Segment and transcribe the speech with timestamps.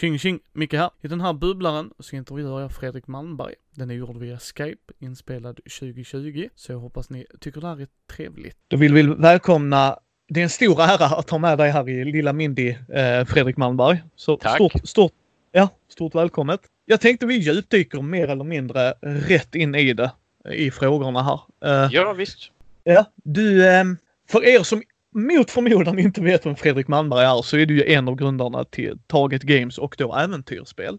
[0.00, 0.90] Tjing tjing, Micke här.
[1.02, 3.54] I den här bubblaren så intervjuar jag Fredrik Malmberg.
[3.74, 7.88] Den är gjord via Skype, inspelad 2020, så jag hoppas ni tycker det här är
[8.16, 8.56] trevligt.
[8.68, 12.04] Då vill vi välkomna det är en stor ära att ha med dig här i
[12.04, 14.02] lilla Mindy, eh, Fredrik Malmberg.
[14.16, 14.54] Så Tack.
[14.54, 15.12] Stort, stort,
[15.52, 16.60] ja, stort välkommet.
[16.84, 20.12] Jag tänkte vi djupdyker mer eller mindre rätt in i det,
[20.52, 21.40] i frågorna här.
[21.84, 22.50] Eh, Ja, visst.
[22.84, 23.84] Ja, du, eh,
[24.28, 24.82] för er som
[25.14, 28.64] mot förmodan inte vet vem Fredrik Malmberg är så är du ju en av grundarna
[28.64, 30.98] till Target Games och då äventyrsspel.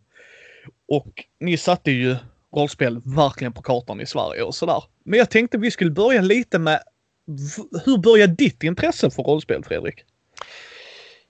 [0.87, 2.15] Och ni satte ju
[2.55, 4.83] rollspel verkligen på kartan i Sverige och sådär.
[5.05, 6.79] Men jag tänkte vi skulle börja lite med
[7.85, 10.03] hur började ditt intresse för rollspel, Fredrik?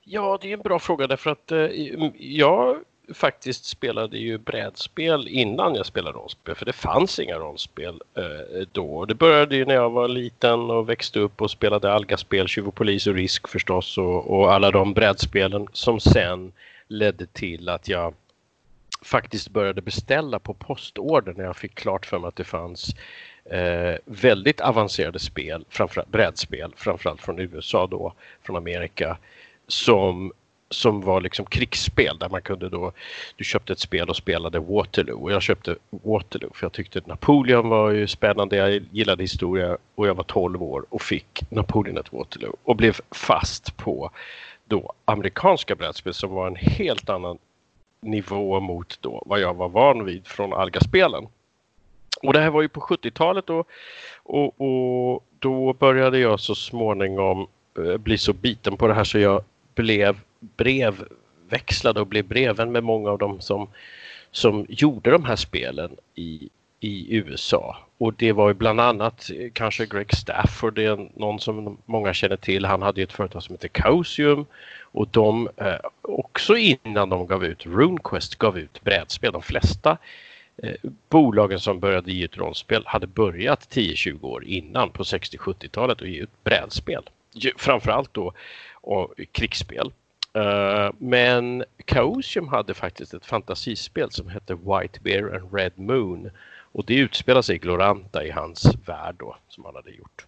[0.04, 1.60] Ja, det är en bra fråga därför att eh,
[2.18, 2.78] jag
[3.14, 9.06] faktiskt spelade ju brädspel innan jag spelade rollspel för det fanns inga rollspel eh, då.
[9.06, 12.76] Det började ju när jag var liten och växte upp och spelade Alga-spel, Tjuv och
[12.76, 16.52] polis och Risk förstås och, och alla de brädspelen som sen
[16.88, 18.14] ledde till att jag
[19.02, 22.96] faktiskt började beställa på postorder när jag fick klart för mig att det fanns
[23.46, 29.18] eh, väldigt avancerade spel, framförallt brädspel, framförallt från USA då, från Amerika,
[29.68, 30.34] som,
[30.72, 32.92] som var liksom krigsspel där man kunde då,
[33.36, 37.70] du köpte ett spel och spelade Waterloo och jag köpte Waterloo för jag tyckte Napoleon
[37.70, 42.14] var ju spännande, jag gillade historia och jag var 12 år och fick Napoleon ett
[42.14, 44.12] Waterloo och blev fast på
[44.66, 47.38] då amerikanska brädspel som var en helt annan
[48.02, 51.28] nivå mot då vad jag var van vid från Alga-spelen.
[52.24, 53.68] Och det här var ju på 70-talet och,
[54.24, 59.20] och, och då började jag så småningom eh, bli så biten på det här så
[59.20, 59.44] jag
[59.76, 63.70] blev brevväxlade och blev breven med många av dem som,
[64.32, 66.50] som gjorde de här spelen i,
[66.80, 67.78] i USA.
[67.98, 72.14] Och det var ju bland annat eh, kanske Greg Stafford, det är någon som många
[72.14, 72.66] känner till.
[72.66, 74.46] Han hade ju ett företag som heter Causium
[74.82, 79.32] och de, eh, också innan de gav ut RuneQuest, gav ut brädspel.
[79.32, 79.98] De flesta
[80.58, 80.76] eh,
[81.10, 86.20] bolagen som började ge ut rollspel hade börjat 10-20 år innan på 60-70-talet och ge
[86.20, 87.04] ut brädspel.
[87.58, 88.34] Framförallt då
[88.82, 89.92] och krigsspel.
[90.34, 96.30] Eh, men Chaosium hade faktiskt ett fantasispel som hette White Bear and Red Moon
[96.72, 100.26] och det utspelar sig i Gloranta i hans värld då som han hade gjort.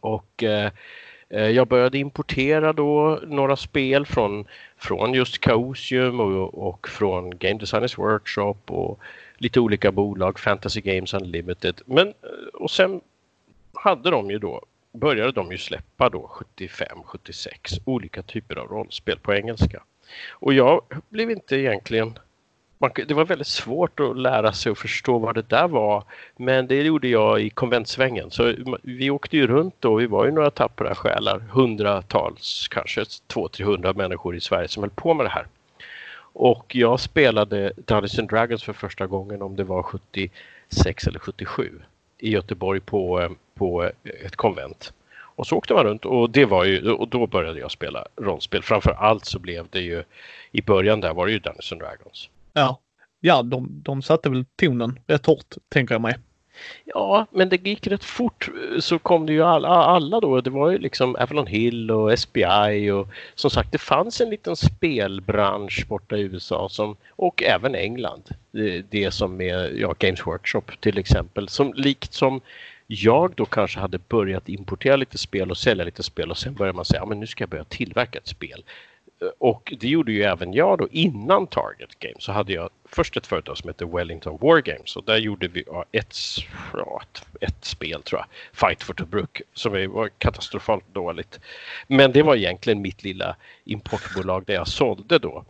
[0.00, 0.70] Och eh,
[1.28, 4.44] eh jag började importera då några spel från,
[4.76, 9.00] från just Chaosium och, och från Game Designers Workshop och
[9.36, 11.80] lite olika bolag, Fantasy Games Unlimited.
[11.86, 13.00] Men, eh, och sen
[13.72, 19.34] hade de ju då, började de ju släppa då 75-76 olika typer av rollspel på
[19.34, 19.82] engelska.
[20.30, 22.18] Och jag blev inte egentligen
[22.80, 26.04] man, det var väldigt svårt att lära sig och förstå vad det där var.
[26.36, 28.30] Men det gjorde jag i konventsvängen.
[28.30, 29.94] Så vi åkte ju runt då.
[29.94, 31.38] Vi var ju några tappra själar.
[31.38, 35.46] Hundratals, kanske 200-300 människor i Sverige som höll på med det här.
[36.32, 41.80] Och jag spelade Dungeons and Dragons för första gången om det var 76 eller 77
[42.20, 43.90] i Göteborg på, på
[44.24, 44.92] ett konvent.
[45.40, 48.62] Och så åkte man runt och, det var ju, och då började jag spela rollspel.
[48.62, 50.02] Framför allt så blev det ju
[50.52, 52.28] i början där var det ju Dungeons and Dragons.
[52.52, 52.80] Ja,
[53.20, 56.14] ja de, de satte väl tonen rätt hårt, tänker jag mig.
[56.84, 60.40] Ja, men det gick rätt fort eh, så kom det ju alla, alla då.
[60.40, 64.56] Det var ju liksom Avalon Hill och SBI och som sagt det fanns en liten
[64.56, 68.22] spelbransch borta i USA som, och även England.
[68.50, 71.48] Det, det som är ja, Games Workshop till exempel.
[71.48, 72.40] Som likt som
[72.86, 76.76] jag då kanske hade börjat importera lite spel och sälja lite spel och sen började
[76.76, 78.64] man säga, ja, men nu ska jag börja tillverka ett spel.
[79.22, 83.16] Eh, och det gjorde ju även jag då innan Target Games så hade jag först
[83.16, 84.96] ett företag som hette Wellington War Games.
[84.96, 86.14] Och där gjorde vi ett,
[87.02, 91.40] ett, ett spel tror jag, Fight for Tobruk som var katastrofalt dåligt.
[91.86, 95.44] Men det var egentligen mitt lilla importbolag där jag sålde då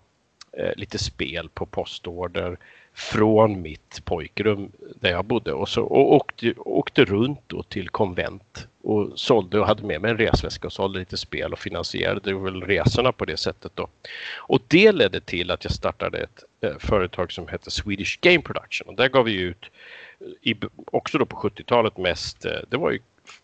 [0.52, 2.58] eh, lite spel på postorder
[3.00, 8.68] från mitt pojkrum där jag bodde och, så, och åkte, åkte runt då till konvent
[8.82, 12.62] och sålde och hade med mig en resväska och sålde lite spel och finansierade väl
[12.62, 13.88] resorna på det sättet då.
[14.36, 18.88] Och det ledde till att jag startade ett eh, företag som hette Swedish Game Production
[18.88, 19.70] och där gav vi ut
[20.42, 20.54] i,
[20.92, 22.98] också då på 70-talet mest, eh, det var ju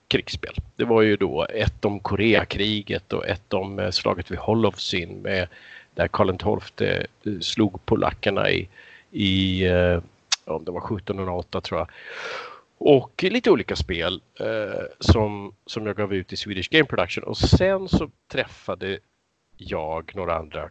[0.09, 0.55] krigsspel.
[0.77, 5.49] Det var ju då ett om Koreakriget och ett om eh, slaget vid Hollowsin med
[5.95, 8.69] där Karl XII eh, slog polackerna i
[9.17, 10.01] i, eh,
[10.45, 11.89] om det var 1708 tror jag.
[12.79, 17.25] Och lite olika spel eh, som, som jag gav ut i Swedish Game Production.
[17.25, 18.99] Och sen så träffade
[19.57, 20.69] jag några andra eh,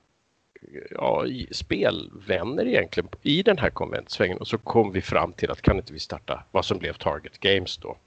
[0.90, 5.78] ja, spelvänner egentligen i den här konventsvängen och så kom vi fram till att kan
[5.78, 7.98] inte vi starta vad som blev Target Games då.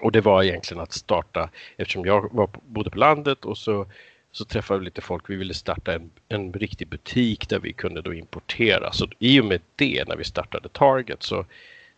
[0.00, 3.86] Och det var egentligen att starta, eftersom jag var, bodde på landet och så
[4.32, 5.30] så träffade vi lite folk.
[5.30, 8.92] Vi ville starta en, en riktig butik där vi kunde då importera.
[8.92, 11.44] Så i och med det, när vi startade Target, så,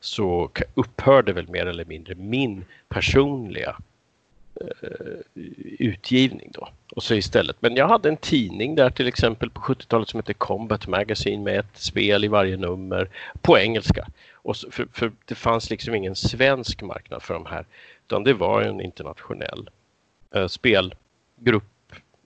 [0.01, 3.77] så upphörde väl mer eller mindre min personliga
[4.61, 5.43] eh,
[5.79, 6.69] utgivning då.
[6.91, 7.57] Och så istället.
[7.61, 11.59] Men jag hade en tidning där till exempel på 70-talet som hette Combat Magazine med
[11.59, 13.09] ett spel i varje nummer
[13.41, 14.07] på engelska.
[14.33, 17.65] Och så, för, för, det fanns liksom ingen svensk marknad för de här
[18.07, 19.71] utan det var en internationell
[20.35, 21.65] eh, spelgrupp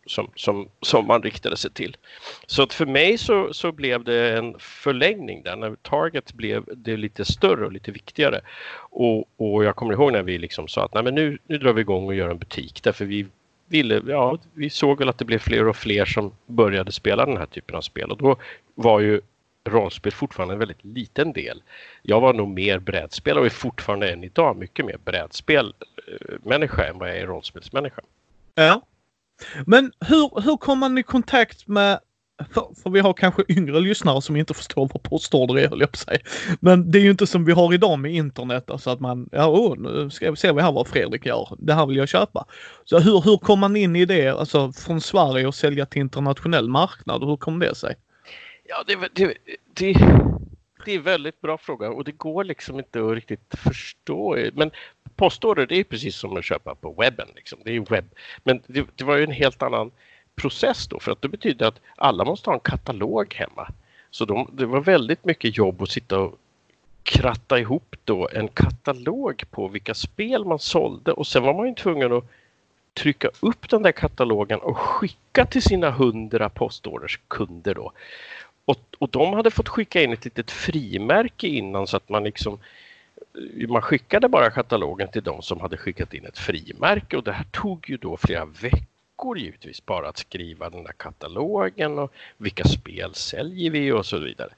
[0.09, 1.97] som, som, som man riktade sig till.
[2.47, 6.97] Så att för mig så, så blev det en förlängning där när Target blev det
[6.97, 8.41] lite större och lite viktigare.
[8.91, 11.73] Och, och jag kommer ihåg när vi liksom sa att Nej, men nu, nu drar
[11.73, 13.27] vi igång och gör en butik därför vi
[13.69, 17.37] ville, ja, vi såg väl att det blev fler och fler som började spela den
[17.37, 18.37] här typen av spel och då
[18.75, 19.21] var ju
[19.65, 21.63] rollspel fortfarande en väldigt liten del.
[22.03, 26.99] Jag var nog mer brädspelare och är fortfarande än idag mycket mer brädspelmänniska eh, än
[26.99, 28.03] vad jag är rollspelsmänniska.
[28.55, 28.83] Ja.
[29.67, 31.99] Men hur, hur kom man i kontakt med
[32.51, 35.93] för, för, vi har kanske yngre lyssnare som inte förstår vad postorder är, höll jag
[35.93, 36.19] på sig.
[36.61, 39.47] Men det är ju inte som vi har idag med internet, alltså att man, ja
[39.47, 41.49] oh, nu ska vi se vad här vad Fredrik gör.
[41.59, 42.45] Det här vill jag köpa.
[42.85, 46.69] Så hur, hur kom man in i det, alltså från Sverige och sälja till internationell
[46.69, 47.25] marknad?
[47.25, 47.97] Hur kom det sig?
[48.69, 49.35] Ja, det, det,
[49.75, 49.95] det,
[50.85, 54.37] det är en väldigt bra fråga och det går liksom inte att riktigt förstå.
[54.53, 54.71] Men
[55.17, 57.29] postorder det är precis som att köpa på webben.
[57.35, 57.59] Liksom.
[57.65, 58.11] Det är webb.
[58.45, 59.91] Men det, det var ju en helt annan
[60.35, 63.69] process då för att det betyder att alla måste ha en katalog hemma.
[64.11, 66.39] Så de, det var väldigt mycket jobb att sitta och
[67.03, 71.75] kratta ihop då en katalog på vilka spel man sålde och sen var man ju
[71.75, 72.25] tvungen att
[72.95, 77.93] trycka upp den där katalogen och skicka till sina hundra postorders kunder då.
[78.69, 82.59] Och, och de hade fått skicka in ett litet frimärke innan så att man liksom
[83.69, 87.47] man skickade bara katalogen till de som hade skickat in ett frimärke och det här
[87.53, 93.15] tog ju då flera veckor givetvis bara att skriva den där katalogen och vilka spel
[93.15, 94.51] säljer vi och så vidare.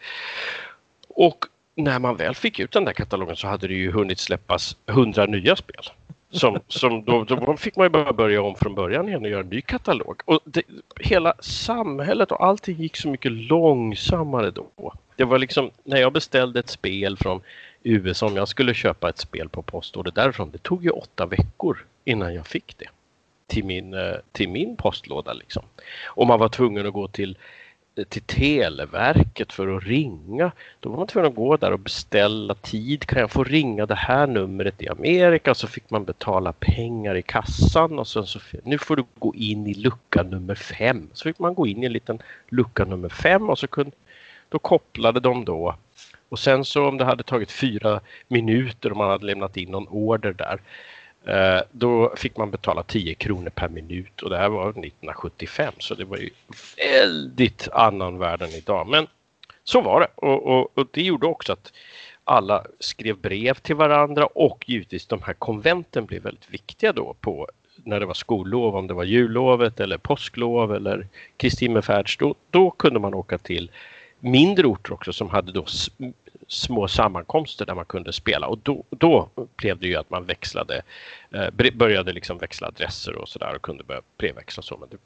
[1.08, 4.76] Och när man väl fick ut den där katalogen så hade det ju hunnit släppas
[4.86, 5.84] hundra nya spel.
[6.30, 9.40] Som, som då, då fick man ju bara börja om från början igen och göra
[9.40, 10.22] en ny katalog.
[10.24, 10.62] Och det,
[11.00, 14.92] hela samhället och allting gick så mycket långsammare då.
[15.16, 17.40] Det var liksom när jag beställde ett spel från
[17.82, 21.84] USA, om jag skulle köpa ett spel på postorder därifrån, det tog ju åtta veckor
[22.04, 22.88] innan jag fick det
[23.46, 25.32] till min, eh, till min postlåda.
[25.32, 25.62] Liksom.
[26.04, 27.38] Och man var tvungen att gå till
[28.08, 30.52] till Televerket för att ringa.
[30.80, 33.06] Då var man tvungen att gå där och beställa tid.
[33.06, 35.54] Kan jag få ringa det här numret i Amerika?
[35.54, 39.66] Så fick man betala pengar i kassan och sen så nu får du gå in
[39.66, 41.08] i lucka nummer fem.
[41.12, 43.96] Så fick man gå in i en liten lucka nummer fem och så kunde,
[44.48, 45.76] då kopplade de då
[46.28, 49.88] och sen så om det hade tagit fyra minuter och man hade lämnat in någon
[49.88, 50.60] order där
[51.24, 55.94] Eh, då fick man betala 10 kronor per minut och det här var 1975 så
[55.94, 56.30] det var ju
[56.76, 58.88] väldigt annan värld än idag.
[58.88, 59.06] Men
[59.64, 61.72] så var det och, och, och, det gjorde också att
[62.24, 67.48] alla skrev brev till varandra och givetvis de här konventen blev väldigt viktiga då på
[67.84, 71.06] när det var skollov, om det var jullovet eller påsklov eller
[71.36, 71.80] Kristi
[72.18, 73.70] då, då kunde man åka till
[74.20, 75.64] mindre orter också som hade då
[76.52, 80.82] små sammankomster där man kunde spela och då, då blev det ju att man växlade,
[81.30, 84.76] eh, började liksom växla adresser och sådär och kunde börja brevväxla så.
[84.76, 84.96] Men det,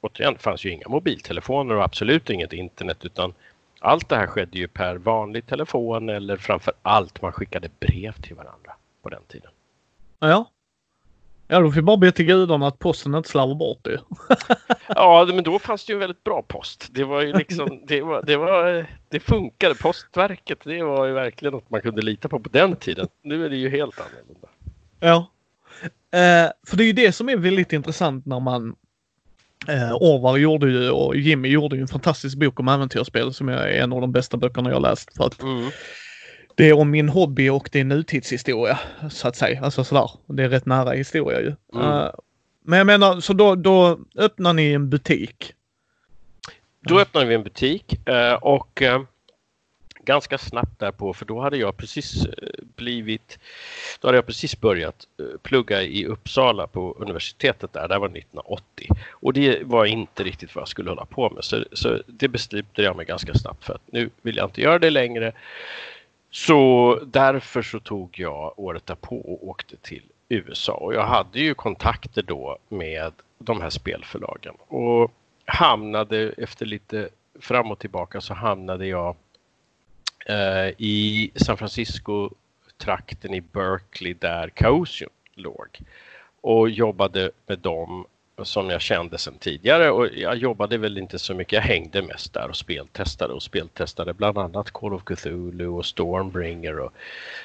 [0.00, 3.34] återigen fanns ju inga mobiltelefoner och absolut inget internet utan
[3.80, 8.36] allt det här skedde ju per vanlig telefon eller framför allt man skickade brev till
[8.36, 9.50] varandra på den tiden.
[10.18, 10.50] Ja,
[11.52, 14.00] Ja, då får vi bara be till gudarna att posten inte slarvar bort det.
[14.88, 16.88] ja, men då fanns det ju väldigt bra post.
[16.90, 19.74] Det var ju liksom, det var, det var, det funkade.
[19.74, 23.08] Postverket, det var ju verkligen något man kunde lita på på den tiden.
[23.22, 24.48] Nu är det ju helt annorlunda.
[25.00, 25.30] Ja.
[26.18, 28.74] Eh, för det är ju det som är väldigt intressant när man
[29.68, 33.66] Eh, Orvar gjorde ju och Jimmy gjorde ju en fantastisk bok om äventyrsspel som är
[33.66, 35.16] en av de bästa böckerna jag läst.
[35.16, 35.70] För att mm
[36.54, 38.78] det är om min hobby och det är nutidshistoria
[39.10, 39.60] så att säga.
[39.62, 40.10] Alltså sådär.
[40.26, 41.54] Det är rätt nära historia ju.
[41.74, 41.86] Mm.
[41.86, 42.10] Uh,
[42.64, 45.52] men jag menar, så då, då öppnar ni en butik?
[46.80, 49.02] Då öppnade vi en butik uh, och uh,
[50.04, 52.26] ganska snabbt därpå för då hade jag precis
[52.76, 53.38] blivit,
[54.00, 55.06] då hade jag precis börjat
[55.42, 60.62] plugga i Uppsala på universitetet där, det var 1980 och det var inte riktigt vad
[60.62, 63.92] jag skulle hålla på med så, så det beslutade jag mig ganska snabbt för att
[63.92, 65.32] nu vill jag inte göra det längre
[66.34, 70.72] så därför så tog jag året därpå och åkte till USA.
[70.72, 74.54] Och jag hade ju kontakter då med de här spelförlagen.
[74.68, 75.12] Och
[75.44, 77.08] hamnade efter lite
[77.40, 79.16] fram och tillbaka så hamnade jag
[80.26, 82.30] eh, i San Francisco
[82.76, 85.78] trakten i Berkeley där Chaosium låg.
[86.40, 88.06] Och jobbade med dem
[88.44, 91.52] som jag kände sedan tidigare och jag jobbade väl inte så mycket.
[91.52, 96.78] Jag hängde mest där och speltestade och speltestade bland annat Call of Cthulhu och Stormbringer
[96.78, 96.92] och,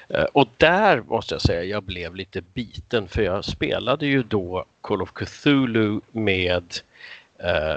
[0.10, 4.66] eh, och där måste jag säga jag blev lite biten för jag spelade ju då
[4.82, 6.64] Call of Cthulhu med
[7.40, 7.76] eh,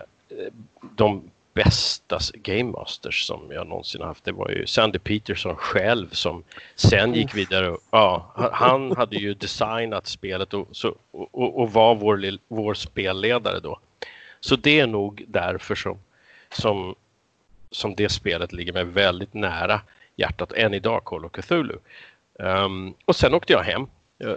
[0.97, 4.25] de bästa Game Masters som jag någonsin haft.
[4.25, 7.77] Det var ju Sandy Peterson själv som sen gick vidare.
[7.91, 13.79] ja, han hade ju designat spelet och, så, och, och var vår, vår spelledare då.
[14.41, 15.99] Så det är nog därför som,
[16.53, 16.95] som,
[17.71, 19.81] som det spelet ligger mig väldigt nära
[20.17, 21.79] hjärtat än idag, Call of Cthulhu.
[22.39, 23.87] Um, och sen åkte jag hem
[24.25, 24.35] uh,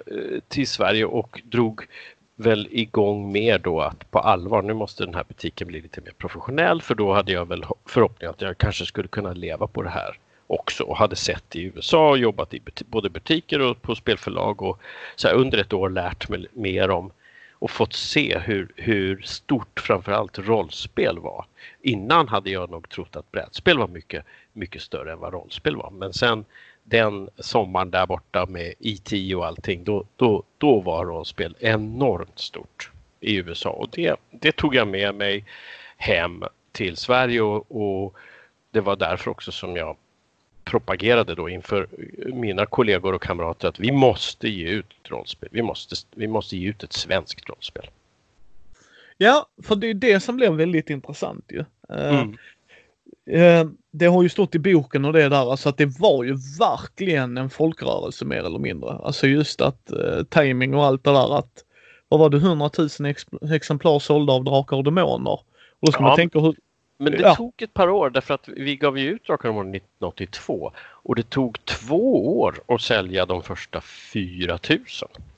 [0.48, 1.82] till Sverige och drog
[2.43, 6.12] väl igång mer då att på allvar, nu måste den här butiken bli lite mer
[6.17, 9.89] professionell för då hade jag väl förhoppning att jag kanske skulle kunna leva på det
[9.89, 14.62] här också och hade sett i USA och jobbat i både butiker och på spelförlag
[14.62, 14.79] och
[15.15, 17.12] så här, under ett år lärt mig mer om
[17.51, 21.45] och fått se hur, hur stort framförallt rollspel var.
[21.81, 25.91] Innan hade jag nog trott att brädspel var mycket, mycket större än vad rollspel var.
[25.91, 26.45] Men sen
[26.83, 32.91] den sommaren där borta med IT och allting, då, då, då var rollspel enormt stort
[33.19, 35.45] i USA och det, det tog jag med mig
[35.97, 38.15] hem till Sverige och, och
[38.71, 39.97] det var därför också som jag
[40.63, 41.87] propagerade då inför
[42.33, 45.49] mina kollegor och kamrater att vi måste ge ut rollspel.
[45.51, 47.89] Vi måste, vi måste ge ut ett svenskt rollspel.
[49.17, 51.65] Ja, för det är det som blir väldigt intressant ju.
[51.89, 52.37] Eh, mm.
[53.25, 56.35] Eh, det har ju stått i boken och det där, alltså att det var ju
[56.59, 58.89] verkligen en folkrörelse mer eller mindre.
[58.89, 61.63] Alltså just att eh, timing och allt det där att,
[62.09, 65.31] vad var det, 100 000 ex exemplar sålda av Drakar och Demoner.
[65.31, 66.55] Och då ska ja, man tänka hur...
[66.97, 67.35] Men det ja.
[67.35, 71.15] tog ett par år därför att vi gav ju ut Drakar och Demoner 1982 och
[71.15, 74.79] det tog två år att sälja de första 4 000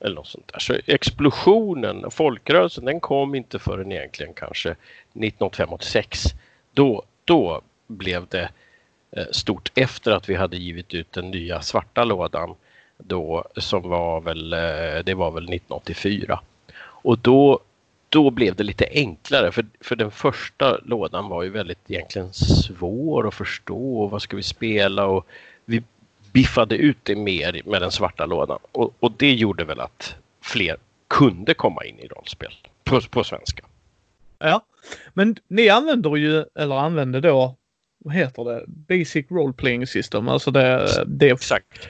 [0.00, 0.58] eller något sånt där.
[0.58, 4.76] Så explosionen, folkrörelsen, den kom inte förrän egentligen kanske
[5.14, 6.34] 1985-86.
[6.74, 8.48] Då, då blev det
[9.10, 12.54] eh, stort efter att vi hade givit ut den nya svarta lådan
[12.98, 16.40] då som var väl, eh, det var väl 1984.
[16.78, 17.60] Och då,
[18.08, 23.28] då blev det lite enklare för, för den första lådan var ju väldigt egentligen svår
[23.28, 24.06] att förstå.
[24.06, 25.06] Vad ska vi spela?
[25.06, 25.26] Och
[25.64, 25.82] vi
[26.32, 30.76] biffade ut det mer med den svarta lådan och, och det gjorde väl att fler
[31.08, 33.64] kunde komma in i rollspel på, på svenska.
[34.38, 34.64] Ja,
[35.14, 37.54] men ni använder ju, eller använde då
[38.06, 40.28] vad heter det, Basic Role Playing System.
[40.28, 41.88] Alltså det, det Exakt.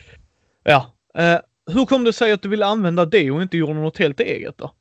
[0.63, 0.93] Ja.
[1.15, 4.21] Eh, hur kom det sig att du ville använda det och inte gjorde något helt
[4.21, 4.73] eget då?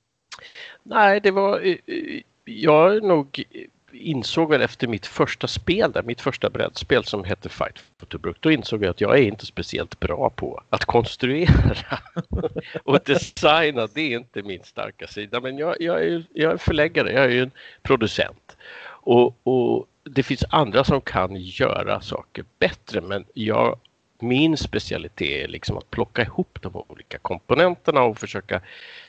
[0.83, 1.59] Nej, det var...
[1.59, 3.43] Eh, eh, jag nog
[3.91, 8.37] insåg väl efter mitt första spel där, mitt första brädspel som hette Fight for Tobruk,
[8.39, 11.99] då insåg jag att jag är inte speciellt bra på att konstruera
[12.83, 13.87] och designa.
[13.93, 17.29] Det är inte min starka sida, men jag, jag, är, jag är förläggare, jag är
[17.29, 17.51] ju en
[17.83, 18.57] producent.
[18.87, 23.79] Och, och det finns andra som kan göra saker bättre men jag,
[24.19, 28.61] min specialitet är liksom att plocka ihop de olika komponenterna och försöka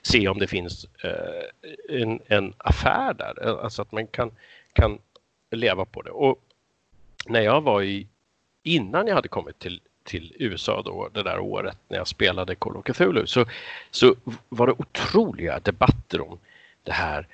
[0.03, 4.31] se om det finns eh, en, en affär där, eh, alltså att man kan,
[4.73, 4.99] kan
[5.51, 6.11] leva på det.
[6.11, 6.39] Och
[7.27, 8.07] när jag var i,
[8.63, 12.77] innan jag hade kommit till, till USA då, det där året när jag spelade Call
[12.77, 13.45] of Cthulhu, så,
[13.91, 14.15] så
[14.49, 16.39] var det otroliga debatter om
[16.83, 17.27] det här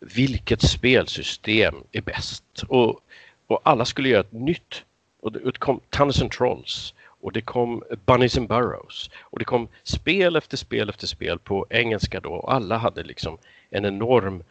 [0.00, 2.64] vilket spelsystem är bäst?
[2.68, 3.00] Och,
[3.48, 4.84] och alla skulle göra ett nytt.
[5.20, 9.68] Och det kom Tunnels and Trolls och det kom Bunnies and Burrows och det kom
[9.82, 13.38] spel efter spel efter spel på engelska då och alla hade liksom
[13.70, 14.42] en enorm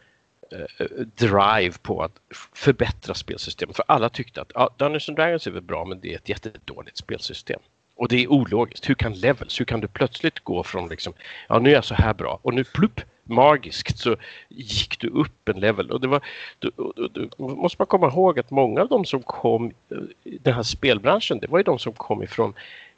[0.52, 0.86] eh, eh,
[1.16, 2.20] drive på att
[2.54, 3.76] förbättra spelsystemet.
[3.76, 6.28] För alla tyckte att ja, Dungeons and Dragons är väl bra men det är ett
[6.28, 7.60] jättedåligt spelsystem.
[7.96, 8.88] Och det är ologiskt.
[8.88, 11.12] Hur kan levels, hur kan du plötsligt gå från liksom,
[11.48, 14.16] ja nu är jag så här bra och nu plupp magiskt så
[14.48, 15.90] gick du upp en level.
[15.90, 16.20] Och det var,
[16.58, 19.72] då, du, du, måste man komma ihåg att många av de som kom
[20.24, 22.54] i den här spelbranschen, det var ju de som kom ifrån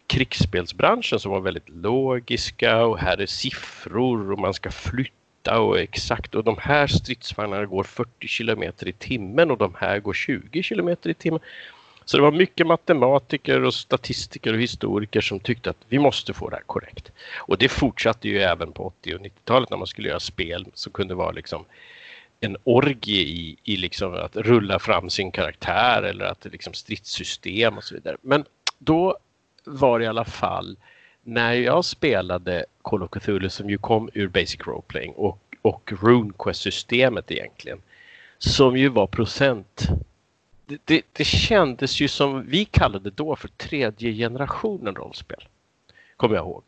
[0.06, 6.34] krigsspelsbranschen som var väldigt logiska och här är siffror och man ska flytta och exakt
[6.34, 11.10] och de här stridsvagnarna går 40 kilometer i timmen och de här går 20 kilometer
[11.10, 11.40] i timmen.
[12.04, 16.49] Så det var mycket matematiker och statistiker och historiker som tyckte att vi måste få
[16.49, 17.12] det här korrekt.
[17.37, 20.92] Och det fortsatte ju även på 80 och 90-talet när man skulle göra spel som
[20.92, 21.64] kunde vara liksom
[22.40, 27.85] en orgie i, i liksom att rulla fram sin karaktär eller att liksom stridssystem och
[27.85, 28.16] så vidare.
[28.23, 28.45] Men
[28.78, 29.19] då
[29.64, 30.76] var det i alla fall
[31.23, 35.92] när jag spelade Call of Cthulhu som ju kom ur Basic Role Playing och, och
[36.02, 37.83] RuneQuest-systemet egentligen
[38.38, 39.88] som ju var procent
[40.85, 45.49] det, det, kändes ju som vi kallade då för tredje generationen rollspel.
[46.17, 46.62] Kommer jag ihåg.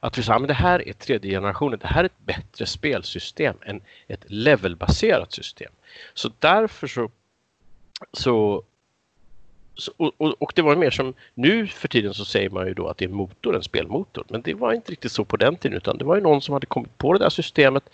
[0.00, 3.56] Att vi sa att det här är tredje generationen, det här är ett bättre spelsystem
[3.62, 5.72] än ett levelbaserat system.
[6.14, 7.10] Så därför så,
[8.12, 8.64] så
[9.76, 12.88] så, och, och, det var mer som nu för tiden så säger man ju då
[12.88, 14.24] att det är en motor, en spelmotor.
[14.28, 16.52] Men det var inte riktigt så på den tiden utan det var ju någon som
[16.52, 17.90] hade kommit på det där systemet.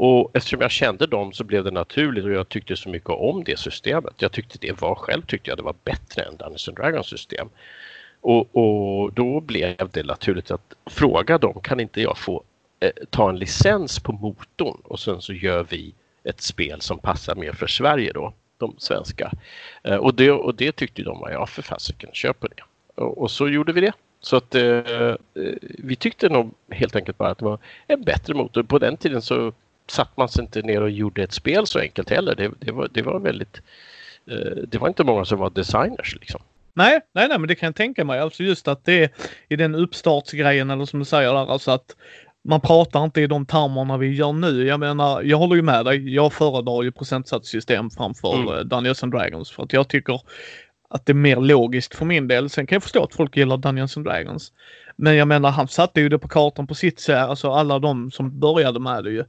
[0.00, 3.44] Och eftersom jag kände dem så blev det naturligt och jag tyckte så mycket om
[3.44, 4.14] det systemet.
[4.18, 7.48] Jag tyckte det var själv tyckte jag det var bättre än Dungeons Dragons system.
[8.20, 12.42] Och, och, då blev det naturligt att fråga dem, kan inte jag få
[12.80, 17.34] eh, ta en licens på motorn och sen så gör vi ett spel som passar
[17.34, 19.32] mer för Sverige då de svenska.
[19.82, 22.62] Eh, och, det, och det tyckte de var, ja för fasiken, kör på det.
[23.02, 23.92] Och, och, så gjorde vi det.
[24.20, 25.14] Så att eh, eh,
[25.62, 28.62] vi tyckte nog helt enkelt bara att det var en bättre motor.
[28.62, 29.52] På den tiden så
[29.90, 32.34] satt man sig inte ner och gjorde ett spel så enkelt heller.
[32.34, 33.60] Det, det var, det var väldigt
[34.30, 36.40] eh, det var inte många som var designers liksom.
[36.74, 38.20] Nej, nej, nej, men det kan jag tänka mig.
[38.20, 39.10] Alltså just att det är
[39.48, 41.96] i den uppstartsgrejen eller som du säger där, alltså att
[42.48, 44.66] man pratar inte i de termerna vi gör nu.
[44.66, 46.14] Jag menar, jag håller ju med dig.
[46.14, 48.48] Jag föredrar ju procentsatssystem framför mm.
[48.48, 50.20] Eh, Dungeons and Dragons för att jag tycker
[50.90, 52.50] att det är mer logiskt för min del.
[52.50, 54.52] Sen kan jag förstå att folk gillar Dungeons and Dragons.
[54.96, 58.10] Men jag menar, han satte ju det på kartan på sitt sätt, alltså alla de
[58.10, 59.24] som började med det ju.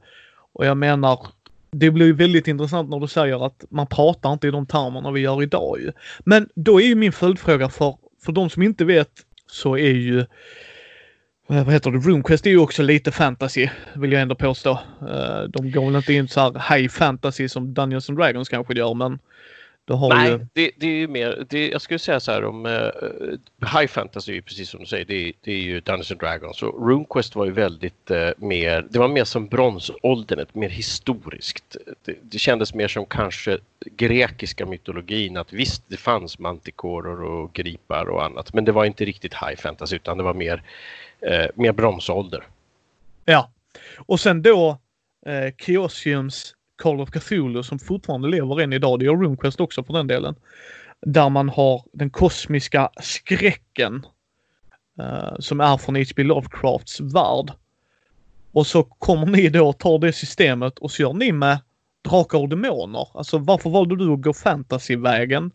[0.52, 1.26] Och jag menar,
[1.70, 5.20] det blir väldigt intressant när du säger att man pratar inte i de termerna vi
[5.20, 5.92] gör idag ju.
[6.20, 9.10] Men då är ju min följdfråga för, för de som inte vet
[9.46, 14.22] så är ju eh, vad heter det, RoomQuest är ju också lite fantasy, vill jag
[14.22, 14.70] ändå påstå.
[15.00, 18.74] Eh, de går väl inte in så här high fantasy som Dungeons and Dragons kanske
[18.74, 19.18] gör, men
[19.96, 20.46] Nej, ju...
[20.52, 22.90] det, det, är ju mer, det, jag skulle säga så här om uh,
[23.78, 26.88] High Fantasy, är precis som du säger, det, det är ju Dungeons and Dragons och
[26.88, 31.76] RuneQuest var ju väldigt uh, mer, det var mer som bronsåldern, ett mer historiskt.
[32.04, 33.58] Det, det, kändes mer som kanske
[33.96, 39.04] grekiska mytologin, att visst det fanns mantikorer och gripar och annat, men det var inte
[39.04, 40.62] riktigt High Fantasy utan det var mer
[41.20, 42.44] eh, mer bromsålder.
[43.24, 43.50] Ja,
[43.96, 44.78] och sen då
[45.26, 48.98] eh, Chaosiums Call of Cthulhu som fortfarande lever än idag.
[48.98, 50.34] Det gör RuneQuest också för den delen.
[51.06, 54.06] Där man har den kosmiska skräcken
[55.00, 56.22] eh, som är från H.P.
[56.22, 57.52] Lovecrafts värld.
[58.52, 61.58] Och så kommer ni då och tar det systemet och så gör ni med
[62.08, 63.08] Drakar och Demoner.
[63.14, 65.50] Alltså varför valde du att gå fantasyvägen?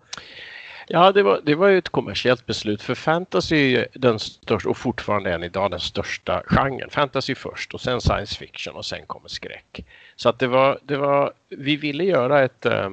[0.88, 4.78] Ja, det var, det var ju ett kommersiellt beslut för fantasy är den största och
[4.78, 6.90] fortfarande än idag den största genren.
[6.90, 9.86] Fantasy först och sen science fiction och sen kommer skräck.
[10.16, 12.92] Så att det var, det var vi ville göra ett, äh,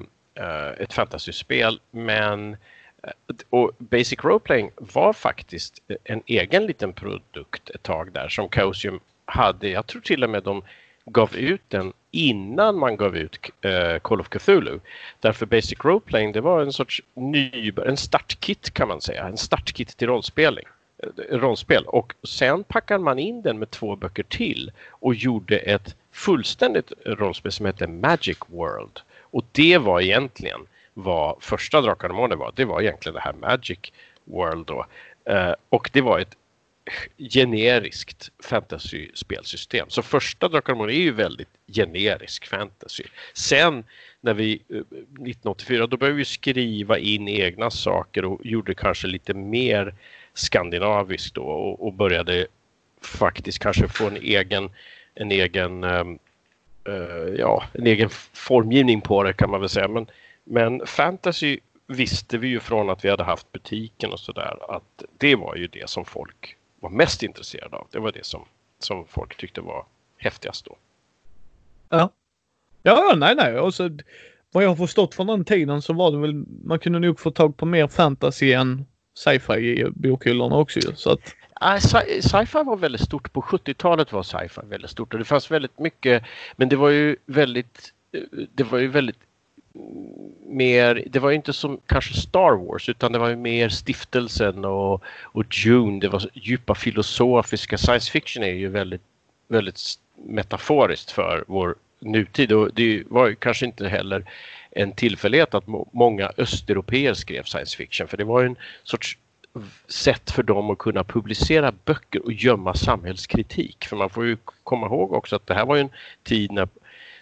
[0.79, 2.57] ett fantasyspel men
[3.03, 3.11] eh,
[3.51, 9.69] och Basic Roleplaying var faktiskt en egen liten produkt ett tag där som Chaosium hade.
[9.69, 10.63] Jag tror till och med de
[11.05, 14.79] gav ut den innan man gav ut äh, Call of Cthulhu.
[15.21, 19.97] Därför Basic Roleplaying det var en sorts ny, en startkit kan man säga, en startkit
[19.97, 20.65] till rollspelning
[21.31, 26.92] rollspel och sen packade man in den med två böcker till och gjorde ett fullständigt
[27.07, 29.01] rollspel som hette Magic World.
[29.20, 30.61] Och det var egentligen
[30.94, 32.53] vad första Drakar och Demoner var.
[32.57, 33.79] Det var egentligen det här Magic
[34.25, 34.87] World då.
[35.25, 36.37] Eh, och det var ett
[37.18, 39.87] generiskt fantasy-spelsystem.
[39.88, 43.05] Så första Drakar är ju väldigt generisk fantasy.
[43.35, 43.85] Sen
[44.20, 49.35] när vi eh, 1984 då började vi skriva in egna saker och gjorde kanske lite
[49.35, 49.94] mer
[50.35, 52.46] skandinaviskt då och, och började
[53.03, 54.70] faktiskt kanske få en egen
[55.14, 56.18] en egen ehm,
[56.85, 59.88] eh, ja, en egen formgivning på det kan man väl säga.
[59.88, 60.07] Men,
[60.44, 65.37] men fantasy visste vi ju från att vi hade haft butiken och sådär att det
[65.37, 67.87] var ju det som folk var mest intresserade av.
[67.90, 68.44] Det var det som,
[68.79, 70.77] som folk tyckte var häftigast då.
[71.88, 72.11] Ja.
[72.83, 73.59] Ja, nej, nej.
[73.59, 73.98] Och så,
[74.53, 77.31] vad jag har förstått från den tiden så var det väl, man kunde nog få
[77.31, 80.94] tag på mer fantasy än sci-fi i bokhyllorna också ju.
[80.94, 81.20] Så att...
[82.20, 83.33] Sci-fi var väldigt stort.
[83.33, 86.22] På 70-talet var sci-fi väldigt stort och det fanns väldigt mycket,
[86.57, 88.20] men det var ju väldigt, eh,
[88.55, 89.18] det var ju väldigt
[89.75, 94.64] mm, mer, det var inte som kanske Star Wars utan det var ju mer stiftelsen
[94.64, 97.79] och, och Dune, det var djupa filosofiska.
[97.79, 99.03] Science fiction är ju väldigt,
[99.48, 99.81] väldigt
[100.27, 104.25] metaforiskt för vår nutid och det var ju kanske inte heller
[104.70, 109.18] en tillfällighet att många östeuropeer skrev science fiction för det var en sorts
[109.88, 113.85] sätt för dem att kunna publicera böcker och gömma samhällskritik.
[113.85, 115.91] För man får ju komma ihåg också att det här var en
[116.23, 116.69] tid när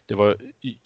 [0.06, 0.36] det var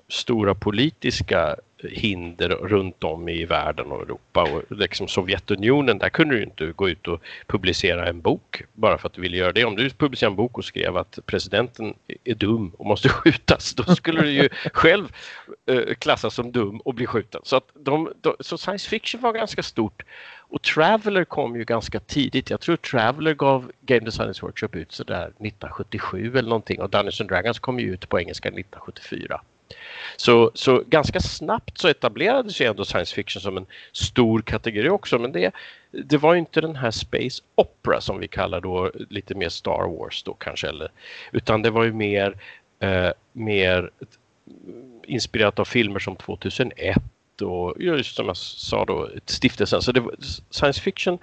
[0.09, 6.43] stora politiska hinder runt om i världen och Europa och liksom Sovjetunionen där kunde du
[6.43, 9.65] inte gå ut och publicera en bok bara för att du ville göra det.
[9.65, 13.95] Om du publicerade en bok och skrev att presidenten är dum och måste skjutas då
[13.95, 15.13] skulle du ju själv
[15.67, 17.41] eh, klassas som dum och bli skjuten.
[17.45, 20.03] Så, att de, de, så science fiction var ganska stort
[20.55, 22.51] och Traveller kom ju ganska tidigt.
[22.51, 27.31] Jag tror Traveller gav Game Designers Workshop ut sådär 1977 eller någonting och Dungeons and
[27.31, 29.41] Dragons kom ju ut på engelska 1974.
[30.17, 35.19] Så, så ganska snabbt så etablerades ju ändå science fiction som en stor kategori också
[35.19, 35.55] men det,
[35.91, 40.23] det var inte den här Space Opera som vi kallar då lite mer Star Wars
[40.23, 40.91] då kanske eller
[41.33, 42.37] utan det var ju mer,
[42.81, 43.91] eh, mer
[45.05, 46.97] inspirerat av filmer som 2001
[47.43, 49.83] och just som jag sa då stiftelsen.
[49.83, 50.15] Så det var,
[50.51, 51.19] science fiction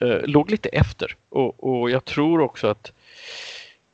[0.00, 2.92] eh, låg lite efter och, och jag tror också att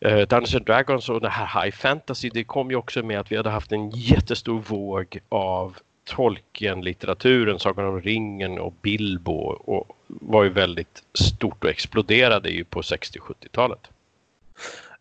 [0.00, 3.32] eh, Dungeons and Dragons och det här High Fantasy det kom ju också med att
[3.32, 10.44] vi hade haft en jättestor våg av Tolkien-litteraturen, Sagan om ringen och Bilbo och var
[10.44, 13.90] ju väldigt stort och exploderade ju på 60-70-talet.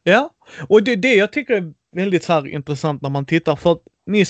[0.04, 0.30] Ja,
[0.68, 3.72] och det är det jag tycker är väldigt så här intressant när man tittar för
[3.72, 4.26] att ni,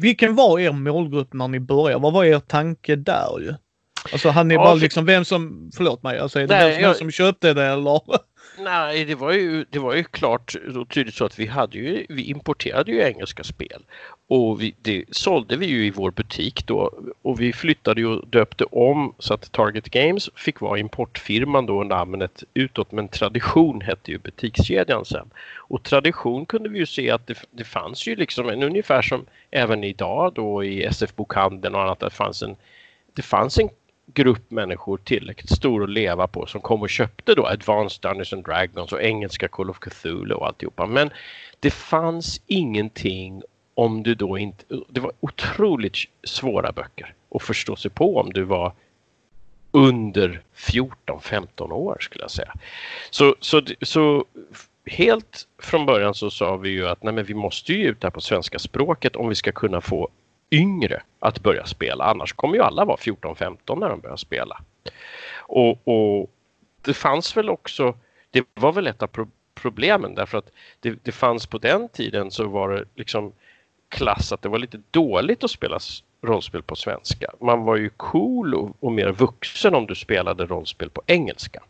[0.00, 2.02] vilken var er målgrupp när ni började?
[2.02, 3.54] Vad var er tanke där ju?
[4.12, 6.74] Alltså hade ni ja, bara liksom vem som, förlåt mig, alltså är det nej, vem
[6.74, 8.00] som, jag, som köpte det eller?
[8.58, 12.06] Nej, det var ju, det var ju klart och tydligt så att vi hade ju,
[12.08, 13.82] vi importerade ju engelska spel
[14.32, 16.90] och vi, det sålde vi ju i vår butik då
[17.22, 21.84] och vi flyttade ju och döpte om så att Target Games fick vara importfirman då
[21.84, 25.30] namnet utåt men Tradition hette ju butikskedjan sen.
[25.56, 29.26] Och Tradition kunde vi ju se att det, det fanns ju liksom en ungefär som
[29.50, 32.56] även idag då i SF-bokhandeln och annat, det fanns en
[33.14, 33.68] det fanns en
[34.14, 38.44] grupp människor tillräckligt stor att leva på som kom och köpte då Advanced Dungeons and
[38.44, 40.86] Dragons och engelska Call of Cthulhu och alltihopa.
[40.86, 41.10] Men
[41.60, 43.42] det fanns ingenting
[43.80, 44.64] om du då inte...
[44.88, 48.72] Det var otroligt svåra böcker att förstå sig på om du var
[49.70, 52.54] under 14-15 år skulle jag säga.
[53.10, 54.24] Så, så, så
[54.86, 58.10] helt från början så sa vi ju att nej men vi måste ju ut här
[58.10, 60.08] på svenska språket om vi ska kunna få
[60.50, 62.04] yngre att börja spela.
[62.04, 64.60] Annars kommer ju alla vara 14-15 när de börjar spela.
[65.36, 66.30] Och, och,
[66.82, 67.94] det fanns väl också,
[68.30, 72.46] det var väl ett av problemen därför att det, det, fanns på den tiden så
[72.48, 73.32] var det liksom
[73.90, 75.78] klass att det var lite dåligt att spela
[76.22, 77.30] rollspel på svenska.
[77.40, 81.62] Man var ju cool och, och mer vuxen om du spelade rollspel på engelska.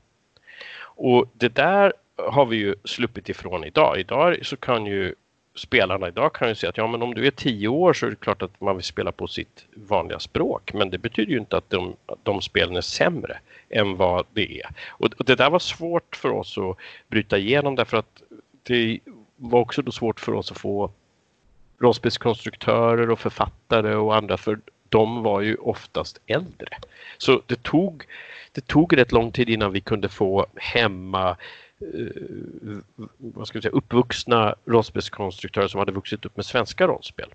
[0.83, 4.01] Och det där har vi ju sluppit ifrån idag.
[4.01, 5.15] Idag så kan ju
[5.55, 8.11] spelarna idag kan ju säga att ja, men om du är tio år så är
[8.11, 10.73] det klart att man vill spela på sitt vanliga språk.
[10.75, 13.39] Men det betyder ju inte att de, de spelen är sämre
[13.71, 14.71] än vad det är.
[14.89, 16.77] Och, och det där var svårt för oss att
[17.09, 18.23] bryta igenom därför att
[18.63, 18.99] det
[19.37, 20.91] var också då svårt för oss att få
[21.81, 26.79] rollspelskonstruktörer och författare och andra för de var ju oftast äldre.
[27.19, 28.05] Så det tog,
[28.53, 31.37] det tog rätt lång tid innan vi kunde få hemma
[31.81, 32.79] eh,
[33.17, 37.29] vad ska vi säga, uppvuxna rollspelskonstruktörer som hade vuxit upp med svenska rollspel.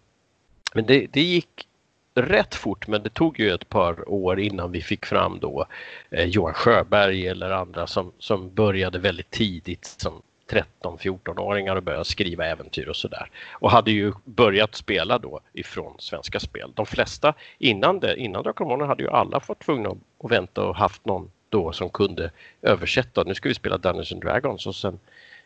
[0.74, 1.68] Men det, det gick
[2.16, 5.66] rätt fort men det tog ju ett par år innan vi fick fram då
[6.10, 12.46] eh, Johan Sjöberg eller andra som, som började väldigt tidigt som 13-14-åringar och började skriva
[12.46, 13.30] äventyr och sådär.
[13.52, 16.72] Och hade ju börjat spela då ifrån svenska spel.
[16.76, 19.90] De flesta innan det, innan Drakar hade ju alla fått tvungna
[20.24, 22.32] att vänta och haft någon då som kunde
[22.62, 23.24] översätta.
[23.24, 25.00] Nu ska vi spela Dungeons and Dragons och sen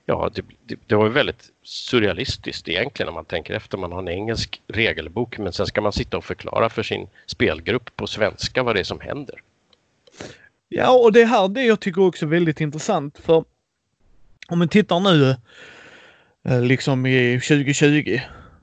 [0.10, 3.78] Ja, det, det, det var ju väldigt surrealistiskt egentligen om man tänker efter.
[3.78, 7.96] Man har en engelsk regelbok men sen ska man sitta och förklara för sin spelgrupp
[7.96, 9.42] på svenska vad det är som händer.
[10.70, 13.44] Ja, och det här det jag tycker också är väldigt intressant för
[14.50, 15.36] om man tittar nu
[16.46, 18.20] eh, liksom i 2020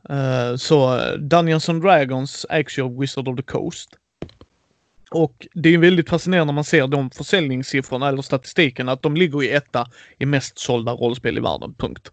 [0.08, 3.90] eh, så Dungeons and Dragons ägs ju av Wizard of the Coast.
[5.10, 9.42] Och det är väldigt fascinerande när man ser de försäljningssiffrorna eller statistiken att de ligger
[9.42, 9.86] i etta
[10.18, 12.12] i mest sålda rollspel i världen, punkt.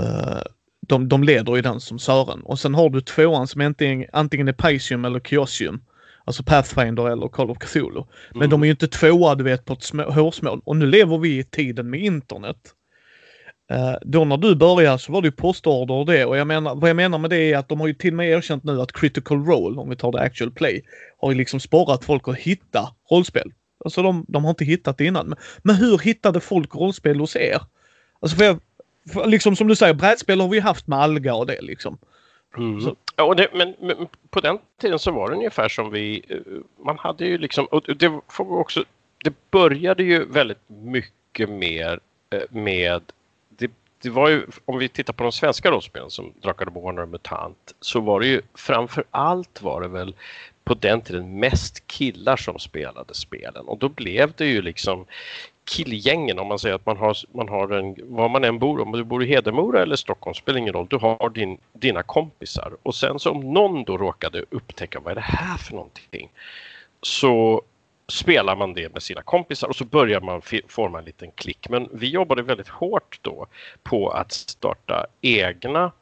[0.00, 0.42] Eh,
[0.88, 2.40] de, de leder i den som Sören.
[2.42, 5.80] Och sen har du tvåan som antingen, antingen är Paisium eller Kiosium.
[6.24, 8.04] Alltså Pathfinder eller Call of Cthulhu.
[8.30, 8.50] Men mm.
[8.50, 10.60] de är ju inte tvåa du vet på ett hårsmål.
[10.64, 12.56] Och nu lever vi i tiden med internet.
[13.72, 16.74] Uh, då när du började så var det ju postorder och det och jag menar,
[16.74, 18.80] vad jag menar med det är att de har ju till och med erkänt nu
[18.80, 20.82] att critical role, om vi tar det actual play,
[21.20, 23.52] har ju liksom sporrat folk att hitta rollspel.
[23.84, 25.28] Alltså de, de har inte hittat det innan.
[25.28, 27.60] Men, men hur hittade folk rollspel hos er?
[28.20, 28.60] Alltså för, jag,
[29.12, 31.98] för liksom som du säger, brädspel har vi haft med Alga och det liksom.
[32.56, 32.94] Mm.
[33.16, 33.96] Ja, och det, men, men,
[34.30, 37.82] på den tiden så var det ungefär som vi, eh, man hade ju liksom, och
[37.96, 38.84] det får också,
[39.24, 42.00] det började ju väldigt mycket mer
[42.30, 43.02] eh, med
[44.02, 47.08] det var ju, om vi tittar på de svenska rollspelen som Drakar och Borner och
[47.08, 50.14] MUTANT så var det ju framför allt var det väl
[50.64, 53.64] på den tiden mest killar som spelade spelen.
[53.64, 55.06] Och då blev det ju liksom
[55.64, 58.92] killgängen om man säger att man har, man har en, var man än bor, om
[58.92, 62.76] du bor i Hedemora eller Stockholm spelar ingen roll, du har din, dina kompisar.
[62.82, 66.30] Och sen så om någon då råkade upptäcka vad är det här för någonting?
[67.02, 67.62] Så
[68.08, 71.68] spelar man det med sina kompisar och så börjar man forma en liten klick.
[71.68, 73.46] Men vi jobbade väldigt hårt då
[73.82, 75.92] på att starta egna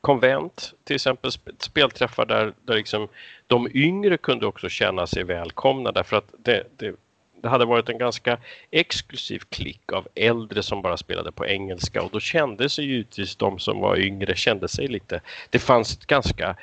[0.00, 3.08] konvent, till exempel spelträffar där, där liksom
[3.46, 6.94] de yngre kunde också känna sig välkomna därför att det, det,
[7.42, 8.38] det hade varit en ganska
[8.70, 13.58] exklusiv klick av äldre som bara spelade på engelska och då kände sig givetvis de
[13.58, 16.56] som var yngre kände sig lite, det fanns ett ganska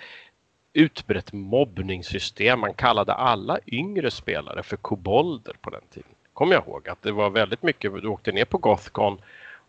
[0.73, 2.59] utbrett mobbningssystem.
[2.59, 6.09] Man kallade alla yngre spelare för kobolder på den tiden.
[6.33, 9.17] Kommer jag ihåg att det var väldigt mycket, du åkte ner på Gothcon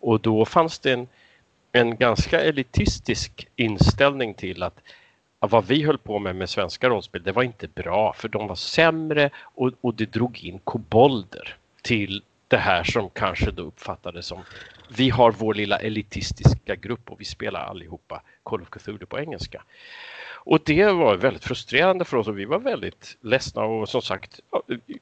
[0.00, 1.08] och då fanns det en,
[1.72, 4.80] en ganska elitistisk inställning till att,
[5.38, 8.54] vad vi höll på med med svenska rollspel, det var inte bra för de var
[8.54, 14.42] sämre och, och det drog in kobolder till det här som kanske då uppfattades som
[14.96, 19.62] vi har vår lilla elitistiska grupp och vi spelar allihopa Call of Cthulhu på engelska.
[20.44, 24.40] Och det var väldigt frustrerande för oss och vi var väldigt ledsna och som sagt,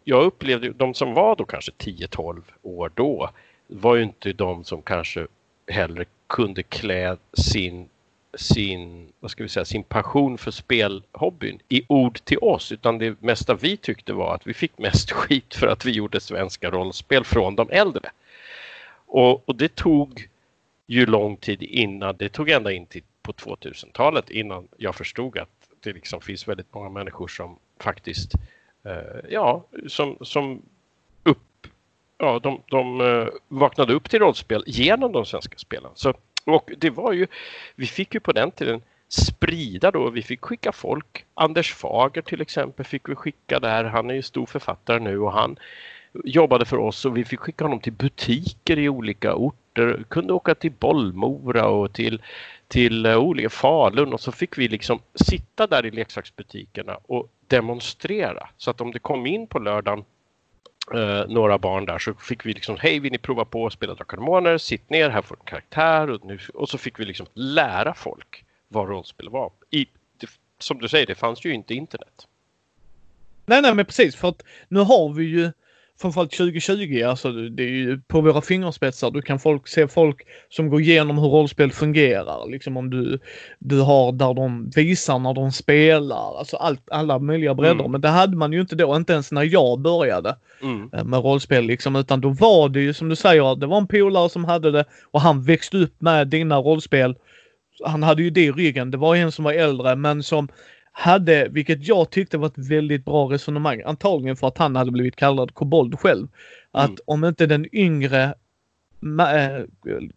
[0.04, 3.30] jag upplevde de som var då kanske 10-12 år då
[3.66, 5.26] var ju inte de som kanske
[5.66, 7.88] heller kunde klä sin
[8.34, 13.22] sin, vad ska vi säga, sin passion för spelhobbyn i ord till oss utan det
[13.22, 17.24] mesta vi tyckte var att vi fick mest skit för att vi gjorde svenska rollspel
[17.24, 18.10] från de äldre.
[19.06, 20.28] Och, och det tog
[20.86, 25.48] ju lång tid innan, det tog ända in till på 2000-talet innan jag förstod att
[25.80, 28.32] det liksom finns väldigt många människor som faktiskt,
[28.84, 30.62] eh, ja, som, som
[31.22, 31.66] upp,
[32.18, 35.90] ja, de, de eh, vaknade upp till rollspel genom de svenska spelen.
[35.94, 37.26] Så, och det var ju,
[37.74, 41.24] vi fick ju på den tiden sprida då, vi fick skicka folk.
[41.34, 45.32] Anders Fager till exempel fick vi skicka där, han är ju stor författare nu och
[45.32, 45.56] han
[46.24, 50.04] jobbade för oss och vi fick skicka honom till butiker i olika orter.
[50.08, 52.22] Kunde åka till Bollmora och till
[52.72, 58.48] till eh, olika Falun och så fick vi liksom sitta där i leksaksbutikerna och demonstrera.
[58.56, 60.04] Så att om det kom in på lördagen
[60.94, 63.94] uh, några barn där så fick vi liksom, hej vill ni prova på att spela
[63.94, 64.58] Drakar Demoner?
[64.58, 66.10] Sitt ner, här får du en karaktär.
[66.10, 69.50] Och, nu, och så fick vi liksom lära folk vad rollspel var.
[69.70, 69.86] I,
[70.20, 72.26] det, som du säger, det fanns ju inte internet.
[73.46, 75.52] Nej, nej, men precis för att nu har vi ju
[76.00, 79.10] framförallt 2020, alltså det är ju på våra fingerspetsar.
[79.10, 82.50] Du kan folk, se folk som går igenom hur rollspel fungerar.
[82.50, 83.18] Liksom om du,
[83.58, 87.80] du har där de visar när de spelar, alltså allt, alla möjliga bredder.
[87.80, 87.92] Mm.
[87.92, 90.90] Men det hade man ju inte då, inte ens när jag började mm.
[90.92, 93.86] Eh, med rollspel liksom, utan då var det ju som du säger, det var en
[93.86, 97.14] polare som hade det och han växte upp med dina rollspel.
[97.84, 98.90] Han hade ju det i ryggen.
[98.90, 100.48] Det var en som var äldre men som
[100.92, 105.16] hade, vilket jag tyckte var ett väldigt bra resonemang, antagligen för att han hade blivit
[105.16, 106.28] kallad kobold själv.
[106.70, 107.00] Att mm.
[107.04, 108.34] om inte den yngre
[109.02, 109.64] äh,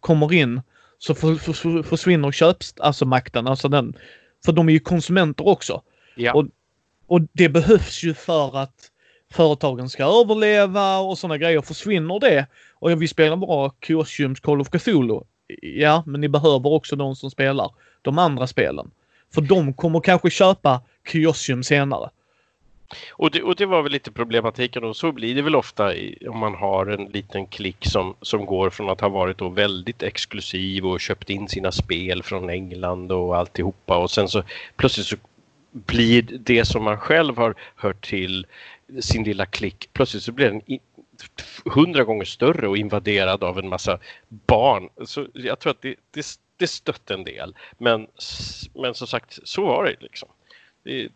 [0.00, 0.60] kommer in
[0.98, 3.96] så för, för, försvinner köps, alltså makten, alltså den,
[4.44, 5.82] för de är ju konsumenter också.
[6.16, 6.32] Ja.
[6.32, 6.46] Och,
[7.06, 8.90] och det behövs ju för att
[9.32, 11.60] företagen ska överleva och sådana grejer.
[11.60, 15.20] Försvinner det och vi spelar bara Costumes Call of Cthulhu.
[15.62, 17.70] Ja, men ni behöver också de som spelar
[18.02, 18.90] de andra spelen.
[19.34, 22.10] För de kommer kanske köpa Kyosium senare.
[23.10, 26.26] Och det, och det var väl lite problematiken och så blir det väl ofta i,
[26.28, 30.02] om man har en liten klick som, som går från att ha varit då väldigt
[30.02, 34.42] exklusiv och köpt in sina spel från England och alltihopa och sen så
[34.76, 35.16] plötsligt så
[35.72, 38.46] blir det som man själv har hört till
[39.00, 40.78] sin lilla klick, plötsligt så blir den
[41.64, 44.88] hundra gånger större och invaderad av en massa barn.
[45.04, 47.56] Så jag tror att det, det, det stötte en del.
[47.78, 48.06] Men,
[48.74, 50.28] men som sagt, så var det liksom.
[50.82, 51.08] Det,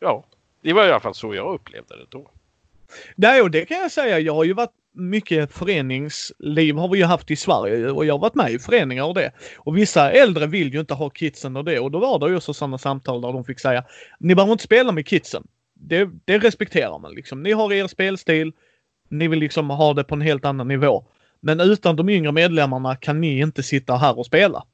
[0.00, 0.24] ja,
[0.62, 2.30] det var i alla fall så jag upplevde det då.
[3.16, 4.18] Nej, och det kan jag säga.
[4.18, 8.18] Jag har ju varit mycket föreningsliv har vi ju haft i Sverige och jag har
[8.18, 9.32] varit med i föreningar och det.
[9.56, 12.36] Och vissa äldre vill ju inte ha kidsen och det och då var det ju
[12.36, 13.84] också sådana samtal där de fick säga
[14.18, 15.46] ni behöver inte spela med kidsen.
[15.74, 17.42] Det, det respekterar man liksom.
[17.42, 18.52] Ni har er spelstil.
[19.08, 21.04] Ni vill liksom ha det på en helt annan nivå.
[21.40, 24.64] Men utan de yngre medlemmarna kan ni inte sitta här och spela.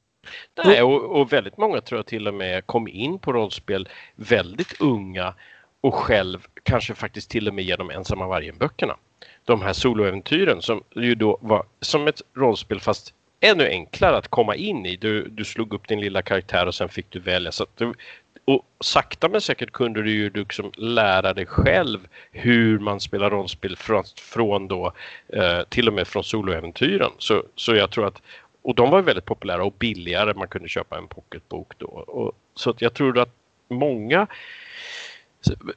[0.63, 4.81] Nej, och, och, väldigt många tror jag till och med kom in på rollspel väldigt
[4.81, 5.33] unga
[5.81, 8.97] och själv kanske faktiskt till och med genom ensamma vargen-böckerna.
[9.43, 14.55] De här soloäventyren som ju då var som ett rollspel fast ännu enklare att komma
[14.55, 14.95] in i.
[14.95, 17.51] Du, du slog upp din lilla karaktär och sen fick du välja.
[17.51, 17.93] Så du,
[18.45, 23.75] och sakta men säkert kunde du ju liksom lära dig själv hur man spelar rollspel
[23.75, 24.93] från, från då
[25.27, 27.11] eh, till och med från soloäventyren.
[27.17, 28.21] Så, så jag tror att
[28.65, 30.33] och de var väldigt populära och billigare.
[30.33, 31.87] Man kunde köpa en pocketbok då.
[31.87, 33.33] Och, så att jag tror att
[33.67, 34.27] många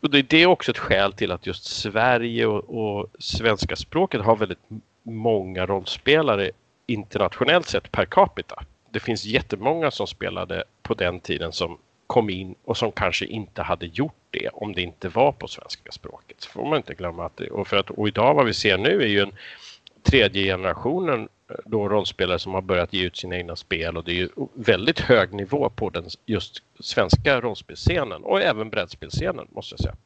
[0.01, 4.37] och det är också ett skäl till att just Sverige och, och svenska språket har
[4.37, 4.59] väldigt
[5.03, 6.51] många rollspelare
[6.87, 8.63] internationellt sett per capita.
[8.91, 13.63] Det finns jättemånga som spelade på den tiden som kom in och som kanske inte
[13.63, 16.37] hade gjort det om det inte var på svenska språket.
[16.41, 18.79] Så får man inte glömma att det, och, för att, och idag vad vi ser
[18.79, 19.33] nu är ju en
[20.03, 21.29] tredje generationen
[21.65, 25.01] då rollspelare som har börjat ge ut sina egna spel och det är ju väldigt
[25.01, 29.97] hög nivå på den just svenska rollspelsscenen och även brädspelsscenen måste jag säga.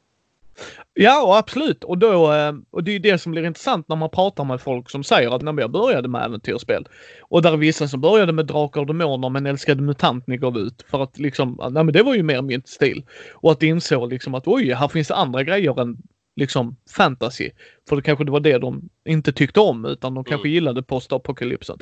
[0.94, 1.85] Ja, absolut.
[1.85, 4.61] Och, då, eh, och det är ju det som blir intressant när man pratar med
[4.61, 6.88] folk som säger att när jag började med äventyrsspel
[7.20, 10.59] och där är vissa som började med Drakar och Demoner men älskade MUTANT ni gav
[10.59, 13.05] ut för att liksom, nej men det var ju mer min stil.
[13.35, 15.96] Och att insåg liksom att oj, här finns det andra grejer än
[16.37, 17.51] liksom fantasy.
[17.88, 20.55] För det kanske det var det de inte tyckte om utan de kanske mm.
[20.55, 21.79] gillade postapokalypsen.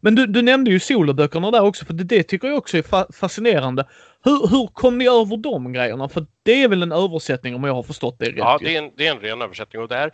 [0.00, 2.82] Men du, du nämnde ju soloböckerna där också för det, det tycker jag också är
[2.82, 3.86] fa fascinerande.
[4.24, 6.08] Hur, hur kom ni över de grejerna?
[6.08, 8.36] För det är väl en översättning om jag har förstått det rätt?
[8.36, 10.12] Ja, det är en, det är en ren översättning och där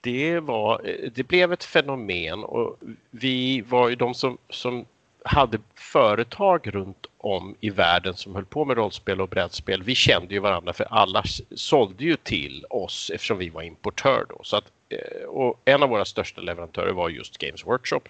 [0.00, 0.80] det, var,
[1.14, 2.78] det blev ett fenomen och
[3.10, 4.84] vi var ju de som, som
[5.24, 9.82] hade företag runt om i världen som höll på med rollspel och brädspel.
[9.82, 11.22] Vi kände ju varandra för alla
[11.54, 14.40] sålde ju till oss eftersom vi var importör då.
[14.44, 18.00] Så att, eh, och en av våra största leverantörer var just Games Workshop.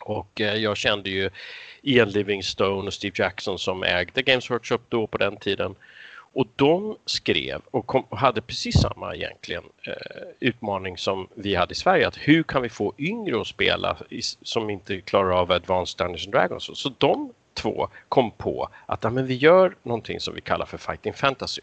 [0.00, 1.30] Och eh, jag kände ju
[1.82, 5.74] Ian Livingstone och Steve Jackson som ägde Games Workshop då på den tiden.
[6.32, 11.72] Och de skrev och, kom, och hade precis samma egentligen eh, utmaning som vi hade
[11.72, 12.08] i Sverige.
[12.08, 16.26] Att hur kan vi få yngre att spela i, som inte klarar av Advanced Dungeons
[16.26, 16.70] and Dragons?
[16.74, 20.78] Så de två kom på att ja, men vi gör någonting som vi kallar för
[20.78, 21.62] Fighting Fantasy.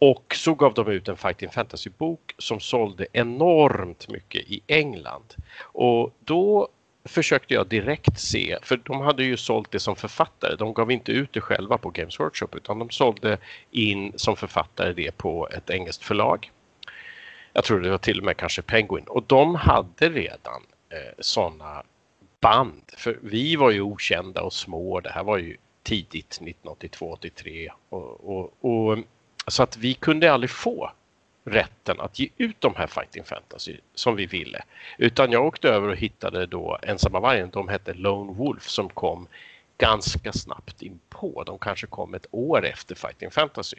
[0.00, 5.34] Och så gav de ut en Fighting Fantasy-bok som sålde enormt mycket i England.
[5.60, 6.68] Och då
[7.04, 10.56] försökte jag direkt se, för de hade ju sålt det som författare.
[10.56, 13.38] De gav inte ut det själva på Games Workshop utan de sålde
[13.70, 16.50] in som författare det på ett engelskt förlag.
[17.52, 21.82] Jag tror det var till och med kanske Penguin och de hade redan eh, sådana
[22.40, 22.82] band.
[22.96, 25.00] För vi var ju okända och små.
[25.00, 28.98] Det här var ju tidigt 1982-83 och, och, och
[29.46, 30.92] så att vi kunde aldrig få
[31.44, 34.62] rätten att ge ut de här Fighting Fantasy som vi ville.
[34.98, 37.50] Utan jag åkte över och hittade då Ensamma vargen.
[37.52, 39.28] De hette Lone Wolf som kom
[39.78, 41.42] ganska snabbt in på.
[41.46, 43.76] De kanske kom ett år efter Fighting Fantasy.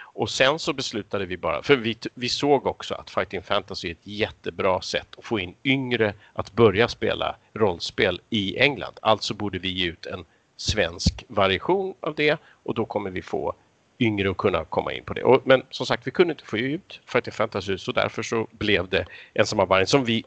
[0.00, 3.92] Och sen så beslutade vi bara, för vi, vi såg också att Fighting Fantasy är
[3.92, 8.94] ett jättebra sätt att få in yngre att börja spela rollspel i England.
[9.02, 10.24] Alltså borde vi ge ut en
[10.56, 13.54] svensk variation av det och då kommer vi få
[13.98, 15.24] yngre att kunna komma in på det.
[15.24, 18.88] Och, men som sagt, vi kunde inte få ut Fighting Fantasy så därför så blev
[18.88, 20.24] det Ensamma vargen som vi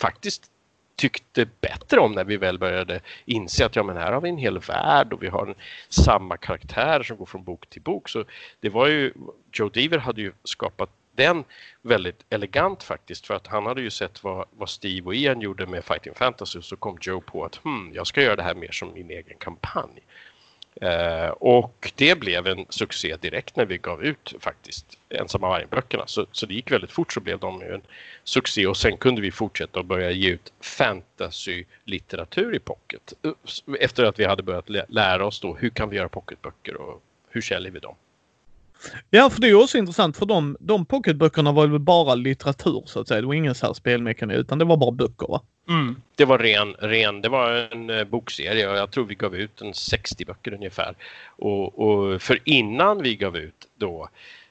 [0.00, 0.50] faktiskt
[0.96, 4.38] tyckte bättre om när vi väl började inse att ja men här har vi en
[4.38, 5.54] hel värld och vi har en,
[5.88, 8.08] samma karaktär som går från bok till bok.
[8.08, 8.24] Så
[8.60, 9.12] det var ju,
[9.52, 11.44] Joe Deaver hade ju skapat den
[11.82, 15.66] väldigt elegant faktiskt för att han hade ju sett vad, vad Steve och Ian gjorde
[15.66, 18.72] med Fighting Fantasy så kom Joe på att hmm, jag ska göra det här mer
[18.72, 20.02] som min egen kampanj.
[20.80, 26.04] Eh, och det blev en succé direkt när vi gav ut faktiskt Ensamma vargen-böckerna.
[26.06, 27.82] Så, så det gick väldigt fort så blev de en
[28.24, 33.12] succé och sen kunde vi fortsätta och börja ge ut fantasy-litteratur i pocket.
[33.80, 37.40] Efter att vi hade börjat lära oss då hur kan vi göra pocketböcker och hur
[37.40, 37.94] säljer vi dem.
[39.10, 43.00] Ja, för det är också intressant för de, de pocketböckerna var ju bara litteratur så
[43.00, 43.20] att säga.
[43.20, 45.42] Det var ingen så här spelmekanik utan det var bara böcker va?
[45.68, 46.02] Mm.
[46.14, 49.60] Det var ren, ren, det var en eh, bokserie och jag tror vi gav ut
[49.60, 50.94] en 60 böcker ungefär.
[51.26, 54.08] Och, och för innan vi gav ut då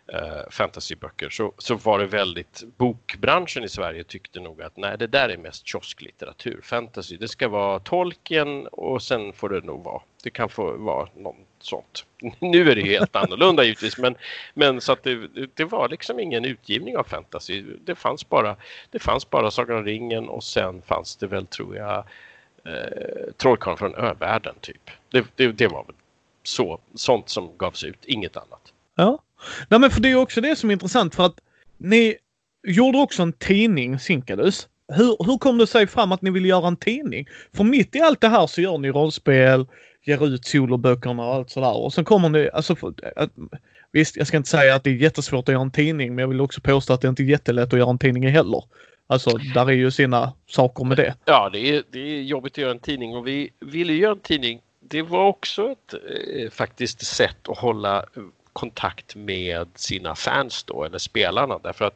[0.07, 5.07] eh, fantasyböcker så, så var det väldigt, bokbranschen i Sverige tyckte nog att nej det
[5.07, 6.59] där är mest kiosklitteratur.
[6.63, 11.09] Fantasy, det ska vara tolken och sen får det nog vara, det kan få vara
[11.15, 12.05] någon sånt.
[12.39, 14.15] Nu är det helt annorlunda givetvis men,
[14.53, 17.63] men så att det, det var liksom ingen utgivning av fantasy.
[17.85, 18.55] Det fanns bara,
[18.89, 21.97] det fanns bara Sagan om ringen och sen fanns det väl tror jag
[22.65, 24.91] eh, Trollkarlen från övärlden typ.
[25.09, 25.95] Det, det, det var väl
[26.43, 28.73] så, sånt som gavs ut, inget annat.
[28.95, 29.19] Ja,
[29.69, 31.39] Nej, men för det är också det som är intressant för att
[31.77, 32.15] ni
[32.67, 34.67] gjorde också en tidning, Sinkadus.
[34.87, 37.27] Hur, hur kom det sig fram att ni ville göra en tidning?
[37.53, 39.65] För mitt i allt det här så gör ni rollspel,
[40.03, 41.77] ger ut soloböckerna och allt sådär.
[41.77, 43.29] Och sen kommer ni, alltså, för, att,
[43.91, 46.27] visst jag ska inte säga att det är jättesvårt att göra en tidning men jag
[46.27, 48.63] vill också påstå att det inte är jättelätt att göra en tidning heller.
[49.07, 51.15] Alltså där är ju sina saker med det.
[51.25, 54.19] Ja det är, det är jobbigt att göra en tidning och vi ville göra en
[54.19, 54.61] tidning.
[54.79, 58.05] Det var också ett eh, faktiskt sätt att hålla
[58.55, 61.59] kontakt med sina fans då eller spelarna.
[61.63, 61.95] Därför att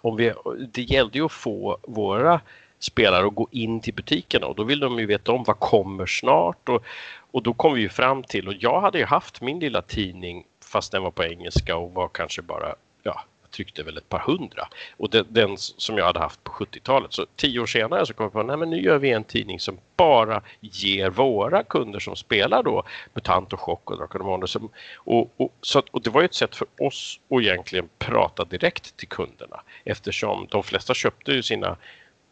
[0.00, 0.32] om vi,
[0.72, 2.40] det gällde ju att få våra
[2.78, 4.46] spelare att gå in till butikerna.
[4.46, 6.68] Och då vill de ju veta om vad kommer snart.
[6.68, 6.84] Och,
[7.30, 10.44] och då kom vi ju fram till och jag hade ju haft min lilla tidning
[10.64, 14.68] fast den var på engelska och var kanske bara ja, tryckte väl ett par hundra.
[14.96, 17.12] Och den, den som jag hade haft på 70-talet.
[17.12, 19.78] Så tio år senare så kom jag på att nu gör vi en tidning som
[19.96, 22.84] bara ger våra kunder som spelar då
[23.14, 26.56] MUTANT och Chock och Drakar och och, och, så, och det var ju ett sätt
[26.56, 31.76] för oss att egentligen prata direkt till kunderna eftersom de flesta köpte ju sina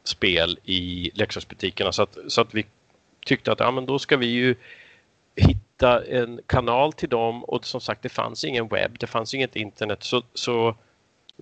[0.04, 2.66] spel i leksaksbutikerna så att, så att vi
[3.26, 4.54] tyckte att ja, men då ska vi ju
[5.36, 9.56] hitta en kanal till dem och som sagt det fanns ingen webb, det fanns inget
[9.56, 10.74] internet så, så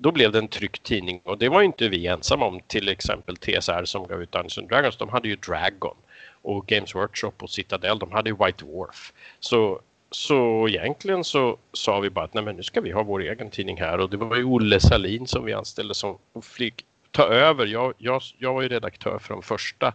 [0.00, 2.60] då blev det en tryckt tidning och det var inte vi ensamma om.
[2.66, 5.96] Till exempel TSR som gav ut Dungeons and Dragons, de hade ju Dragon
[6.42, 9.12] och Games Workshop och Citadel, de hade ju White Dwarf.
[9.40, 9.80] Så,
[10.10, 13.50] så egentligen så sa vi bara att nej men nu ska vi ha vår egen
[13.50, 17.66] tidning här och det var ju Olle Salin som vi anställde som fick ta över.
[17.66, 19.94] Jag, jag, jag var ju redaktör för de första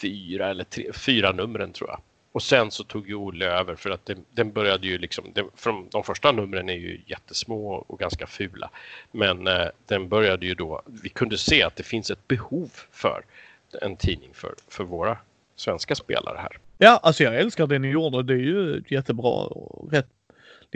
[0.00, 2.00] fyra eller tre, fyra numren tror jag.
[2.36, 5.44] Och sen så tog ju Olle över för att det, den började ju liksom, det,
[5.54, 8.70] från de första numren är ju jättesmå och ganska fula.
[9.12, 13.24] Men eh, den började ju då, vi kunde se att det finns ett behov för
[13.82, 15.18] en tidning för, för våra
[15.56, 16.58] svenska spelare här.
[16.78, 18.22] Ja, alltså jag älskar det ni gjorde.
[18.22, 20.08] Det är ju jättebra och rätt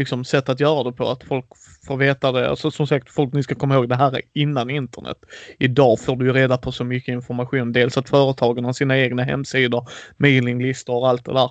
[0.01, 1.09] liksom sätt att göra det på.
[1.09, 1.47] Att folk
[1.87, 2.51] får veta det.
[2.51, 5.17] Alltså som sagt, folk ni ska komma ihåg det här är innan internet.
[5.59, 7.73] Idag får du ju reda på så mycket information.
[7.73, 11.51] Dels att företagen har sina egna hemsidor, mailinglistor och allt det där.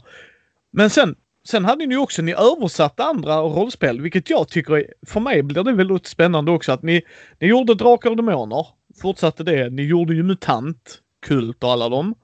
[0.72, 1.16] Men sen,
[1.48, 5.64] sen hade ni ju också, ni översatte andra rollspel, vilket jag tycker, för mig blir
[5.64, 7.02] det väldigt spännande också att ni,
[7.40, 8.68] ni gjorde Drakar och Demoner,
[9.02, 9.70] fortsatte det.
[9.70, 12.16] Ni gjorde ju MUTANT, Kult och alla dem.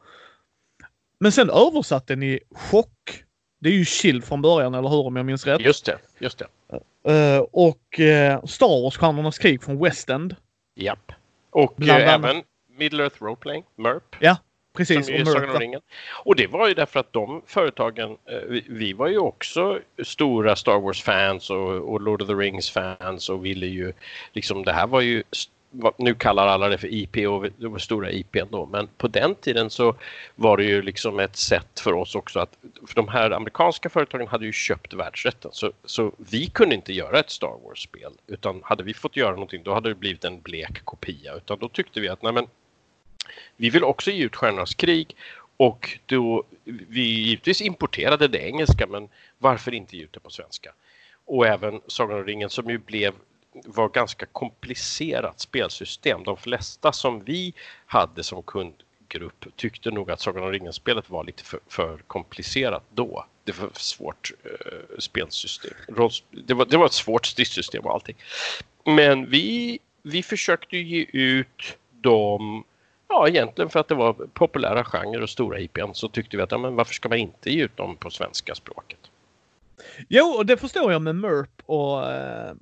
[1.20, 3.25] Men sen översatte ni Chock
[3.66, 5.06] det är ju Chill från början, eller hur?
[5.06, 5.62] Om jag minns rätt.
[5.62, 6.48] Just det, just det.
[7.12, 10.36] Uh, och uh, Star Wars, Stjärnornas krig från West End.
[10.76, 11.12] Japp.
[11.50, 12.44] Och uh, även
[12.78, 14.16] Middle Earth Roleplaying, MERP.
[14.20, 14.38] Ja,
[14.78, 15.06] precis.
[15.06, 15.82] Som och, Sagan ringen.
[16.12, 20.80] och det var ju därför att de företagen, vi, vi, var ju också stora Star
[20.80, 23.94] Wars-fans och, och, Lord of the Rings-fans och ville ju
[24.34, 25.24] liksom, det här var ju
[25.98, 29.36] nu kallar alla det för IP och det var stora IP då, men på den
[29.36, 29.96] tiden så
[30.36, 32.58] var det ju liksom ett sätt för oss också att,
[32.88, 37.20] för de här amerikanska företagen hade ju köpt världsrätten så, så vi kunde inte göra
[37.20, 40.86] ett Star Wars-spel utan hade vi fått göra någonting då hade det blivit en blek
[40.86, 42.48] kopia utan då tyckte vi att nej men
[43.58, 45.16] vi vill också ge ut Stjärnornas krig
[45.58, 50.74] och då vi givetvis importerade det engelska men varför inte ge ut det på svenska?
[51.26, 53.14] Och även Sagan om ringen som ju blev
[53.66, 56.24] var ganska komplicerat spelsystem.
[56.24, 57.54] De flesta som vi
[57.86, 63.26] hade som kundgrupp tyckte nog att Sagan om ringen-spelet var lite för, för, komplicerat då.
[63.44, 65.74] Det var ett svårt uh, spelsystem.
[66.48, 68.16] Det var, det var ett svårt stridssystem och allting.
[68.86, 72.64] Men vi, vi försökte ge ut dem
[73.08, 76.52] Ja, egentligen för att det var populära genrer och stora IPn så tyckte vi att
[76.52, 79.00] ja, men varför ska man inte ge ut dem på svenska språket?
[80.10, 82.54] Jo, och det förstår jag med MERP och eh,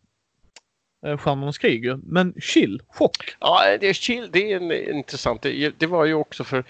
[1.03, 1.99] Eh, Stjärnornas krig ju.
[2.03, 3.35] Men chill, chock.
[3.39, 4.29] Ja, det är chill.
[4.31, 5.41] Det är en, intressant.
[5.41, 6.63] Det, det var ju också för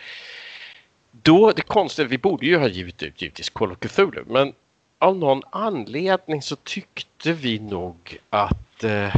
[1.22, 4.54] då, det konstiga, vi borde ju ha givit ut givetvis Call of Cthulhu, men
[5.00, 9.16] av någon anledning så tyckte vi nog att eh,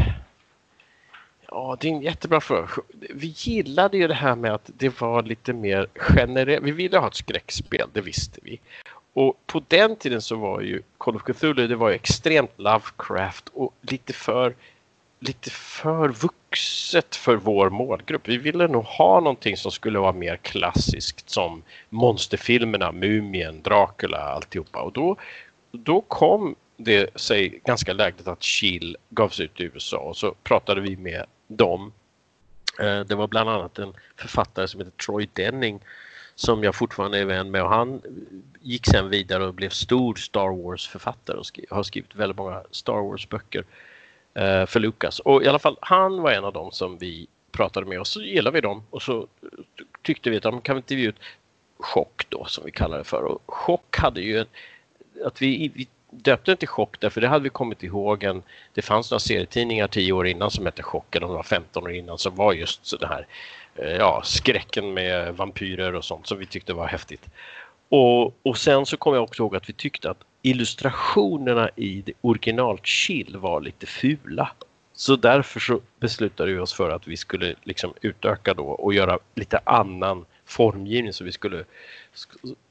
[1.48, 2.68] Ja, det är en jättebra fråga.
[3.10, 6.64] Vi gillade ju det här med att det var lite mer generellt.
[6.64, 8.60] Vi ville ha ett skräckspel, det visste vi.
[9.14, 13.50] Och på den tiden så var ju Call of Cthulhu, det var ju extremt Lovecraft
[13.54, 14.56] och lite för
[15.28, 18.28] lite för vuxet för vår målgrupp.
[18.28, 24.82] Vi ville nog ha någonting som skulle vara mer klassiskt som monsterfilmerna, Mumien, Dracula, alltihopa.
[24.82, 25.16] Och då,
[25.72, 30.82] då kom det sig ganska lägligt att Chill gavs ut i USA och så pratade
[30.82, 31.92] vi med dem.
[32.80, 35.80] Eh, det var bland annat en författare som heter Troy Denning
[36.36, 38.02] som jag fortfarande är vän med och han
[38.62, 43.66] gick sen vidare och blev stor Star Wars-författare och har skrivit väldigt många Star Wars-böcker.
[44.36, 45.20] Eh, för Lukas.
[45.20, 48.22] Och i alla fall, han var en av dem som vi pratade med och så
[48.22, 49.28] gillade vi dem och så
[50.02, 51.16] tyckte vi att de kan vi inte ge ut
[51.80, 53.24] Chock då som vi kallar det för.
[53.24, 54.46] Och Chock hade ju en,
[55.26, 58.82] att vi, vi döpte den till Chock därför det hade vi kommit ihåg en, det
[58.82, 62.36] fanns några serietidningar tio år innan som hette Chock eller var 15 år innan som
[62.36, 63.28] var just så det här
[63.76, 67.26] eh, ja, skräcken med vampyrer och sånt som vi tyckte var häftigt.
[67.90, 72.14] Och, och sen så kommer jag också ihåg att vi tyckte att illustrationerna i det
[72.22, 74.52] original Chill var lite fula.
[74.94, 79.20] Så därför så beslutade vi oss för att vi skulle liksom utöka då och göra
[79.36, 81.66] lite annan formgivning så vi skulle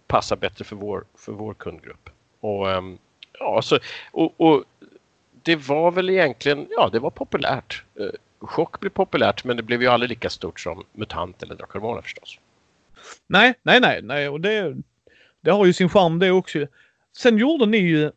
[0.06, 2.10] passa bättre för vår, för vår kundgrupp.
[2.40, 2.98] Och, ehm,
[3.38, 3.78] ja, så,
[4.12, 4.64] och, och
[5.42, 7.84] det var väl egentligen, ja det var populärt.
[8.00, 8.06] Eh,
[8.38, 12.38] chock blev populärt men det blev ju aldrig lika stort som MUTANT eller Drakar förstås.
[13.26, 14.76] Nej, nej, nej, nej och det,
[15.44, 16.66] det har ju sin charm det också.
[17.16, 18.10] Sen gjorde ni ju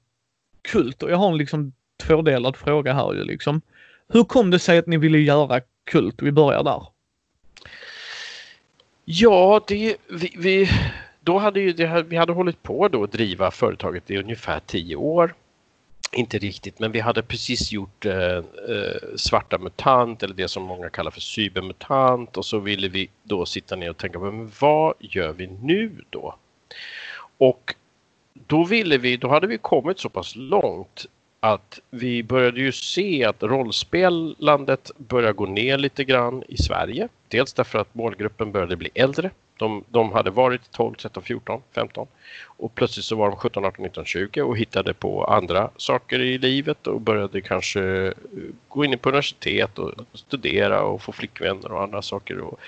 [0.61, 1.73] Kult och jag har en liksom
[2.03, 3.61] tvådelad fråga här ju liksom.
[4.07, 6.21] Hur kom det sig att ni ville göra Kult?
[6.21, 6.85] Vi börjar där.
[9.05, 10.69] Ja, det, vi, vi,
[11.19, 14.95] då hade ju det, vi hade hållit på då att driva företaget i ungefär tio
[14.95, 15.33] år.
[16.11, 18.43] Inte riktigt, men vi hade precis gjort eh, eh,
[19.15, 23.75] Svarta MUTANT eller det som många kallar för Cybermutant och så ville vi då sitta
[23.75, 26.35] ner och tänka på men vad gör vi nu då?
[27.37, 27.75] Och
[28.33, 31.05] då ville vi, då hade vi kommit så pass långt
[31.39, 37.07] att vi började ju se att rollspelandet började gå ner lite grann i Sverige.
[37.27, 39.31] Dels därför att målgruppen började bli äldre.
[39.57, 42.07] De, de hade varit 12, 13, 14, 15
[42.43, 46.37] och plötsligt så var de 17, 18, 19, 20 och hittade på andra saker i
[46.37, 48.13] livet och började kanske eh,
[48.67, 52.39] gå in på universitet och studera och få flickvänner och andra saker.
[52.39, 52.59] Och,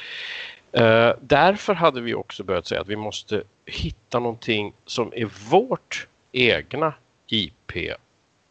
[0.80, 6.08] eh, därför hade vi också börjat säga att vi måste hitta någonting som är vårt
[6.32, 6.94] egna
[7.28, 7.72] IP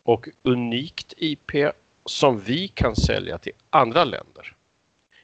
[0.02, 1.52] och unikt IP
[2.04, 4.54] som vi kan sälja till andra länder.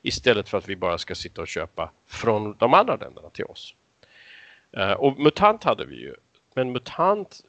[0.03, 3.75] Istället för att vi bara ska sitta och köpa från de andra länderna till oss.
[4.77, 6.15] Eh, och MUTANT hade vi ju.
[6.55, 7.41] Men MUTANT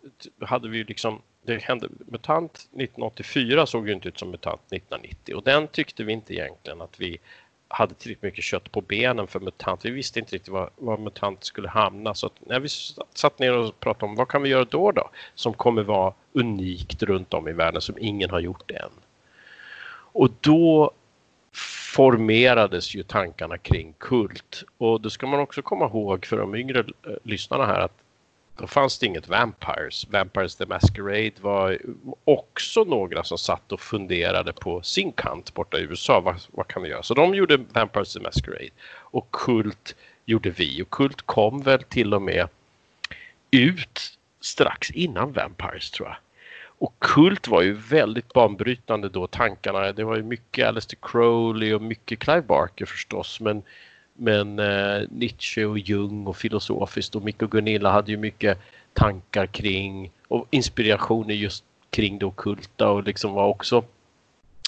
[0.42, 5.36] hade vi ju liksom det hände, MUTANT 1984 såg ju inte ut som MUTANT 1990
[5.36, 7.18] och den tyckte vi inte egentligen att vi
[7.76, 9.86] hade tillräckligt mycket kött på benen för MUTANT.
[9.86, 12.14] Vi visste inte riktigt var, var MUTANT skulle hamna.
[12.14, 12.70] Så att när vi
[13.14, 15.10] satt ner och pratade om vad kan vi göra då då?
[15.36, 18.90] Som kommer vara unikt runt om i världen som ingen har gjort än.
[20.14, 20.92] Och då
[21.96, 24.64] formerades ju tankarna kring kult.
[24.78, 26.86] Och då ska man också komma ihåg för de yngre eh,
[27.24, 28.05] lyssnarna här att
[28.58, 30.08] då fanns det inget Vampires.
[30.10, 31.80] Vampires the Masquerade var
[32.24, 36.20] också några som satt och funderade på sin kant borta i USA.
[36.20, 37.04] Vad, vad kan vi göra?
[37.04, 39.96] Så de gjorde Vampires the Masquerade och Kult
[40.26, 42.48] gjorde vi och Kult kom väl till och med
[43.52, 46.18] ut strax innan Vampires tror jag.
[46.78, 49.92] Och Kult var ju väldigt banbrytande då, tankarna.
[49.92, 53.40] Det var ju mycket Alistair Crowley och mycket Clive Barker förstås.
[53.40, 53.64] Men
[54.16, 58.60] men eh, Nietzsche och Jung och filosofiskt och Micke och Gunilla hade ju mycket
[58.94, 63.84] tankar kring och inspirationer just kring det okulta och liksom var också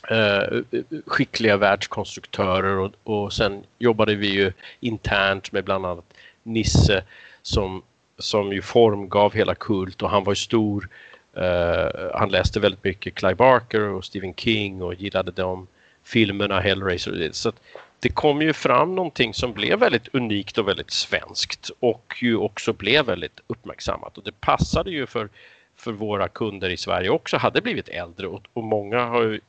[0.10, 0.62] eh,
[1.06, 7.04] skickliga världskonstruktörer och, och sen jobbade vi ju internt med bland annat Nisse
[7.42, 7.82] som,
[8.18, 10.90] som ju formgav hela Kult och han var ju stor.
[11.34, 15.68] Eh, han läste väldigt mycket Clive Barker och Stephen King och gillade de
[16.04, 17.30] filmerna, Hellraiser.
[17.32, 17.52] Så
[18.00, 22.74] det kom ju fram någonting som blev väldigt unikt och väldigt svenskt och ju också
[22.74, 25.30] blev väldigt uppmärksammat och det passade ju för,
[25.76, 29.40] för våra kunder i Sverige också hade blivit äldre och, och många har ju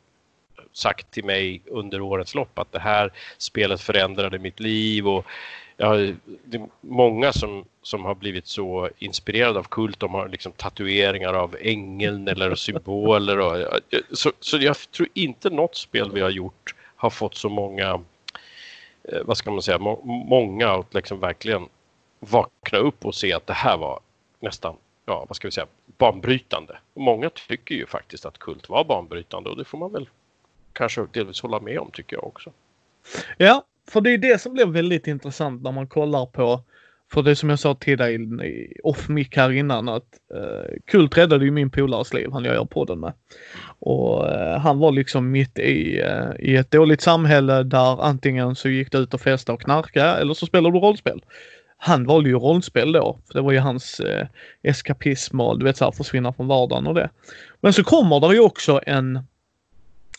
[0.73, 5.27] sagt till mig under årets lopp att det här spelet förändrade mitt liv och
[5.77, 5.97] ja,
[6.45, 10.01] det är många som, som har blivit så inspirerade av kult.
[10.01, 13.39] De har liksom tatueringar av ängeln eller symboler.
[13.39, 13.81] Och,
[14.13, 18.01] så, så jag tror inte något spel vi har gjort har fått så många
[19.13, 21.69] Eh, vad ska man säga, må många att liksom verkligen
[22.21, 24.01] vakna upp och se att det här var
[24.41, 25.67] nästan, ja vad ska vi säga,
[25.99, 26.79] banbrytande.
[26.95, 30.09] Och många tycker ju faktiskt att Kult var banbrytande och det får man väl
[30.73, 32.53] kanske delvis hålla med om tycker jag också.
[33.37, 36.63] Ja, för det är det som blir väldigt intressant när man kollar på
[37.13, 38.19] för det som jag sa till dig
[38.83, 42.65] off mic här innan att uh, Kult räddade ju min polares liv, han jag gör
[42.65, 43.13] podden med.
[43.79, 48.69] Och uh, han var liksom mitt i, uh, i ett dåligt samhälle där antingen så
[48.69, 51.23] gick det ut och festa och knarka eller så spelade du rollspel.
[51.77, 54.27] Han valde ju rollspel då, för det var ju hans uh,
[54.63, 57.11] eskapism och du vet såhär försvinna från vardagen och det.
[57.61, 59.21] Men så kommer det ju också en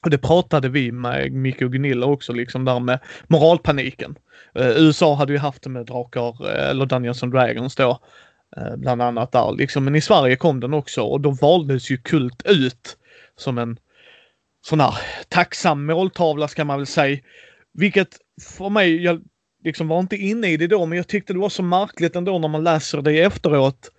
[0.04, 4.16] och det pratade vi med Micke och Gunilla också liksom där med moralpaniken.
[4.60, 8.00] Uh, USA hade ju haft det med drakar, eh, eller Dungeons and Dragons då.
[8.58, 9.86] Uh, bland annat där liksom.
[9.86, 12.98] Men i Sverige kom den också och då valdes ju Kult ut
[13.38, 13.78] som en
[14.66, 14.94] sån här
[15.28, 17.20] tacksam måltavla ska man väl säga.
[17.74, 18.18] Vilket
[18.58, 19.22] för mig, jag
[19.64, 22.40] liksom var inte inne i det då, men jag tyckte det var så märkligt ändå
[22.40, 23.92] när man läser det efteråt.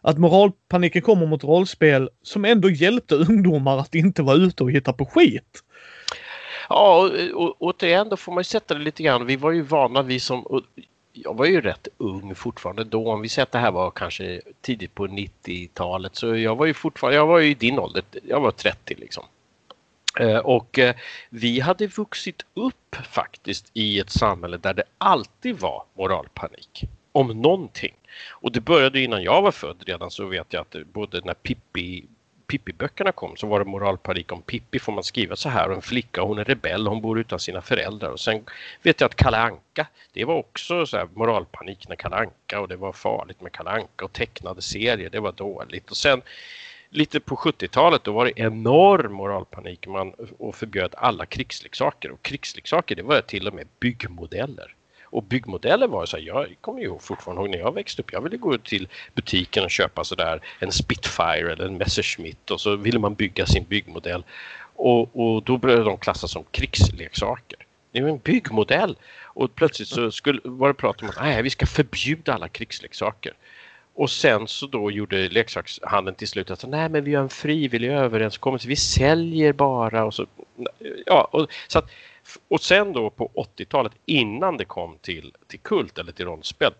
[0.00, 4.92] Att moralpaniken kommer mot rollspel som ändå hjälpte ungdomar att inte vara ute och hitta
[4.92, 5.62] på skit.
[6.68, 9.26] Ja, och, och, återigen då får man ju sätta det lite grann.
[9.26, 10.62] Vi var ju vana, vi som...
[11.12, 13.12] Jag var ju rätt ung fortfarande då.
[13.12, 16.74] Om vi säger att det här var kanske tidigt på 90-talet så jag var ju
[16.74, 19.24] fortfarande, jag var ju i din ålder, jag var 30 liksom.
[20.20, 20.94] Eh, och eh,
[21.30, 26.88] vi hade vuxit upp faktiskt i ett samhälle där det alltid var moralpanik
[27.18, 27.94] om någonting.
[28.28, 32.04] Och det började innan jag var född redan så vet jag att både när Pippi
[32.46, 35.82] Pippi-böckerna kom så var det moralpanik om Pippi får man skriva så här och en
[35.82, 38.44] flicka hon är rebell, hon bor utan sina föräldrar och sen
[38.82, 42.68] vet jag att Kalle Anka det var också så här moralpanik när Kalle Anka och
[42.68, 46.22] det var farligt med Kalle Anka och tecknade serier, det var dåligt och sen
[46.90, 52.10] lite på 70-talet då var det enorm moralpanik man, och förbjöd alla krigsleksaker.
[52.10, 54.74] Och krigsleksaker det var till och med byggmodeller.
[55.10, 58.12] Och byggmodeller var så här, jag kommer ju fortfarande ihåg när jag växte upp.
[58.12, 62.76] Jag ville gå till butiken och köpa sådär en Spitfire eller en Messerschmitt och så
[62.76, 64.24] ville man bygga sin byggmodell.
[64.76, 67.58] Och, och då började de klassas som krigsleksaker.
[67.92, 68.96] Det är en byggmodell.
[69.24, 73.32] Och plötsligt så skulle, var det prat om att nej, vi ska förbjuda alla krigsleksaker.
[73.94, 77.88] Och sen så då gjorde leksakshandeln till slut att nej men vi har en frivillig
[77.88, 80.26] överenskommelse, vi säljer bara och så.
[81.06, 81.90] Ja, och, så att,
[82.48, 86.72] och sen då på 80-talet innan det kom till, till kult eller till rollspel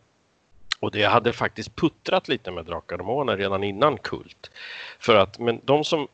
[0.81, 4.51] och det hade faktiskt puttrat lite med Drakar och Demoner redan innan kult.
[4.99, 6.09] För att men de som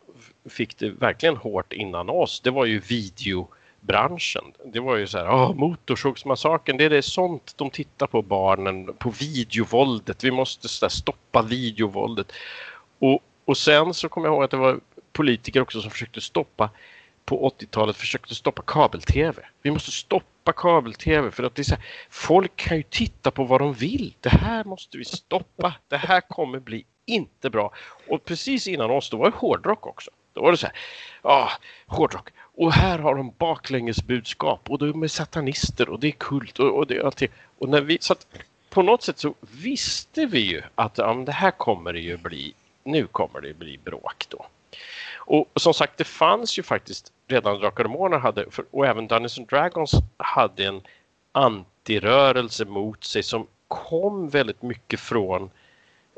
[0.49, 4.45] fick det verkligen hårt innan oss, det var ju videobranschen.
[4.64, 8.95] Det var ju så här, oh, Motorsågsmassakern, det är det sånt de tittar på barnen,
[8.99, 10.24] på videovåldet.
[10.24, 12.32] Vi måste så där, stoppa videovåldet.
[12.99, 14.80] Och, och sen så kommer jag ihåg att det var
[15.12, 16.70] politiker också som försökte stoppa
[17.24, 19.42] på 80-talet försökte stoppa kabel-tv.
[19.62, 23.44] Vi måste stoppa kabel-tv för att det är så här, folk kan ju titta på
[23.44, 24.14] vad de vill.
[24.20, 25.74] Det här måste vi stoppa.
[25.88, 27.72] Det här kommer bli inte bra.
[28.08, 30.10] Och precis innan oss då var det hårdrock också.
[30.32, 30.76] Då var det så här,
[31.22, 31.50] ja,
[31.86, 32.28] hårdrock.
[32.56, 36.86] Och här har de baklängesbudskap och de är satanister och det är kult och, och
[36.86, 37.28] det är allting.
[37.58, 38.26] Och när vi, så att
[38.70, 42.54] på något sätt så visste vi ju att ja, det här kommer det ju bli,
[42.84, 44.46] nu kommer det bli bråk då.
[45.26, 49.38] Och som sagt, det fanns ju faktiskt redan Drakar och Demoner hade, och även Dungeons
[49.38, 50.82] and Dragons hade en
[51.32, 55.50] antirörelse mot sig som kom väldigt mycket från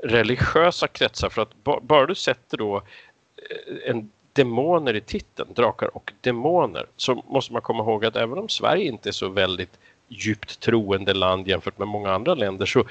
[0.02, 1.28] religiösa kretsar.
[1.28, 7.24] För att bara du sätter då eh, en demoner i titeln, drakar och demoner, så
[7.28, 9.78] måste man komma ihåg att även om Sverige inte är så väldigt
[10.08, 12.84] djupt troende land jämfört med många andra länder så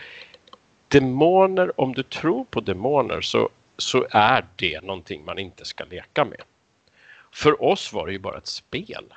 [0.87, 6.25] demoner, om du tror på demoner så, så är det någonting man inte ska leka
[6.25, 6.41] med.
[7.31, 9.13] För oss var det ju bara ett spel.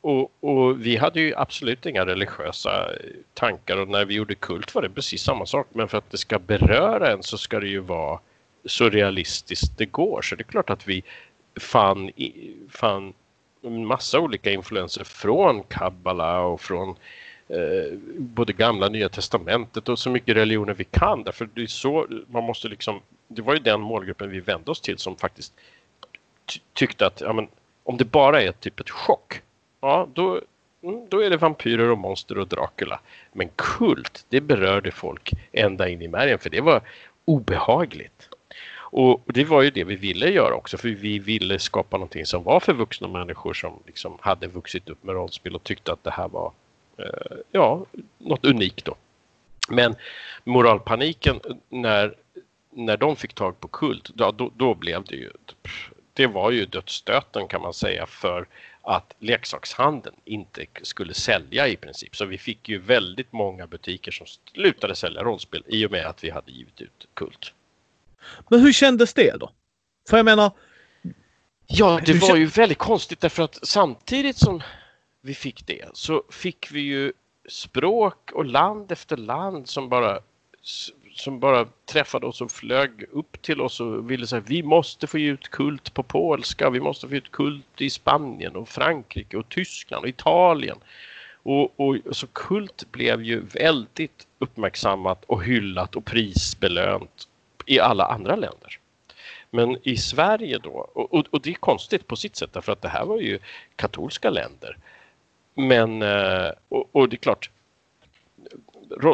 [0.00, 2.88] Och, och, vi hade ju absolut inga religiösa
[3.34, 5.66] tankar och när vi gjorde kult var det precis samma sak.
[5.72, 8.20] Men för att det ska beröra en så ska det ju vara
[8.64, 10.22] så realistiskt det går.
[10.22, 11.04] Så det är klart att vi
[11.60, 12.10] fann,
[12.70, 13.12] fann
[13.62, 16.96] en massa olika influenser från Kabbala och från
[17.52, 21.22] eh, både gamla och nya testamentet och så mycket religioner vi kan.
[21.22, 24.80] Därför det är så man måste liksom, det var ju den målgruppen vi vände oss
[24.80, 25.52] till som faktiskt
[26.72, 27.48] tyckte att ja, men,
[27.84, 29.42] om det bara är typ ett chock,
[29.80, 30.40] ja då,
[30.82, 33.00] mm, då är det vampyrer och monster och Dracula.
[33.32, 36.80] Men kult, det berörde folk ända in i märgen för det var
[37.24, 38.28] obehagligt.
[38.94, 42.42] Och det var ju det vi ville göra också för vi ville skapa någonting som
[42.42, 46.10] var för vuxna människor som liksom hade vuxit upp med rollspel och tyckte att det
[46.10, 46.52] här var
[47.50, 47.86] ja,
[48.18, 48.94] något unikt då.
[49.68, 49.94] Men
[50.44, 52.14] moralpaniken när,
[52.70, 55.30] när de fick tag på kult, då, då, då blev det ju
[56.14, 58.46] det var ju dödsstöten kan man säga för
[58.82, 62.16] att leksakshandeln inte skulle sälja i princip.
[62.16, 66.24] Så vi fick ju väldigt många butiker som slutade sälja rollspel i och med att
[66.24, 67.52] vi hade givit ut Kult.
[68.48, 69.50] Men hur kändes det då?
[70.10, 70.50] För jag menar...
[71.66, 74.62] Ja, det var ju väldigt konstigt därför att samtidigt som
[75.22, 77.12] vi fick det så fick vi ju
[77.48, 80.20] språk och land efter land som bara
[81.14, 85.18] som bara träffade oss och flög upp till oss och ville säga vi måste få
[85.18, 90.02] ut kult på polska, vi måste få ut kult i Spanien och Frankrike och Tyskland
[90.02, 90.78] och Italien.
[91.42, 97.28] Och, och så kult blev ju väldigt uppmärksammat och hyllat och prisbelönt
[97.66, 98.78] i alla andra länder.
[99.50, 102.82] Men i Sverige då, och, och, och, det är konstigt på sitt sätt därför att
[102.82, 103.38] det här var ju
[103.76, 104.76] katolska länder.
[105.54, 107.50] Men, eh, och, och det är klart,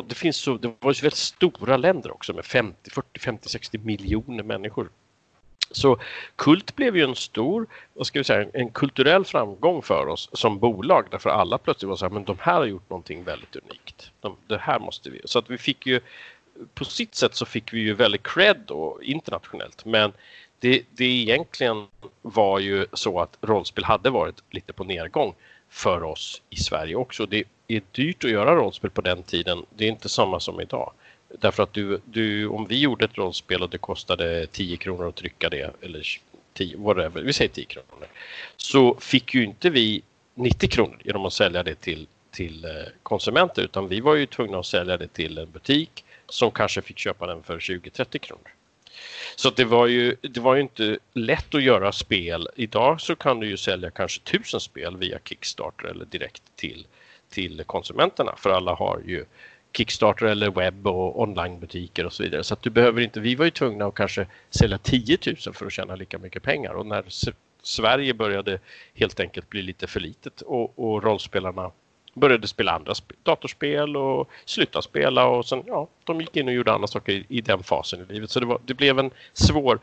[0.09, 3.79] det finns så, det var ju väldigt stora länder också med 50, 40, 50, 60
[3.79, 4.89] miljoner människor.
[5.71, 5.99] Så
[6.37, 10.59] Kult blev ju en stor, vad ska vi säga, en kulturell framgång för oss som
[10.59, 14.11] bolag därför alla plötsligt var så här, men de här har gjort någonting väldigt unikt.
[14.21, 15.21] De, det här måste vi.
[15.25, 16.01] Så att vi fick ju,
[16.75, 20.13] på sitt sätt så fick vi ju väldigt cred då internationellt men
[20.61, 21.87] det, det egentligen
[22.23, 25.35] var ju så att rollspel hade varit lite på nedgång
[25.71, 27.27] för oss i Sverige också.
[27.27, 29.67] Det är dyrt att göra rollspel på den tiden.
[29.77, 30.93] Det är inte samma som idag.
[31.41, 35.17] Därför att du, du, om vi gjorde ett rollspel och det kostade 10 kronor att
[35.17, 36.07] trycka det, eller
[36.53, 38.07] 10, whatever, vi säger 10 kronor,
[38.57, 40.03] så fick ju inte vi
[40.35, 42.71] 90 kronor genom att sälja det till, till eh,
[43.03, 46.99] konsumenter utan vi var ju tvungna att sälja det till en butik som kanske fick
[46.99, 48.58] köpa den för 20-30 kronor.
[49.37, 52.49] Så det var, ju, det var ju inte lätt att göra spel.
[52.55, 56.87] Idag så kan du ju sälja kanske tusen spel via Kickstarter eller direkt till,
[57.31, 59.25] till konsumenterna för alla har ju
[59.73, 62.45] Kickstarter eller webb och onlinebutiker och så vidare.
[62.45, 65.67] Så att du behöver inte, vi var ju tvungna att kanske sälja 10 000 för
[65.67, 67.05] att tjäna lika mycket pengar och när
[67.63, 68.61] Sverige började
[68.95, 71.71] helt enkelt bli lite för litet och, och rollspelarna
[72.19, 76.73] började spela andra datorspel och slutade spela och sen ja, de gick in och gjorde
[76.73, 78.31] andra saker i, i den fasen i livet.
[78.31, 79.81] Så det, var, det blev en svår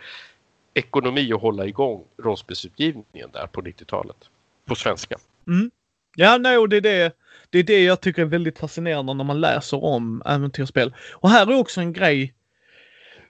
[0.73, 4.17] ekonomi att hålla igång rollspelsutgivningen där på 90-talet.
[4.65, 5.17] På svenska.
[5.47, 5.71] Mm.
[6.15, 7.15] Ja, nej, och det är det,
[7.49, 10.93] det är det jag tycker är väldigt fascinerande när man läser om äventyrsspel.
[11.11, 12.33] Och här är också en grej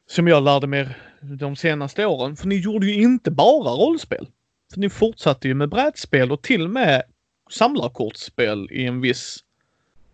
[0.08, 0.90] som jag lärde mig
[1.22, 2.36] de senaste åren.
[2.36, 4.28] För ni gjorde ju inte bara rollspel.
[4.74, 7.04] För ni fortsatte ju med brädspel och till och med
[7.50, 9.40] samlarkortspel i en viss...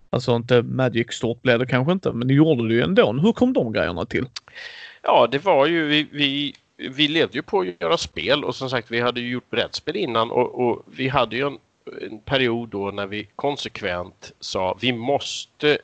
[0.10, 3.14] Alltså inte Magic stort blev det kanske inte, men det gjorde det ju ändå.
[3.14, 4.26] Hur kom de grejerna till?
[5.02, 8.70] Ja, det var ju vi, vi, vi levde ju på att göra spel och som
[8.70, 11.58] sagt vi hade ju gjort brädspel innan och, och vi hade ju en,
[12.02, 15.78] en period då när vi konsekvent sa vi måste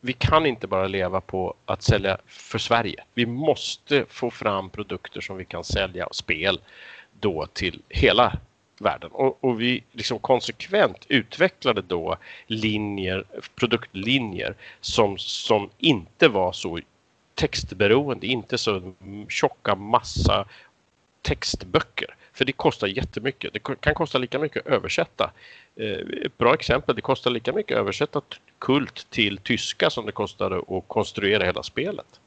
[0.00, 3.04] vi kan inte bara leva på att sälja för Sverige.
[3.14, 6.60] Vi måste få fram produkter som vi kan sälja och spel
[7.20, 8.38] då till hela
[8.78, 9.10] världen.
[9.12, 12.16] Och, och, vi liksom konsekvent utvecklade då
[12.46, 16.80] linjer, produktlinjer som, som inte var så
[17.34, 18.94] textberoende, inte så
[19.28, 20.46] tjocka massa
[21.22, 22.16] textböcker.
[22.32, 23.52] För det kostar jättemycket.
[23.52, 25.30] Det kan kosta lika mycket att översätta.
[25.76, 28.20] Eh, ett bra exempel, det kostar lika mycket att översätta
[28.58, 32.20] Kult till tyska som det kostade att konstruera hela spelet.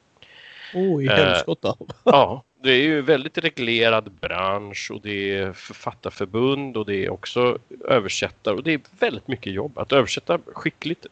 [0.73, 1.67] Oh, i helskotta.
[1.67, 7.09] Eh, ja, det är ju väldigt reglerad bransch och det är författarförbund och det är
[7.09, 9.77] också översättare och det är väldigt mycket jobb.
[9.77, 11.05] Att översätta skickligt,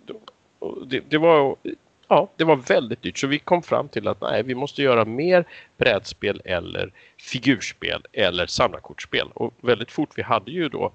[0.85, 1.55] det, det, var,
[2.07, 3.17] ja, det var väldigt dyrt.
[3.17, 5.45] Så vi kom fram till att nej, vi måste göra mer
[5.77, 9.27] brädspel eller figurspel eller samlarkortspel.
[9.33, 10.91] Och väldigt fort, vi hade ju då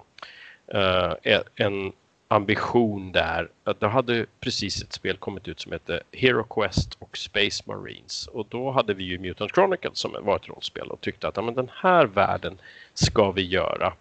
[0.74, 1.12] eh,
[1.54, 1.92] en
[2.32, 3.48] ambition där.
[3.64, 8.26] Att då hade precis ett spel kommit ut som hette Hero Quest och Space Marines.
[8.26, 11.42] Och då hade vi ju Mutant Chronicles som var ett rollspel och tyckte att ja,
[11.42, 12.58] men den här världen
[12.94, 13.92] ska vi göra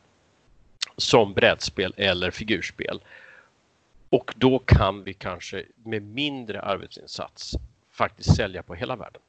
[0.98, 3.02] som brädspel eller figurspel.
[4.10, 7.56] Och då kan vi kanske med mindre arbetsinsats
[7.92, 9.22] faktiskt sälja på hela världen.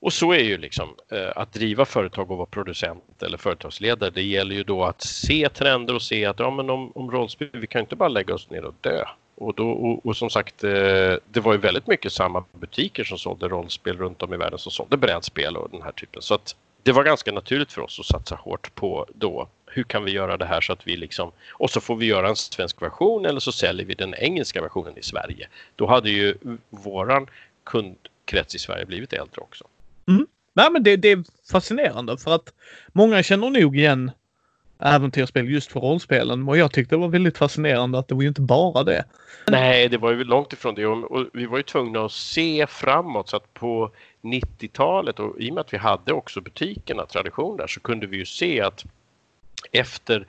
[0.00, 4.10] Och så är ju liksom eh, att driva företag och vara producent eller företagsledare.
[4.10, 7.48] Det gäller ju då att se trender och se att ja, men om, om rollspel,
[7.52, 9.04] vi kan inte bara lägga oss ner och dö.
[9.34, 13.18] Och, då, och, och, som sagt, eh, det var ju väldigt mycket samma butiker som
[13.18, 16.22] sålde rollspel runt om i världen som sålde brädspel och den här typen.
[16.22, 20.04] Så att det var ganska naturligt för oss att satsa hårt på då hur kan
[20.04, 22.82] vi göra det här så att vi liksom och så får vi göra en svensk
[22.82, 25.48] version eller så säljer vi den engelska versionen i Sverige.
[25.76, 26.34] Då hade ju
[26.70, 27.26] våran
[27.64, 29.64] kundkrets i Sverige blivit äldre också.
[30.08, 30.26] Mm.
[30.54, 32.52] Nej men det, det är fascinerande för att
[32.92, 34.10] många känner nog igen
[34.78, 38.28] äventyrsspel just för rollspelen och jag tyckte det var väldigt fascinerande att det var ju
[38.28, 39.04] inte bara det.
[39.50, 43.28] Nej, det var ju långt ifrån det och vi var ju tvungna att se framåt
[43.28, 43.90] så att på
[44.22, 48.16] 90-talet och i och med att vi hade också butikerna, tradition där, så kunde vi
[48.16, 48.84] ju se att
[49.72, 50.26] efter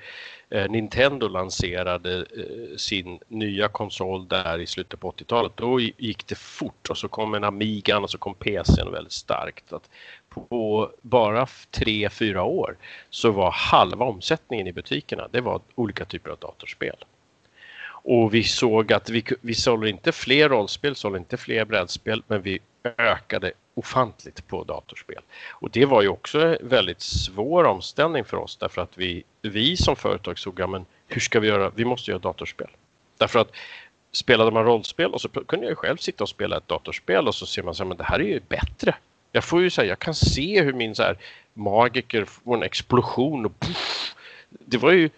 [0.51, 6.35] Eh, Nintendo lanserade eh, sin nya konsol där i slutet på 80-talet, då gick det
[6.35, 9.73] fort och så kom en Amiga och så kom PCn väldigt starkt.
[9.73, 9.89] Att
[10.29, 12.77] på bara tre fyra år
[13.09, 16.95] så var halva omsättningen i butikerna, det var olika typer av datorspel.
[18.01, 22.41] Och vi såg att vi, vi sålde inte fler rollspel, sålde inte fler brädspel, men
[22.41, 22.59] vi
[22.97, 25.21] ökade ofantligt på datorspel.
[25.49, 29.77] Och det var ju också en väldigt svår omställning för oss därför att vi, vi
[29.77, 31.71] som företag såg, ja, men hur ska vi göra?
[31.75, 32.67] Vi måste göra datorspel.
[33.17, 33.51] Därför att
[34.11, 37.45] spelade man rollspel och så kunde jag själv sitta och spela ett datorspel och så
[37.45, 38.95] ser man så här, men det här är ju bättre.
[39.31, 41.17] Jag får ju säga, jag kan se hur min så här
[41.53, 44.15] magiker får en explosion och puff,
[44.49, 45.09] det var ju,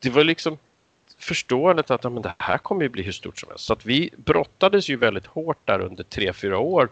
[0.00, 0.58] det var liksom
[1.18, 3.64] förståendet att ja, men det här kommer ju bli hur stort som helst.
[3.64, 6.88] Så att vi brottades ju väldigt hårt där under tre fyra år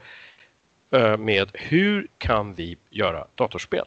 [1.19, 3.85] med hur kan vi göra datorspel?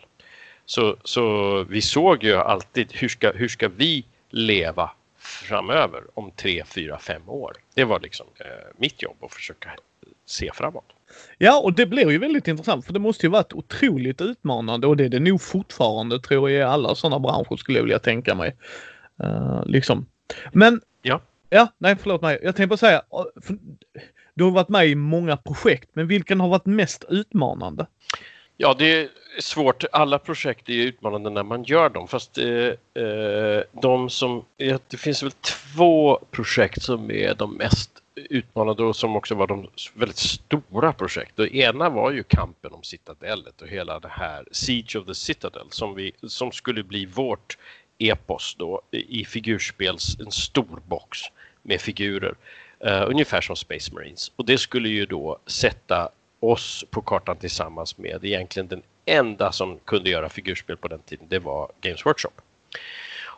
[0.66, 6.64] Så, så vi såg ju alltid hur ska, hur ska vi leva framöver om tre,
[6.66, 7.54] fyra, fem år?
[7.74, 8.45] Det var liksom eh,
[8.78, 9.70] mitt jobb att försöka
[10.26, 10.86] se framåt.
[11.38, 14.97] Ja, och det blir ju väldigt intressant för det måste ju varit otroligt utmanande och
[14.97, 18.36] det är det nog fortfarande tror jag i alla sådana branscher skulle jag vilja tänka
[18.36, 18.56] mig.
[19.24, 20.06] Uh, liksom.
[20.52, 21.22] Men ja.
[21.49, 22.39] Ja, nej förlåt mig.
[22.43, 23.02] Jag tänkte bara säga,
[24.41, 27.85] du har varit med i många projekt, men vilken har varit mest utmanande?
[28.57, 29.83] Ja, det är svårt.
[29.91, 32.07] Alla projekt är utmanande när man gör dem.
[32.07, 38.83] Fast det, eh de som, det finns väl två projekt som är de mest utmanande
[38.83, 41.31] och som också var de väldigt stora projekt.
[41.35, 45.67] Det ena var ju kampen om Citadellet och hela det här Siege of the Citadel
[45.69, 47.57] som, vi, som skulle bli vårt
[47.97, 51.19] epos då i figurspels, en stor box
[51.61, 52.35] med figurer
[52.86, 54.32] Uh, ungefär som Space Marines.
[54.36, 56.09] Och det skulle ju då sätta
[56.39, 61.25] oss på kartan tillsammans med egentligen den enda som kunde göra figurspel på den tiden.
[61.29, 62.34] Det var Games Workshop.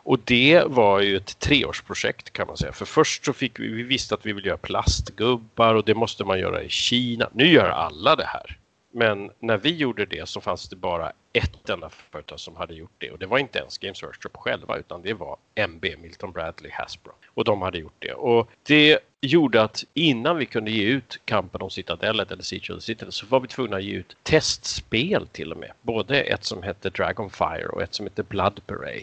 [0.04, 2.72] Och det var ju ett treårsprojekt kan man säga.
[2.72, 6.24] För först så fick vi, vi visste att vi vill göra plastgubbar och det måste
[6.24, 7.28] man göra i Kina.
[7.32, 8.58] Nu gör alla det här.
[8.96, 12.94] Men när vi gjorde det så fanns det bara ett enda företag som hade gjort
[12.98, 16.70] det och det var inte ens Games Workshop själva utan det var MB, Milton Bradley
[16.72, 17.12] Hasbro.
[17.26, 18.12] Och de hade gjort det.
[18.12, 22.76] Och det gjorde att innan vi kunde ge ut Kampen om Citadellet eller Siege of
[22.76, 25.72] the Citadel så var vi tvungna att ge ut testspel till och med.
[25.82, 29.02] Både ett som hette Dragonfire och ett som hette Blood Parade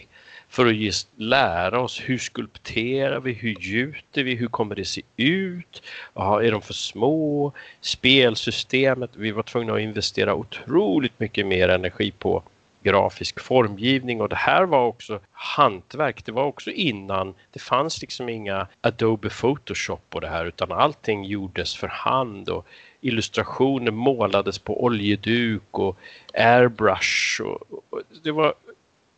[0.52, 5.02] för att just lära oss hur skulpterar vi, hur gjuter vi, hur kommer det se
[5.16, 5.82] ut?
[6.14, 7.52] Aha, är de för små?
[7.80, 12.42] Spelsystemet, vi var tvungna att investera otroligt mycket mer energi på
[12.82, 16.24] grafisk formgivning och det här var också hantverk.
[16.24, 21.24] Det var också innan, det fanns liksom inga Adobe Photoshop och det här utan allting
[21.24, 22.66] gjordes för hand och
[23.00, 25.98] illustrationer målades på oljeduk och
[26.34, 27.40] airbrush.
[27.42, 28.54] Och, och det var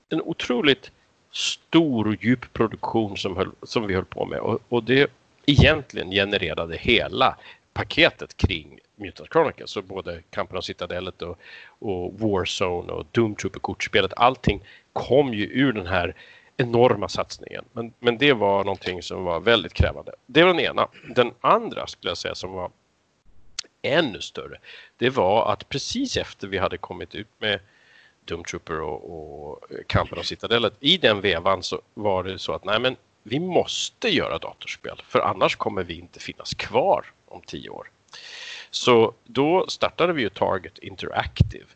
[0.09, 0.91] en otroligt
[1.35, 5.11] stor och djup produktion som, höll, som vi höll på med och, och det
[5.47, 7.37] egentligen genererade hela
[7.73, 9.71] paketet kring Mutant Chronicles.
[9.71, 11.39] Så både Kampen om Citadellet och,
[11.79, 14.13] och Warzone och Doom Trooper-kortspelet.
[14.17, 14.61] Allting
[14.93, 16.15] kom ju ur den här
[16.57, 17.65] enorma satsningen.
[17.73, 20.13] Men, men det var någonting som var väldigt krävande.
[20.27, 20.89] Det var den ena.
[21.15, 22.71] Den andra skulle jag säga som var
[23.83, 24.59] ännu större.
[24.97, 27.61] Det var att precis efter vi hade kommit ut med
[28.25, 30.75] Doomtrooper och, och eh, Kampen om Citadellet.
[30.81, 35.19] I den vevan så var det så att nej men vi måste göra datorspel för
[35.21, 37.91] annars kommer vi inte finnas kvar om tio år.
[38.71, 41.67] Så då startade vi ju Target Interactive.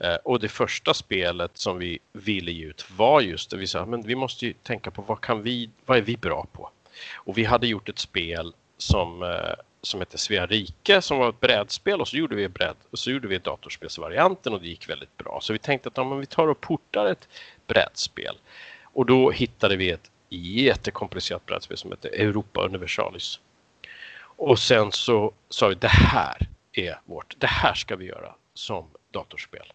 [0.00, 3.86] Eh, och det första spelet som vi ville ge ut var just det vi sa,
[3.86, 6.70] men vi måste ju tänka på vad kan vi, vad är vi bra på?
[7.14, 9.54] Och vi hade gjort ett spel som eh,
[9.84, 13.10] som hette Svea rike som var ett brädspel och så gjorde vi, bräd, och så
[13.10, 15.38] gjorde vi datorspelsvarianten och det gick väldigt bra.
[15.42, 17.28] Så vi tänkte att om vi tar och portar ett
[17.66, 18.36] brädspel
[18.82, 23.40] och då hittade vi ett jättekomplicerat brädspel som heter Europa Universalis.
[24.36, 28.86] Och sen så sa vi det här är vårt, det här ska vi göra som
[29.10, 29.72] datorspel.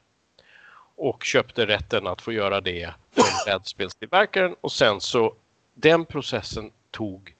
[0.95, 5.36] Och köpte rätten att få göra det från brädspelstillverkaren och sen så
[5.74, 7.36] den processen tog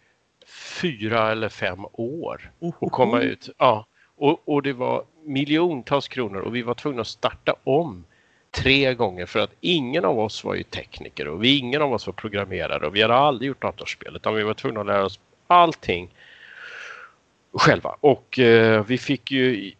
[0.50, 3.50] fyra eller fem år att komma ut.
[3.58, 3.86] Ja,
[4.16, 8.06] och, och det var miljontals kronor och vi var tvungna att starta om
[8.52, 12.08] tre gånger för att ingen av oss var ju tekniker och vi, ingen av oss
[12.08, 15.20] var programmerare och vi hade aldrig gjort datorspel utan vi var tvungna att lära oss
[15.48, 16.10] allting
[17.54, 19.72] själva och eh, vi fick ju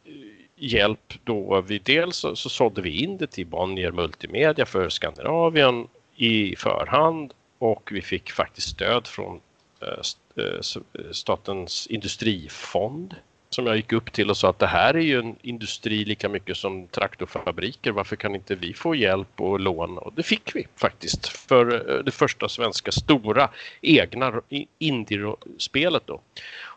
[0.56, 1.62] hjälp då.
[1.62, 7.34] Vi dels så, så sålde vi in det till Bonnier Multimedia för Skandinavien i förhand
[7.58, 9.40] och vi fick faktiskt stöd från
[9.82, 10.02] eh,
[10.40, 10.60] Eh,
[10.94, 13.16] eh, Statens industrifond
[13.50, 16.30] som jag gick upp till och sa att det här är ju en industri lika
[16.30, 17.92] mycket som traktorfabriker.
[17.92, 19.98] Varför kan inte vi få hjälp och lån?
[19.98, 23.50] Och det fick vi faktiskt för eh, det första svenska stora
[23.82, 24.42] egna
[24.80, 26.22] indiespelet då.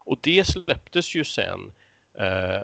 [0.05, 1.73] Och det släpptes ju sen
[2.15, 2.63] eh,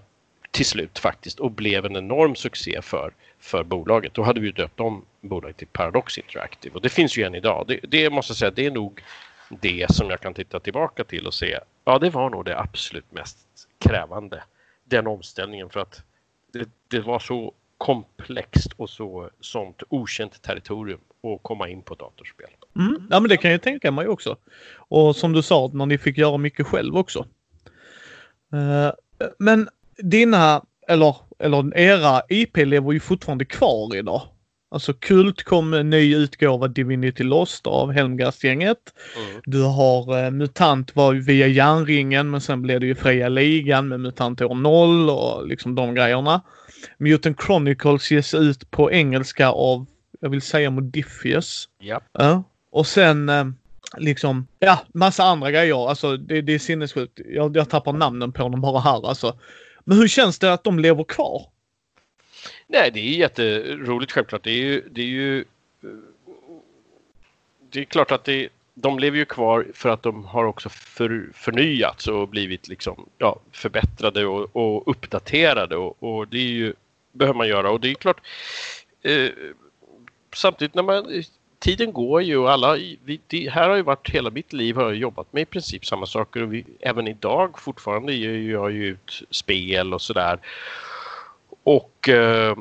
[0.51, 4.15] till slut faktiskt och blev en enorm succé för, för bolaget.
[4.15, 7.65] Då hade vi döpt om bolaget till Paradox Interactive och det finns ju än idag.
[7.69, 9.03] Det, det måste jag säga, det är nog
[9.49, 11.59] det som jag kan titta tillbaka till och se.
[11.85, 13.39] Ja, det var nog det absolut mest
[13.79, 14.43] krävande.
[14.85, 16.03] Den omställningen för att
[16.53, 22.51] det, det var så komplext och så sånt okänt territorium att komma in på datorspel.
[22.77, 23.07] Mm.
[23.11, 24.37] Ja, men det kan jag tänka mig också.
[24.75, 27.27] Och som du sa, när ni fick göra mycket själv också.
[28.53, 28.93] Eh,
[29.39, 34.23] men dina, eller, eller era IP lever ju fortfarande kvar idag.
[34.71, 38.79] Alltså Kult kom en ny utgåva Divinity Lost av Helmgast-gänget.
[39.17, 39.41] Mm.
[39.45, 44.01] Du har eh, MUTANT var via järnringen men sen blev det ju Fria Ligan med
[44.01, 46.43] MUTANT år 0 och liksom de grejerna.
[46.99, 49.87] Mutant Chronicles ges ut på engelska av,
[50.21, 51.69] jag vill säga Modifius.
[51.83, 52.03] Yep.
[52.13, 52.43] Ja.
[52.71, 53.45] Och sen eh,
[53.97, 55.89] liksom, ja, massa andra grejer.
[55.89, 57.21] Alltså det, det är sinnessjukt.
[57.27, 59.39] Jag, jag tappar namnen på dem bara här alltså.
[59.85, 61.47] Men hur känns det att de lever kvar?
[62.67, 64.43] Nej, det är jätteroligt självklart.
[64.43, 65.91] Det är ju, det är ju eh,
[67.71, 71.31] det är klart att det, de lever ju kvar för att de har också för,
[71.35, 76.75] förnyats och blivit liksom, ja, förbättrade och, och uppdaterade och, och, det är ju,
[77.13, 78.21] behöver man göra och det är klart
[79.03, 79.31] eh,
[80.35, 81.23] samtidigt när man
[81.59, 82.75] tiden går ju och alla,
[83.05, 85.87] vi, det, här har ju varit hela mitt liv har jag jobbat med i princip
[85.87, 90.39] samma saker och vi, även idag fortfarande gör jag ju ut spel och sådär
[91.69, 92.57] och eh,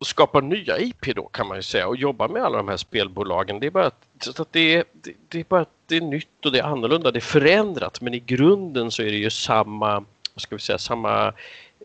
[0.00, 3.60] skapar nya IP då kan man ju säga och jobbar med alla de här spelbolagen.
[3.60, 6.64] Det är bara, att, det, det, det är bara det är nytt och det är
[6.64, 9.92] annorlunda, det är förändrat men i grunden så är det ju samma,
[10.34, 11.26] vad ska vi säga, samma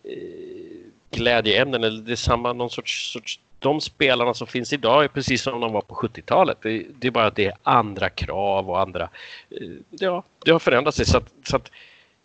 [0.03, 5.07] eh, glädjeämnen eller det är samma någon sorts, sorts de spelarna som finns idag är
[5.07, 6.57] precis som de var på 70-talet.
[6.61, 9.09] Det, det, är bara att det är andra krav och andra...
[9.49, 11.71] Eh, ja, det har förändrat sig så att, så att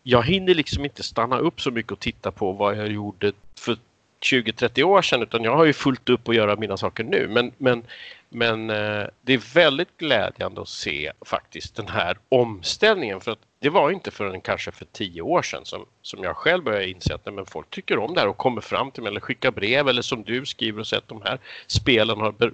[0.02, 3.76] jag hinner liksom inte stanna upp så mycket och titta på vad jag gjorde för
[4.20, 7.28] 20-30 år sedan utan jag har ju fullt upp att göra mina saker nu.
[7.28, 7.82] Men, men,
[8.28, 13.68] men eh, det är väldigt glädjande att se faktiskt den här omställningen för att det
[13.68, 17.34] var inte förrän kanske för 10 år sedan som, som jag själv började inse att
[17.34, 20.02] men folk tycker om det här och kommer fram till mig eller skickar brev eller
[20.02, 22.52] som du skriver och säger att de här spelen har ber,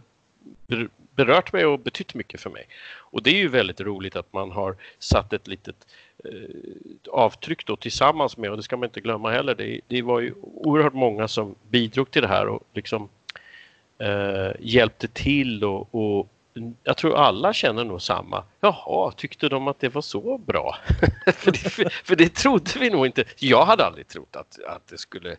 [0.66, 2.66] ber, berört mig och betytt mycket för mig.
[2.96, 5.86] Och det är ju väldigt roligt att man har satt ett litet eh,
[6.24, 9.54] Eh, avtryck då tillsammans med och det ska man inte glömma heller.
[9.54, 13.08] Det, det var ju oerhört många som bidrog till det här och liksom
[13.98, 16.28] eh, hjälpte till och, och
[16.82, 18.44] jag tror alla känner nog samma.
[18.60, 20.76] Jaha, tyckte de att det var så bra?
[21.34, 23.24] för, det, för, för, det trodde vi nog inte.
[23.38, 25.36] Jag hade aldrig trott att, att det skulle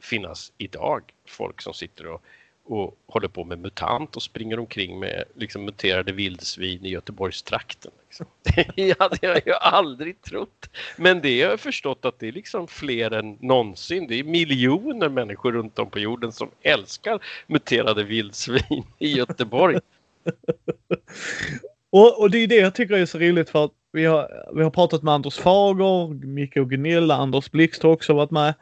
[0.00, 2.22] finnas idag folk som sitter och,
[2.66, 7.90] och håller på med MUTANT och springer omkring med liksom, muterade vildsvin i Göteborgstrakten.
[8.08, 8.26] Liksom.
[8.76, 10.70] Det hade jag ju aldrig trott.
[10.96, 14.06] Men det har jag förstått att det är liksom fler än någonsin.
[14.06, 19.78] Det är miljoner människor runt om på jorden som älskar muterade vildsvin i Göteborg.
[21.90, 24.62] och, och det är det jag tycker är så roligt för att vi har, vi
[24.62, 28.54] har pratat med Anders Fager, Micke och Gunilla, Anders Blixt har också varit med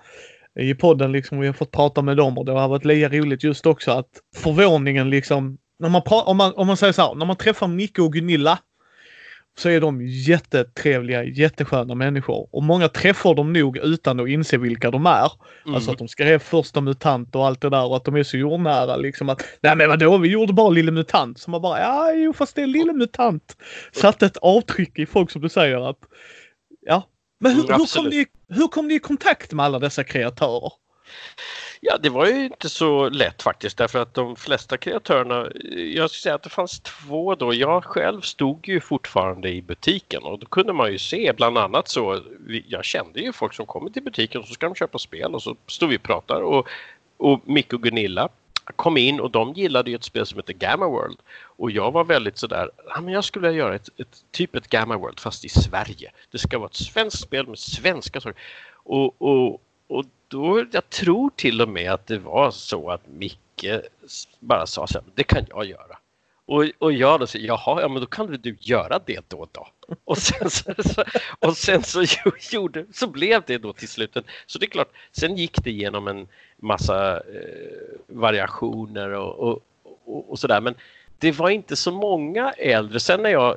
[0.61, 1.41] i podden liksom.
[1.41, 4.09] Vi har fått prata med dem och det har varit lika roligt just också att
[4.37, 7.99] förvåningen liksom, när man, om man, om man säger så här, när man träffar Micke
[7.99, 8.59] och Gunilla
[9.57, 12.49] så är de jättetrevliga, jättesköna människor.
[12.53, 15.33] Och många träffar dem nog utan att inse vilka de är.
[15.65, 15.75] Mm.
[15.75, 18.37] Alltså att de skrev första MUTANT och allt det där och att de är så
[18.37, 21.39] jordnära liksom att Nej men vadå, vi gjorde bara Lille MUTANT.
[21.39, 23.57] Så man bara, ja jo fast det är Lille MUTANT.
[23.93, 25.99] Satte ett avtryck i folk som du säger att.
[27.45, 30.73] Men hur, mm, hur, kom ni, hur kom ni i kontakt med alla dessa kreatörer?
[31.81, 35.49] Ja, det var ju inte så lätt faktiskt därför att de flesta kreatörerna,
[35.95, 37.55] jag skulle säga att det fanns två då.
[37.55, 41.89] Jag själv stod ju fortfarande i butiken och då kunde man ju se bland annat
[41.89, 42.21] så,
[42.69, 45.43] jag kände ju folk som kommer till butiken och så ska de köpa spel och
[45.43, 46.69] så stod vi och pratade och,
[47.17, 48.29] och Micke och Gunilla
[48.77, 51.19] kom in och de gillade ju ett spel som heter Gamma World
[51.57, 54.97] och jag var väldigt sådär, ja, men jag skulle göra ett, ett, typ ett Gamma
[54.97, 56.11] World fast i Sverige.
[56.31, 58.41] Det ska vara ett svenskt spel med svenska saker.
[58.73, 63.67] Och, och, och då, jag tror till och med att det var så att Micke
[64.41, 65.99] bara sa så här, det kan jag göra.
[66.47, 69.69] Och, och jag då säger, jaha, ja men då kan du göra det då då.
[70.05, 71.05] Och sen så, så,
[71.39, 72.05] och sen så
[72.53, 74.17] gjorde, så blev det då till slut.
[74.47, 77.23] Så det är klart, sen gick det igenom en massa eh,
[78.07, 79.61] variationer och, och,
[80.05, 80.61] och, och sådär.
[80.61, 80.75] Men
[81.19, 83.01] det var inte så många äldre.
[83.01, 83.57] Sen när jag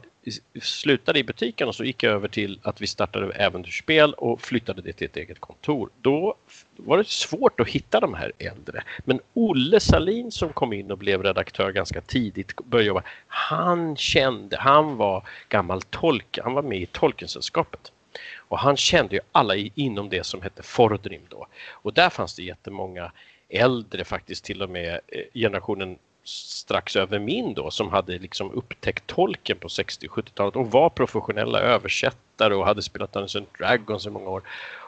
[0.62, 4.82] slutade i butiken och så gick jag över till att vi startade äventyrsspel och flyttade
[4.82, 5.90] det till ett eget kontor.
[6.02, 6.36] Då
[6.76, 8.84] var det svårt att hitta de här äldre.
[9.06, 14.58] Men Olle Salin som kom in och blev redaktör ganska tidigt, började jobba, han kände,
[14.58, 17.92] han var gammal tolk, han var med i Tolkensällskapet.
[18.38, 21.48] Och han kände ju alla inom det som hette Fordrim då.
[21.70, 23.12] Och där fanns det jättemånga
[23.50, 25.98] äldre faktiskt till och med eh, generationen
[26.28, 31.60] strax över min då som hade liksom upptäckt tolken på 60 70-talet och var professionella
[31.60, 34.44] översättare och hade spelat Dungeons Dragons i många år.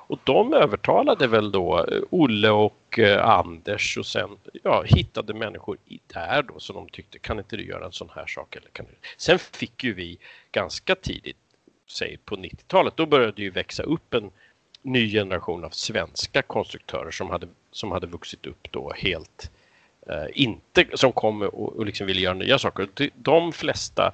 [0.09, 4.29] Och de övertalade väl då eh, Olle och eh, Anders och sen
[4.63, 8.09] ja, hittade människor i där då som de tyckte kan inte du göra en sån
[8.15, 8.55] här sak?
[8.55, 8.91] Eller kan du?
[9.17, 10.17] Sen fick ju vi
[10.51, 11.37] ganska tidigt,
[11.87, 14.31] säg på 90-talet, då började det ju växa upp en
[14.81, 19.58] ny generation av svenska konstruktörer som hade, som hade vuxit upp då helt eh,
[20.09, 22.87] Eh, inte som kom och, och liksom ville göra nya saker.
[22.93, 24.13] De, de flesta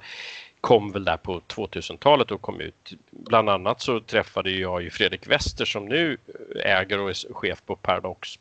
[0.60, 2.92] kom väl där på 2000-talet och kom ut.
[3.10, 6.18] Bland annat så träffade jag ju Fredrik Wester som nu
[6.64, 8.38] äger och är chef på Paradox.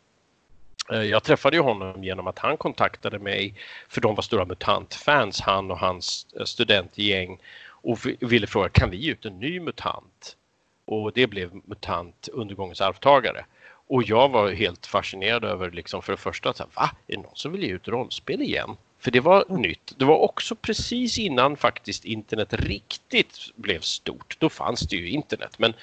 [0.91, 3.53] Eh, jag träffade ju honom genom att han kontaktade mig
[3.89, 8.97] för de var stora MUTANT-fans, han och hans eh, studentgäng och ville fråga kan vi
[8.97, 10.35] ge ut en ny MUTANT?
[10.85, 13.45] Och det blev MUTANT undergångens arvtagare.
[13.87, 17.35] Och jag var helt fascinerad över liksom för det första att va, är det någon
[17.35, 18.77] som vill ge ut rollspel igen?
[18.99, 19.61] För det var mm.
[19.61, 19.93] nytt.
[19.97, 24.37] Det var också precis innan faktiskt internet riktigt blev stort.
[24.39, 25.73] Då fanns det ju internet men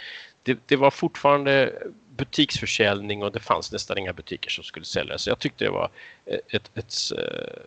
[0.42, 1.72] det, det var fortfarande
[2.16, 5.18] butiksförsäljning och det fanns nästan inga butiker som skulle sälja.
[5.18, 5.90] Så jag tyckte det var
[6.26, 7.62] ett, ett, ett eh,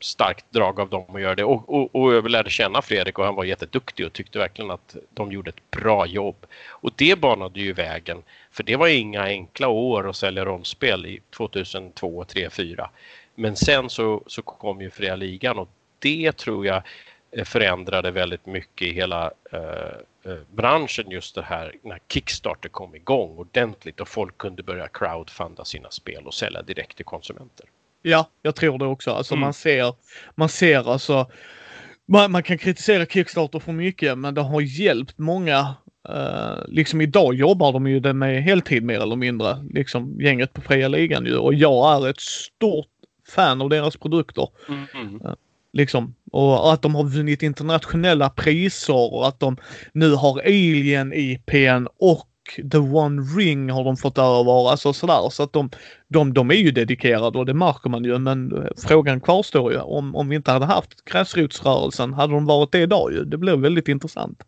[0.00, 1.44] starkt drag av dem att göra det.
[1.44, 4.96] Och, och, och jag lärde känna Fredrik och han var jätteduktig och tyckte verkligen att
[5.14, 6.46] de gjorde ett bra jobb.
[6.68, 11.20] Och det banade ju vägen, för det var inga enkla år att sälja rollspel i
[11.30, 12.90] 2002, 2003, 2004.
[13.34, 16.82] Men sen så, så kom ju Fria Ligan och det tror jag
[17.44, 23.38] förändrade väldigt mycket i hela eh, eh, branschen just det här när Kickstarter kom igång
[23.38, 27.66] ordentligt och folk kunde börja crowdfunda sina spel och sälja direkt till konsumenter.
[28.02, 29.10] Ja, jag tror det också.
[29.10, 29.40] Alltså mm.
[29.40, 29.94] man ser,
[30.34, 31.26] man ser alltså
[32.08, 35.74] man, man, kan kritisera Kickstarter för mycket men det har hjälpt många.
[36.08, 39.56] Uh, liksom idag jobbar de ju det med heltid mer eller mindre.
[39.70, 42.86] Liksom gänget på fria ligan ju och jag är ett stort
[43.28, 44.48] fan av deras produkter.
[44.68, 45.14] Mm.
[45.14, 45.34] Uh,
[45.72, 49.56] liksom och att de har vunnit internationella priser och att de
[49.92, 52.29] nu har Alien IPn och
[52.72, 55.30] The One Ring har de fått över, alltså sådär.
[55.30, 55.70] Så att de,
[56.08, 58.18] de, de är ju dedikerade och det märker man ju.
[58.18, 59.78] Men frågan kvarstår ju.
[59.78, 63.24] Om, om vi inte hade haft gräsrotsrörelsen, hade de varit det idag ju?
[63.24, 64.42] Det blir väldigt intressant.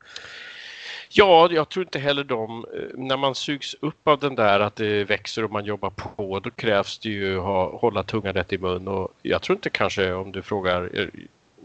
[1.15, 4.77] Ja, jag tror inte heller de, eh, när man sugs upp av den där att
[4.77, 8.59] det växer och man jobbar på, då krävs det ju att hålla tungan rätt i
[8.59, 11.07] mun och jag tror inte kanske om du frågar eh,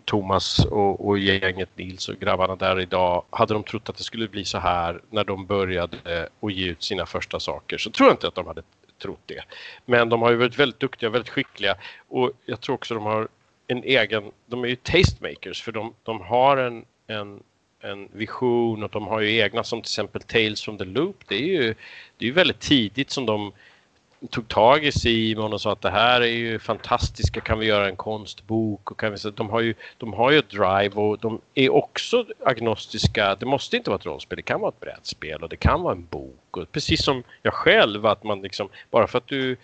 [0.08, 4.28] Thomas och, och gänget Nils och grabbarna där idag, hade de trott att det skulle
[4.28, 8.14] bli så här när de började och ge ut sina första saker så tror jag
[8.14, 8.62] inte att de hade
[9.02, 9.44] trott det.
[9.86, 11.76] Men de har ju varit väldigt duktiga, väldigt skickliga
[12.08, 13.28] och jag tror också de har
[13.68, 17.44] en egen, de är ju tastemakers för de, de har en, en,
[17.82, 21.16] en vision och de har ju egna som till exempel Tales from the Loop.
[21.28, 21.76] Det är ju,
[22.18, 23.52] det är väldigt tidigt som de
[24.30, 27.88] tog tag i Simon och sa att det här är ju fantastiska, kan vi göra
[27.88, 28.92] en konstbok?
[28.92, 32.26] Och kan vi, de, har ju, de har ju ett drive och de är också
[32.46, 33.36] agnostiska.
[33.36, 35.94] Det måste inte vara ett rollspel, det kan vara ett brädspel och det kan vara
[35.94, 36.58] en bok.
[36.58, 39.58] Och precis som jag själv, att man liksom, bara för att du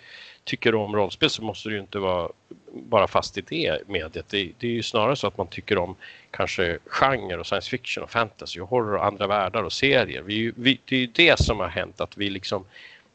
[0.44, 2.28] tycker om rollspel så måste du ju inte vara
[2.72, 4.28] bara fast i det mediet.
[4.28, 5.96] Det, det är ju snarare så att man tycker om
[6.30, 10.22] kanske genre och science fiction och fantasy och horror och andra världar och serier.
[10.22, 12.64] Vi, vi, det är ju det som har hänt att vi liksom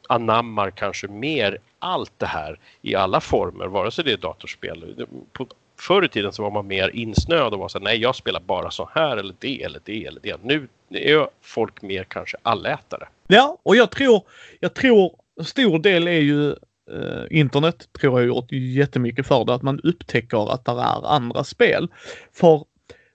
[0.10, 5.06] anammar kanske mer allt det här i alla former, vare sig det är datorspel.
[5.34, 5.48] På,
[5.80, 8.40] förr i tiden så var man mer insnöad och var så här, nej jag spelar
[8.40, 10.44] bara så här eller det eller det eller det.
[10.44, 13.08] Nu är folk mer kanske allätare.
[13.28, 14.22] Ja, och jag tror,
[14.60, 16.50] jag tror en stor del är ju
[16.92, 21.44] eh, internet tror jag gjort jättemycket för det, att man upptäcker att det är andra
[21.44, 21.88] spel.
[22.34, 22.66] För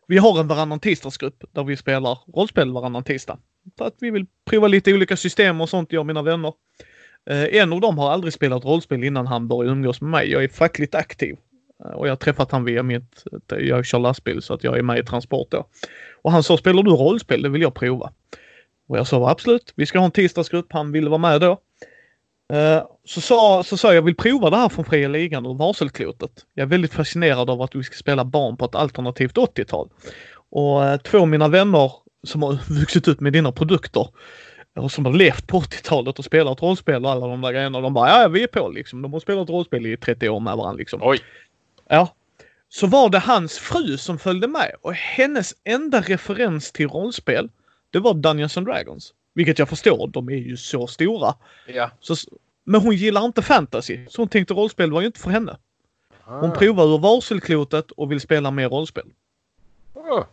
[0.07, 3.39] vi har en varannan tisdagsgrupp där vi spelar rollspel varannan tisdag.
[3.79, 6.53] För att vi vill prova lite olika system och sånt, jag och mina vänner.
[7.31, 10.31] Eh, en av dem har aldrig spelat rollspel innan han började umgås med mig.
[10.31, 11.37] Jag är fackligt aktiv.
[11.85, 14.79] Eh, och jag har träffat han via mitt, eh, jag kör lastbil så att jag
[14.79, 15.67] är med i transport då.
[16.23, 17.43] Och han sa, spelar du rollspel?
[17.43, 18.13] Det vill jag prova.
[18.89, 20.73] Och jag sa absolut, vi ska ha en tisdagsgrupp.
[20.73, 21.61] Han ville vara med då.
[23.05, 26.31] Så sa, så sa jag, vill prova det här från Fria Ligan och Varselklotet.
[26.55, 29.89] Jag är väldigt fascinerad av att vi ska spela barn på ett alternativt 80-tal.
[30.51, 31.93] Och två av mina vänner
[32.27, 34.09] som har vuxit upp med dina produkter
[34.77, 37.81] och som har levt på 80-talet och spelat rollspel och alla de där grejerna.
[37.81, 39.03] De bara, ja vi är på liksom.
[39.03, 41.01] De har spelat rollspel i 30 år med varandra liksom.
[41.03, 41.19] Oj!
[41.89, 42.15] Ja.
[42.69, 47.51] Så var det hans fru som följde med och hennes enda referens till rollspel,
[47.91, 49.15] det var Dungeons and Dragons.
[49.35, 51.35] Vilket jag förstår, de är ju så stora.
[51.67, 51.91] Ja.
[52.01, 52.15] Så,
[52.65, 55.57] men hon gillar inte fantasy, så hon tänkte rollspel var ju inte för henne.
[56.25, 56.55] Hon ah.
[56.55, 59.07] provar ur varselklotet och vill spela mer rollspel.
[59.95, 60.25] Ah.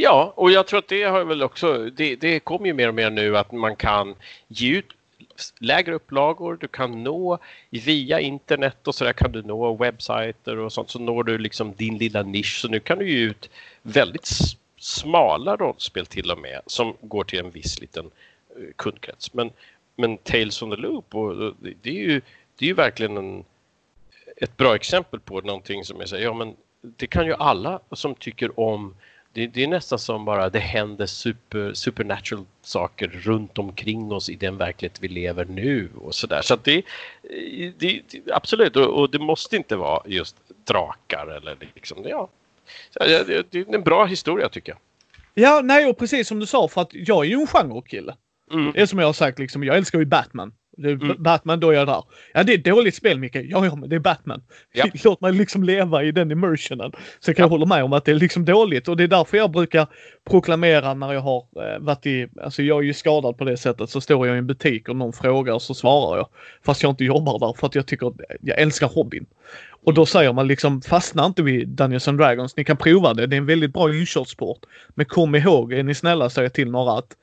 [0.00, 2.94] Ja, och jag tror att det har väl också, det, det kommer ju mer och
[2.94, 4.14] mer nu att man kan
[4.48, 4.86] ge ut
[5.58, 7.38] lägre upplagor, du kan nå
[7.70, 11.74] via internet och så där kan du nå webbsajter och sånt så når du liksom
[11.74, 12.60] din lilla nisch.
[12.60, 13.50] Så nu kan du ge ut
[13.82, 14.28] väldigt
[14.76, 18.10] smala rollspel till och med som går till en viss liten
[18.56, 19.34] eh, kundkrets.
[19.34, 19.50] Men,
[19.96, 22.20] men Tales on the Loop, och, eh, det, är ju,
[22.58, 23.44] det är ju verkligen en,
[24.36, 28.14] ett bra exempel på någonting som jag säger, ja men det kan ju alla som
[28.14, 28.94] tycker om
[29.38, 34.34] det, det, är nästan som bara det händer super, supernatural saker runt omkring oss i
[34.34, 36.42] den verklighet vi lever nu och sådär.
[36.42, 36.82] Så att det,
[37.78, 38.02] det,
[38.32, 42.28] absolut, och, det måste inte vara just drakar eller liksom, ja.
[42.94, 44.78] Det, det är en bra historia tycker jag.
[45.34, 48.16] Ja, nej och precis som du sa för att jag är ju en genrekille.
[48.52, 48.72] Mm.
[48.72, 50.52] Det är som jag har sagt liksom, jag älskar ju Batman.
[50.78, 51.22] Det är mm.
[51.22, 52.04] Batman, då är jag där.
[52.34, 53.34] Ja, det är ett dåligt spel Micke.
[53.34, 54.42] Ja, ja, men det är Batman.
[54.72, 54.86] Ja.
[55.04, 56.92] Låt mig liksom leva i den immersionen.
[57.20, 57.44] Så kan ja.
[57.44, 59.86] jag hålla med om att det är liksom dåligt och det är därför jag brukar
[60.30, 63.90] proklamera när jag har eh, varit i, alltså jag är ju skadad på det sättet,
[63.90, 66.28] så står jag i en butik och någon frågar så svarar jag.
[66.64, 69.26] Fast jag inte jobbar där för att jag tycker, jag älskar hobbyn.
[69.84, 72.56] Och då säger man liksom, fastna inte vid Dungeons and Dragons.
[72.56, 74.58] Ni kan prova det, det är en väldigt bra inkörsport.
[74.88, 77.16] Men kom ihåg, är ni snälla säger till några att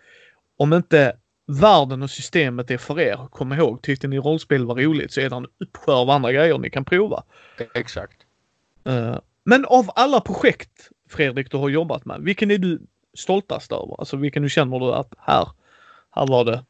[0.58, 1.14] om inte
[1.46, 3.28] världen och systemet är för er.
[3.32, 6.58] Kom ihåg, tyckte ni rollspel var roligt så är det en uppsjö av andra grejer
[6.58, 7.24] ni kan prova.
[7.74, 8.18] Exakt.
[8.90, 12.82] Uh, men av alla projekt Fredrik du har jobbat med, vilken är du
[13.14, 14.00] stoltast över?
[14.00, 15.48] Alltså vilken du känner du att här,
[16.12, 16.64] här var det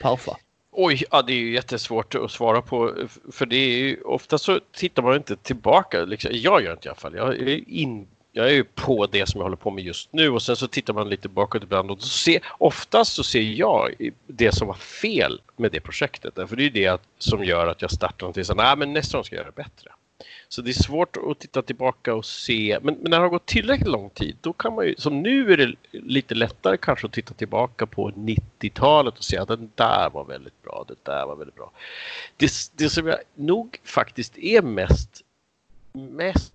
[0.00, 0.36] parfa?
[0.70, 2.94] Oj, ja, det är ju jättesvårt att svara på.
[3.32, 6.04] För det är ju ofta så tittar man inte tillbaka.
[6.04, 7.14] Liksom, jag gör inte i alla fall.
[7.14, 10.30] Jag är in, jag är ju på det som jag håller på med just nu
[10.30, 14.52] och sen så tittar man lite bakåt ibland och ser, oftast så ser jag det
[14.52, 16.34] som var fel med det projektet.
[16.34, 19.18] För det är ju det som gör att jag startar någonting så nej men nästa
[19.18, 19.90] gång ska jag göra det bättre.
[20.48, 23.46] Så det är svårt att titta tillbaka och se, men, men, när det har gått
[23.46, 27.12] tillräckligt lång tid då kan man ju, som nu är det lite lättare kanske att
[27.12, 31.36] titta tillbaka på 90-talet och se att den där var väldigt bra, det där var
[31.36, 31.72] väldigt bra.
[32.36, 35.22] Det, det som jag nog faktiskt är mest,
[35.92, 36.54] mest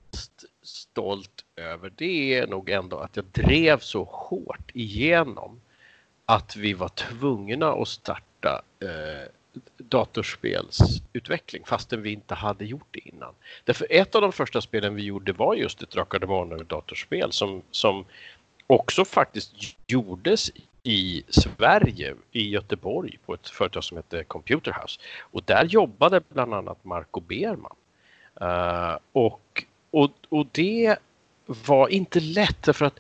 [0.64, 5.62] stolt över det är nog ändå att jag drev så hårt igenom
[6.26, 9.32] att vi var tvungna att starta eh,
[9.78, 13.34] datorspelsutveckling fastän vi inte hade gjort det innan.
[13.64, 17.62] Därför ett av de första spelen vi gjorde var just ett Drakar och datorspel som,
[17.72, 18.06] som
[18.68, 19.54] också faktiskt
[19.88, 20.52] gjordes
[20.84, 25.02] i Sverige, i Göteborg på ett företag som hette Computer House.
[25.20, 27.76] Och där jobbade bland annat Marco Berman.
[28.42, 30.98] Uh, eh, och, och, och det
[31.66, 33.00] var inte lätt för att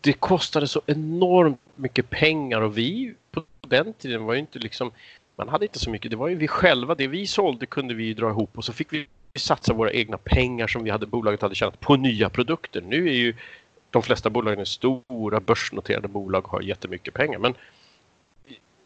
[0.00, 4.92] det kostade så enormt mycket pengar och vi på den tiden var ju inte liksom
[5.38, 6.10] man hade inte så mycket.
[6.10, 6.94] Det var ju vi själva.
[6.94, 10.66] Det vi sålde kunde vi dra ihop och så fick vi satsa våra egna pengar
[10.66, 12.80] som vi hade, bolaget hade tjänat på nya produkter.
[12.80, 13.34] Nu är ju
[13.90, 17.38] de flesta bolagen stora börsnoterade bolag och har jättemycket pengar.
[17.38, 17.54] Men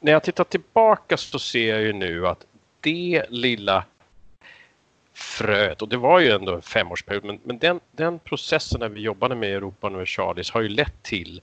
[0.01, 2.47] när jag tittar tillbaka så ser jag ju nu att
[2.81, 3.85] det lilla
[5.15, 9.01] fröet, och det var ju ändå en femårsperiod, men, men den, den processen när vi
[9.01, 11.41] jobbade med Europa Universalis har ju lett till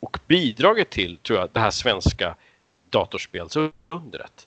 [0.00, 2.36] och bidragit till, tror jag, det här svenska
[2.90, 4.46] datorspelsundret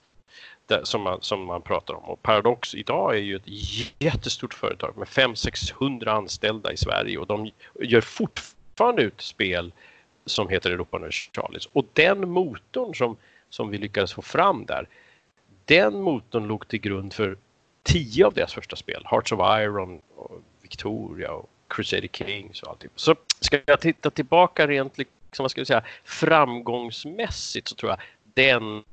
[0.84, 2.04] som man, som man pratar om.
[2.04, 3.48] Och Paradox idag är ju ett
[4.00, 9.72] jättestort företag med 500-600 anställda i Sverige och de gör fortfarande ut spel
[10.26, 11.66] som heter Europa Universalis.
[11.74, 13.18] Och den motorn som,
[13.50, 14.88] som vi lyckades få fram där,
[15.66, 17.38] den motorn låg till grund för
[17.84, 19.04] tio av deras första spel.
[19.06, 22.90] Hearts of Iron, och Victoria och Crusader Kings och allting.
[22.96, 28.00] Så ska jag titta tillbaka rent liksom, vad ska jag säga, framgångsmässigt så tror jag
[28.34, 28.84] den,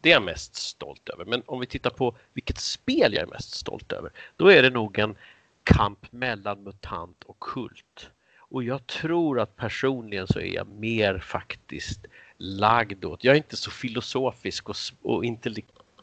[0.00, 1.24] det är jag mest stolt över.
[1.24, 4.70] Men om vi tittar på vilket spel jag är mest stolt över, då är det
[4.70, 5.16] nog en
[5.64, 8.10] kamp mellan MUTANT och KULT.
[8.36, 13.56] Och jag tror att personligen så är jag mer faktiskt lagd åt, jag är inte
[13.56, 15.24] så filosofisk och, och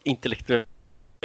[0.03, 0.65] intellektuell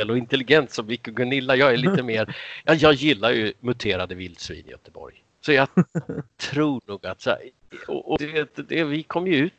[0.04, 1.56] och intelligent som Vic och Gunilla.
[1.56, 5.22] Jag är lite mer, ja, jag gillar ju muterade vildsvin i Göteborg.
[5.40, 5.68] Så jag
[6.36, 7.40] tror nog att, så här,
[7.88, 9.52] och, och det, det, vi kom ju ut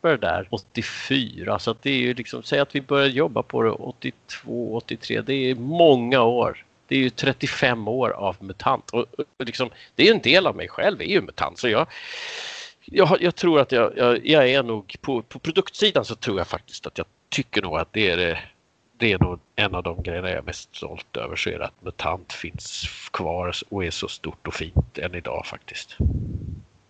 [0.00, 3.42] med det där 84 så att det är ju liksom, säg att vi började jobba
[3.42, 6.64] på det 82, 83, det är många år.
[6.86, 10.56] Det är ju 35 år av MUTANT och, och liksom, det är en del av
[10.56, 11.86] mig själv, är ju MUTANT så jag
[12.84, 16.46] jag, jag tror att jag, jag, jag, är nog på, på produktsidan så tror jag
[16.46, 18.38] faktiskt att jag tycker nog att det är det
[19.02, 21.64] det är nog en av de grejerna jag är mest stolt över så är det
[21.64, 25.96] att MUTANT finns kvar och är så stort och fint än idag faktiskt.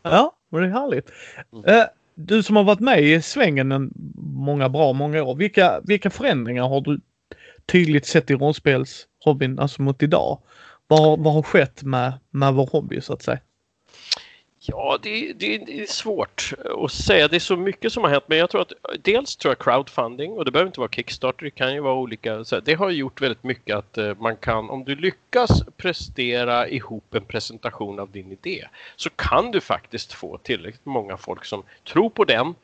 [0.02, 1.10] Ja, det är härligt.
[1.52, 1.64] Mm.
[1.64, 1.84] Eh,
[2.14, 6.68] du som har varit med i svängen en många bra många år, vilka, vilka förändringar
[6.68, 7.00] har du
[7.66, 10.38] tydligt sett i rollspelshobbyn, alltså mot idag?
[10.86, 13.38] Vad, vad har skett med, med vår hobby så att säga?
[14.64, 16.52] Ja, det, det, det, är svårt
[16.84, 17.28] att säga.
[17.28, 18.24] Det är så mycket som har hänt.
[18.26, 18.72] Men jag tror att
[19.02, 21.44] dels tror jag crowdfunding och det behöver inte vara Kickstarter.
[21.44, 22.44] Det kan ju vara olika.
[22.64, 27.24] det har gjort väldigt mycket att eh, man kan, om du lyckas prestera ihop en
[27.24, 28.66] presentation av din idé
[28.96, 31.62] så kan du faktiskt få tillräckligt många folk som
[31.92, 32.54] tror på den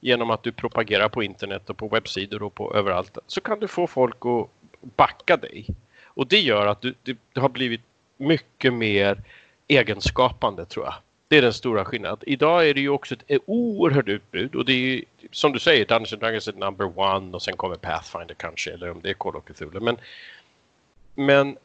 [0.00, 3.18] genom att du propagerar på internet och på webbsidor och på överallt.
[3.26, 4.48] Så kan du få folk att
[4.96, 5.66] backa dig.
[6.04, 7.82] Och det gör att du, det, det har blivit
[8.16, 9.22] mycket mer
[9.68, 10.94] egenskapande tror jag
[11.28, 12.18] det är den stora skillnaden.
[12.26, 15.84] Idag är det ju också ett oerhört utbud och det är ju, som du säger
[15.84, 19.36] Dungeons Dragons är number one och sen kommer Pathfinder kanske eller om det är Call
[19.36, 19.80] of Cthulhu.
[19.80, 19.96] Men,
[21.14, 21.56] men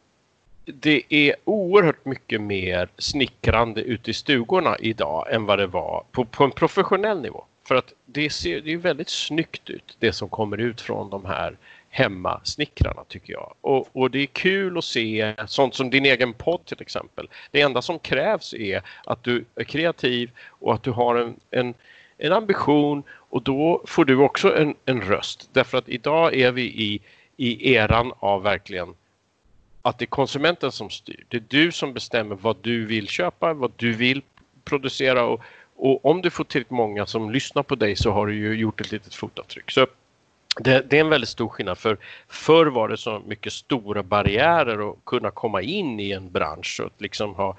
[0.66, 6.26] det är oerhört mycket mer snickrande ute i stugorna idag än vad det var på,
[6.26, 7.46] på en professionell nivå.
[7.68, 11.26] För att det ser det är väldigt snyggt ut det som kommer ut från de
[11.26, 11.58] här
[11.96, 13.54] hemmasnickrarna tycker jag.
[13.62, 17.30] Och, och, det är kul att se sånt som din egen podd till exempel.
[17.52, 21.74] Det enda som krävs är att du är kreativ och att du har en, en,
[22.18, 25.50] en ambition och då får du också en, en röst.
[25.54, 27.00] Därför att idag är vi i,
[27.38, 28.94] i eran av verkligen
[29.82, 31.26] att det är konsumenten som styr.
[31.28, 34.22] Det är du som bestämmer vad du vill köpa, vad du vill
[34.64, 35.42] producera och,
[35.76, 38.82] och om du får tillräckligt många som lyssnar på dig så har du ju gjort
[38.82, 39.72] ett litet fotavtryck.
[39.72, 39.88] Så
[40.60, 41.98] det, det, är en väldigt stor skillnad för
[42.28, 46.92] förr var det så mycket stora barriärer att kunna komma in i en bransch och
[46.98, 47.58] liksom ha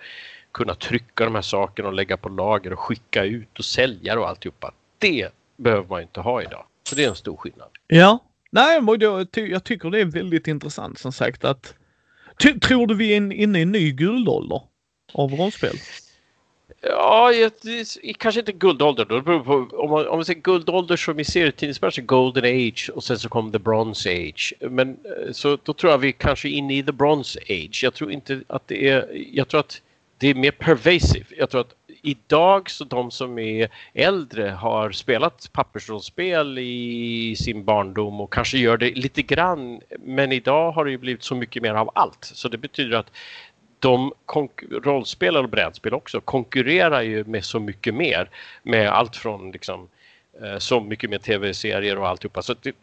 [0.52, 4.28] kunna trycka de här sakerna och lägga på lager och skicka ut och sälja och
[4.28, 4.72] alltihopa.
[4.98, 6.64] Det behöver man inte ha idag.
[6.88, 7.68] Så det är en stor skillnad.
[7.86, 8.18] Ja,
[8.50, 8.80] nej,
[9.34, 11.74] jag tycker det är väldigt intressant som sagt att
[12.62, 14.62] Tror du vi är inne i en ny guldålder?
[15.12, 15.76] av rollspel?
[16.80, 17.32] Ja,
[18.18, 19.22] kanske inte guldåldern, Då.
[19.22, 23.28] På, om, man, om man säger guldålder som i serietidningsbranschen, Golden Age och sen så
[23.28, 24.54] kom The Bronze Age.
[24.60, 27.80] Men eh, så då tror jag vi kanske är inne i The Bronze Age.
[27.82, 29.82] Jag tror inte att det är, jag tror att
[30.18, 31.26] det är mer pervasive.
[31.38, 38.20] Jag tror att idag så de som är äldre har spelat pappersrollspel i sin barndom
[38.20, 39.80] och kanske gör det lite grann.
[39.98, 42.24] Men idag har det ju blivit så mycket mer av allt.
[42.24, 43.10] Så det betyder att
[43.84, 44.12] de
[44.70, 48.30] rollspel och brädspel också konkurrerar ju med så mycket mer.
[48.62, 49.88] Med allt från liksom,
[50.42, 52.42] eh, så mycket mer tv-serier och alltihopa.
[52.42, 52.76] Så det,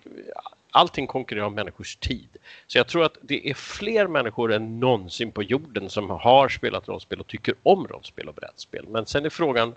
[0.72, 2.28] allting konkurrerar om människors tid.
[2.68, 6.88] Så jag tror att det är fler människor än någonsin på jorden som har spelat
[6.88, 8.86] rollspel och tycker om rollspel och brädspel.
[8.88, 9.76] Men sen är frågan,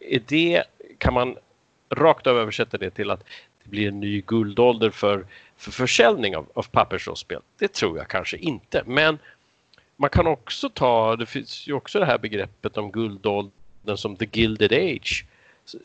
[0.00, 0.64] är det,
[0.98, 1.36] kan man
[1.90, 3.24] rakt av översätta det till att
[3.62, 5.26] det blir en ny guldålder för,
[5.56, 7.40] för försäljning av, av pappersrollspel?
[7.58, 8.82] Det tror jag kanske inte.
[8.86, 9.18] Men
[9.98, 14.26] man kan också ta, det finns ju också det här begreppet om guldåldern som the
[14.32, 15.26] gilded age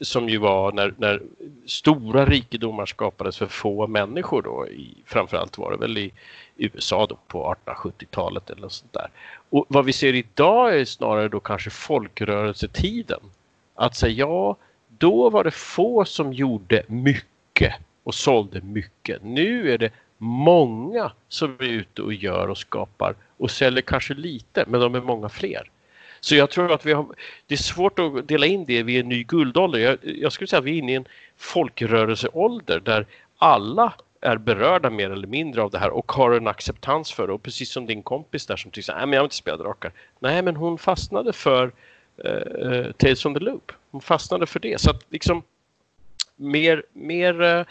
[0.02, 1.22] som ju var när, när
[1.66, 4.68] stora rikedomar skapades för få människor då.
[4.68, 6.12] I, framförallt var det väl i
[6.58, 9.10] USA då på 1870-talet eller något sånt där.
[9.50, 13.20] Och vad vi ser idag är snarare då kanske folkrörelsetiden.
[13.76, 14.56] Att säga ja,
[14.88, 17.74] då var det få som gjorde mycket
[18.04, 19.24] och sålde mycket.
[19.24, 24.66] Nu är det många som är ute och gör och skapar och säljer kanske lite,
[24.68, 25.70] men de är många fler.
[26.20, 27.06] Så jag tror att vi har,
[27.48, 29.80] det är svårt att dela in det vid en ny guldålder.
[29.80, 31.08] Jag, jag skulle säga att vi är inne i en
[31.38, 33.06] folkrörelseålder där
[33.38, 37.34] alla är berörda mer eller mindre av det här och har en acceptans för det.
[37.34, 39.92] Och precis som din kompis där som tyckte att jag vill inte spela drakar.
[40.20, 41.72] Nej, men hon fastnade för
[42.26, 43.72] uh, Tales on the Loop.
[43.92, 44.82] Hon fastnade för det.
[44.82, 45.44] Så att liksom
[46.36, 47.66] mer, mer uh,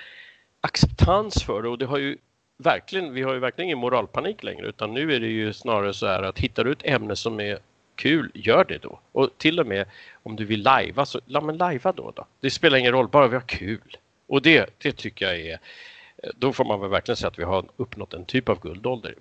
[0.61, 2.16] acceptans för det och det har ju
[2.62, 6.06] verkligen, vi har ju verkligen ingen moralpanik längre utan nu är det ju snarare så
[6.06, 7.59] här att hittar du ett ämne som är
[7.94, 9.01] kul, gör det då.
[9.12, 9.86] Och till och med
[10.22, 12.26] om du vill lajva, så ja, men lajva då, då.
[12.40, 13.97] Det spelar ingen roll, bara vi har kul.
[14.26, 15.59] Och det, det tycker jag är,
[16.36, 19.14] då får man väl verkligen säga att vi har uppnått en typ av guldålder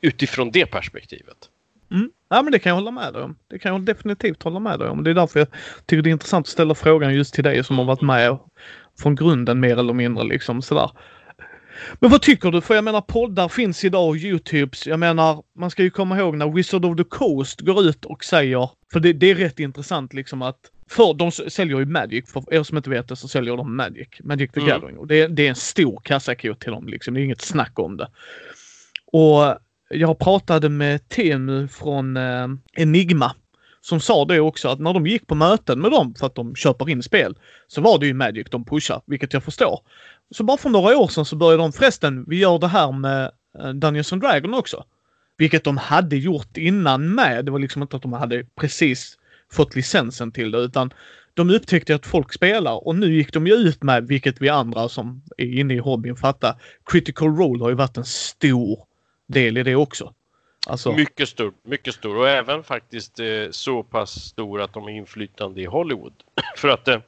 [0.00, 1.48] utifrån det perspektivet.
[1.90, 2.10] Mm.
[2.28, 3.36] Ja, men det kan jag hålla med dig om.
[3.48, 5.04] Det kan jag definitivt hålla med dig om.
[5.04, 5.48] Det är därför jag
[5.86, 8.38] tycker det är intressant att ställa frågan just till dig som har varit med
[8.98, 10.90] från grunden mer eller mindre liksom sådär.
[12.00, 12.60] Men vad tycker du?
[12.60, 14.86] För jag menar poddar finns idag och Youtubes.
[14.86, 18.24] Jag menar, man ska ju komma ihåg när Wizard of the Coast går ut och
[18.24, 20.58] säger, för det, det är rätt intressant liksom att
[20.90, 24.08] för de säljer ju Magic, för er som inte vet det så säljer de Magic,
[24.20, 24.68] Magic the mm.
[24.68, 24.98] Gathering.
[24.98, 27.96] Och det, det, är en stor kassako till dem liksom, det är inget snack om
[27.96, 28.08] det.
[29.12, 33.34] Och jag pratade med Temu från eh, Enigma
[33.80, 36.54] som sa det också att när de gick på möten med dem för att de
[36.54, 37.34] köper in spel
[37.66, 39.80] så var det ju Magic de pushar, vilket jag förstår.
[40.30, 43.30] Så bara för några år sedan så började de förresten, vi gör det här med
[43.58, 44.84] eh, Dungeons and Dragon också.
[45.36, 47.44] Vilket de hade gjort innan med.
[47.44, 49.18] Det var liksom inte att de hade precis
[49.52, 50.92] fått licensen till det utan
[51.34, 54.88] de upptäckte att folk spelar och nu gick de ju ut med, vilket vi andra
[54.88, 58.78] som är inne i hobbyn fattar, critical role har ju varit en stor
[59.26, 60.14] del i det också.
[60.68, 60.92] Alltså...
[60.92, 65.60] Mycket stor, mycket stor och även faktiskt eh, så pass stor att de har inflytande
[65.60, 66.12] i Hollywood.
[66.56, 67.00] För att eh,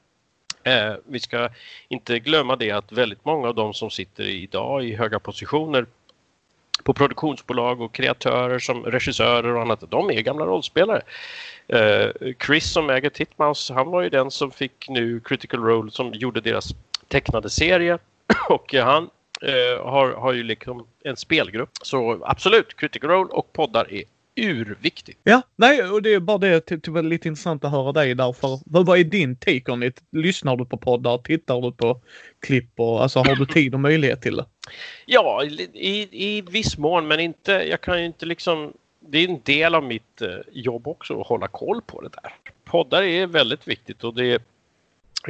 [0.62, 1.48] eh, vi ska
[1.88, 5.86] inte glömma det att väldigt många av de som sitter idag i höga positioner
[6.84, 11.02] på produktionsbolag och kreatörer som regissörer och annat, de är gamla rollspelare.
[11.68, 16.12] Eh, Chris som äger Titmouse, han var ju den som fick nu Critical Role som
[16.12, 16.68] gjorde deras
[17.08, 17.98] tecknade serie
[18.48, 19.10] och eh, han
[19.42, 21.70] eh, har, har ju liksom en spelgrupp.
[21.82, 24.02] Så absolut, Critical Role och poddar är
[24.36, 25.18] urviktigt.
[25.24, 28.60] Ja, nej, och det är bara det, det var lite intressant att höra dig därför.
[28.66, 30.02] Vad, vad är din take on it?
[30.12, 31.18] Lyssnar du på poddar?
[31.18, 32.00] Tittar du på
[32.40, 32.70] klipp?
[32.76, 34.44] Och, alltså har du tid och möjlighet till det?
[35.06, 35.44] Ja,
[35.74, 39.74] i, i viss mån, men inte, jag kan ju inte liksom det är en del
[39.74, 42.32] av mitt eh, jobb också att hålla koll på det där.
[42.64, 44.42] Poddar är väldigt viktigt och det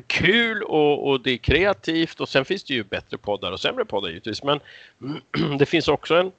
[0.07, 3.85] kul och, och, det är kreativt och sen finns det ju bättre poddar och sämre
[3.85, 4.43] poddar givetvis.
[4.43, 4.61] Men
[5.59, 6.33] det finns också en,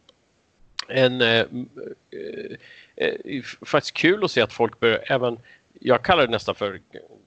[0.88, 1.45] en eh,
[2.10, 2.56] eh,
[2.95, 5.40] eh, faktiskt kul att se att folk börjar även,
[5.80, 6.80] jag kallar det nästan för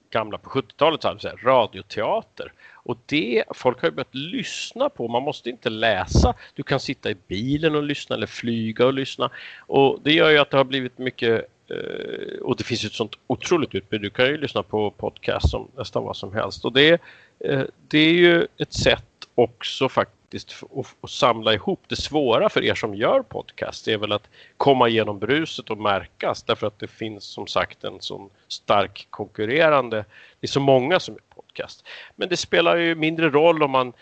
[0.09, 2.51] gamla på 70-talet, så här, radioteater.
[2.73, 6.33] Och det, folk har ju börjat lyssna på, man måste inte läsa.
[6.53, 9.29] Du kan sitta i bilen och lyssna eller flyga och lyssna.
[9.59, 12.93] Och det gör ju att det har blivit mycket Eh, och det finns ju ett
[12.93, 14.01] sånt otroligt utbud.
[14.01, 16.65] Du kan ju lyssna på podcast som nästan vad som helst.
[16.65, 17.01] Och det,
[17.49, 19.05] uh, det är ju ett sätt
[19.35, 21.79] också faktiskt att, att samla ihop.
[21.87, 26.43] Det svåra för er som gör podcast är väl att komma igenom bruset och märkas
[26.43, 30.05] därför att det finns som sagt en sån stark konkurrerande.
[30.39, 31.85] Det är så många som är podcast.
[32.15, 33.93] Men det spelar ju mindre roll om man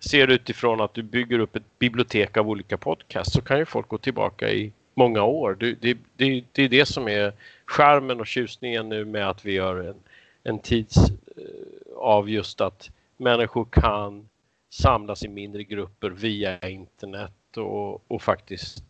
[0.00, 3.88] ser utifrån att du bygger upp ett bibliotek av olika podcast så kan ju folk
[3.88, 5.56] gå tillbaka i många år.
[5.60, 7.32] Det, det, det, det är det som är
[7.66, 9.96] charmen och tjusningen nu med att vi gör en,
[10.42, 10.96] en tids
[11.36, 14.28] eh, av just att människor kan
[14.70, 18.84] samlas i mindre grupper via internet och, och faktiskt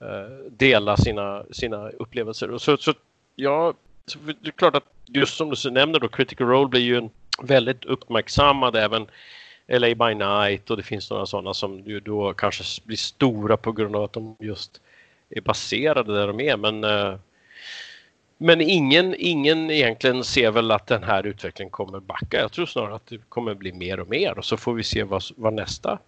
[0.00, 2.50] eh, dela sina, sina upplevelser.
[2.50, 2.94] Och så, så,
[3.34, 3.74] ja,
[4.06, 7.10] så det är klart att just som du nämner då, Critical Role blir ju en
[7.42, 9.06] väldigt uppmärksammad även
[9.66, 13.72] LA by Night och det finns några sådana som ju då kanske blir stora på
[13.72, 14.80] grund av att de just
[15.34, 16.56] är baserade där de är.
[16.56, 17.14] Men, eh,
[18.38, 22.40] men ingen, ingen egentligen ser väl att den här utvecklingen kommer backa.
[22.40, 25.02] Jag tror snarare att det kommer bli mer och mer och så får vi se
[25.02, 25.98] vad, vad, nästa,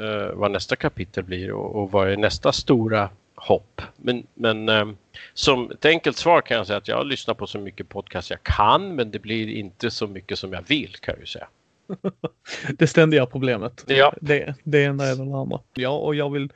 [0.00, 3.82] eh, vad nästa kapitel blir och, och vad är nästa stora hopp.
[3.96, 4.86] Men, men eh,
[5.34, 8.42] som ett enkelt svar kan jag säga att jag lyssnar på så mycket podcast jag
[8.42, 11.48] kan men det blir inte så mycket som jag vill kan jag ju säga.
[12.78, 13.84] det ständiga problemet.
[13.86, 14.14] Ja.
[14.20, 15.60] Det, det ena är det andra.
[15.74, 16.52] Ja, och jag vill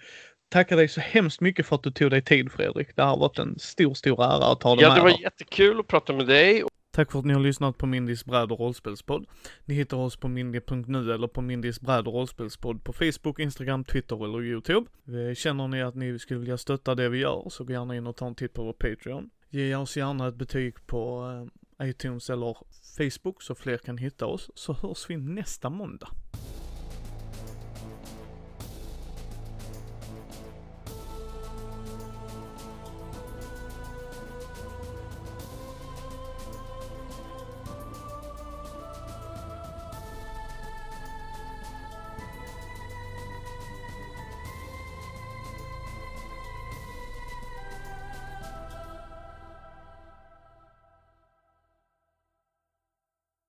[0.51, 2.97] tacka dig så hemskt mycket för att du tog dig tid Fredrik.
[2.97, 4.99] Det har varit en stor, stor ära att ha dig Ja, med.
[4.99, 5.19] det var här.
[5.23, 6.63] jättekul att prata med dig.
[6.93, 9.27] Tack för att ni har lyssnat på Mindys bräd och rollspelspodd.
[9.65, 14.25] Ni hittar oss på mindy.nu eller på Mindys bräd och rollspelspodd på Facebook, Instagram, Twitter
[14.25, 14.91] eller Youtube.
[15.09, 18.07] Eh, Känner ni att ni skulle vilja stötta det vi gör så gå gärna in
[18.07, 19.31] och ta en titt på vår Patreon.
[19.51, 21.31] Ge oss gärna ett betyg på
[21.81, 22.57] eh, iTunes eller
[22.99, 26.09] Facebook så fler kan hitta oss, så hörs vi nästa måndag.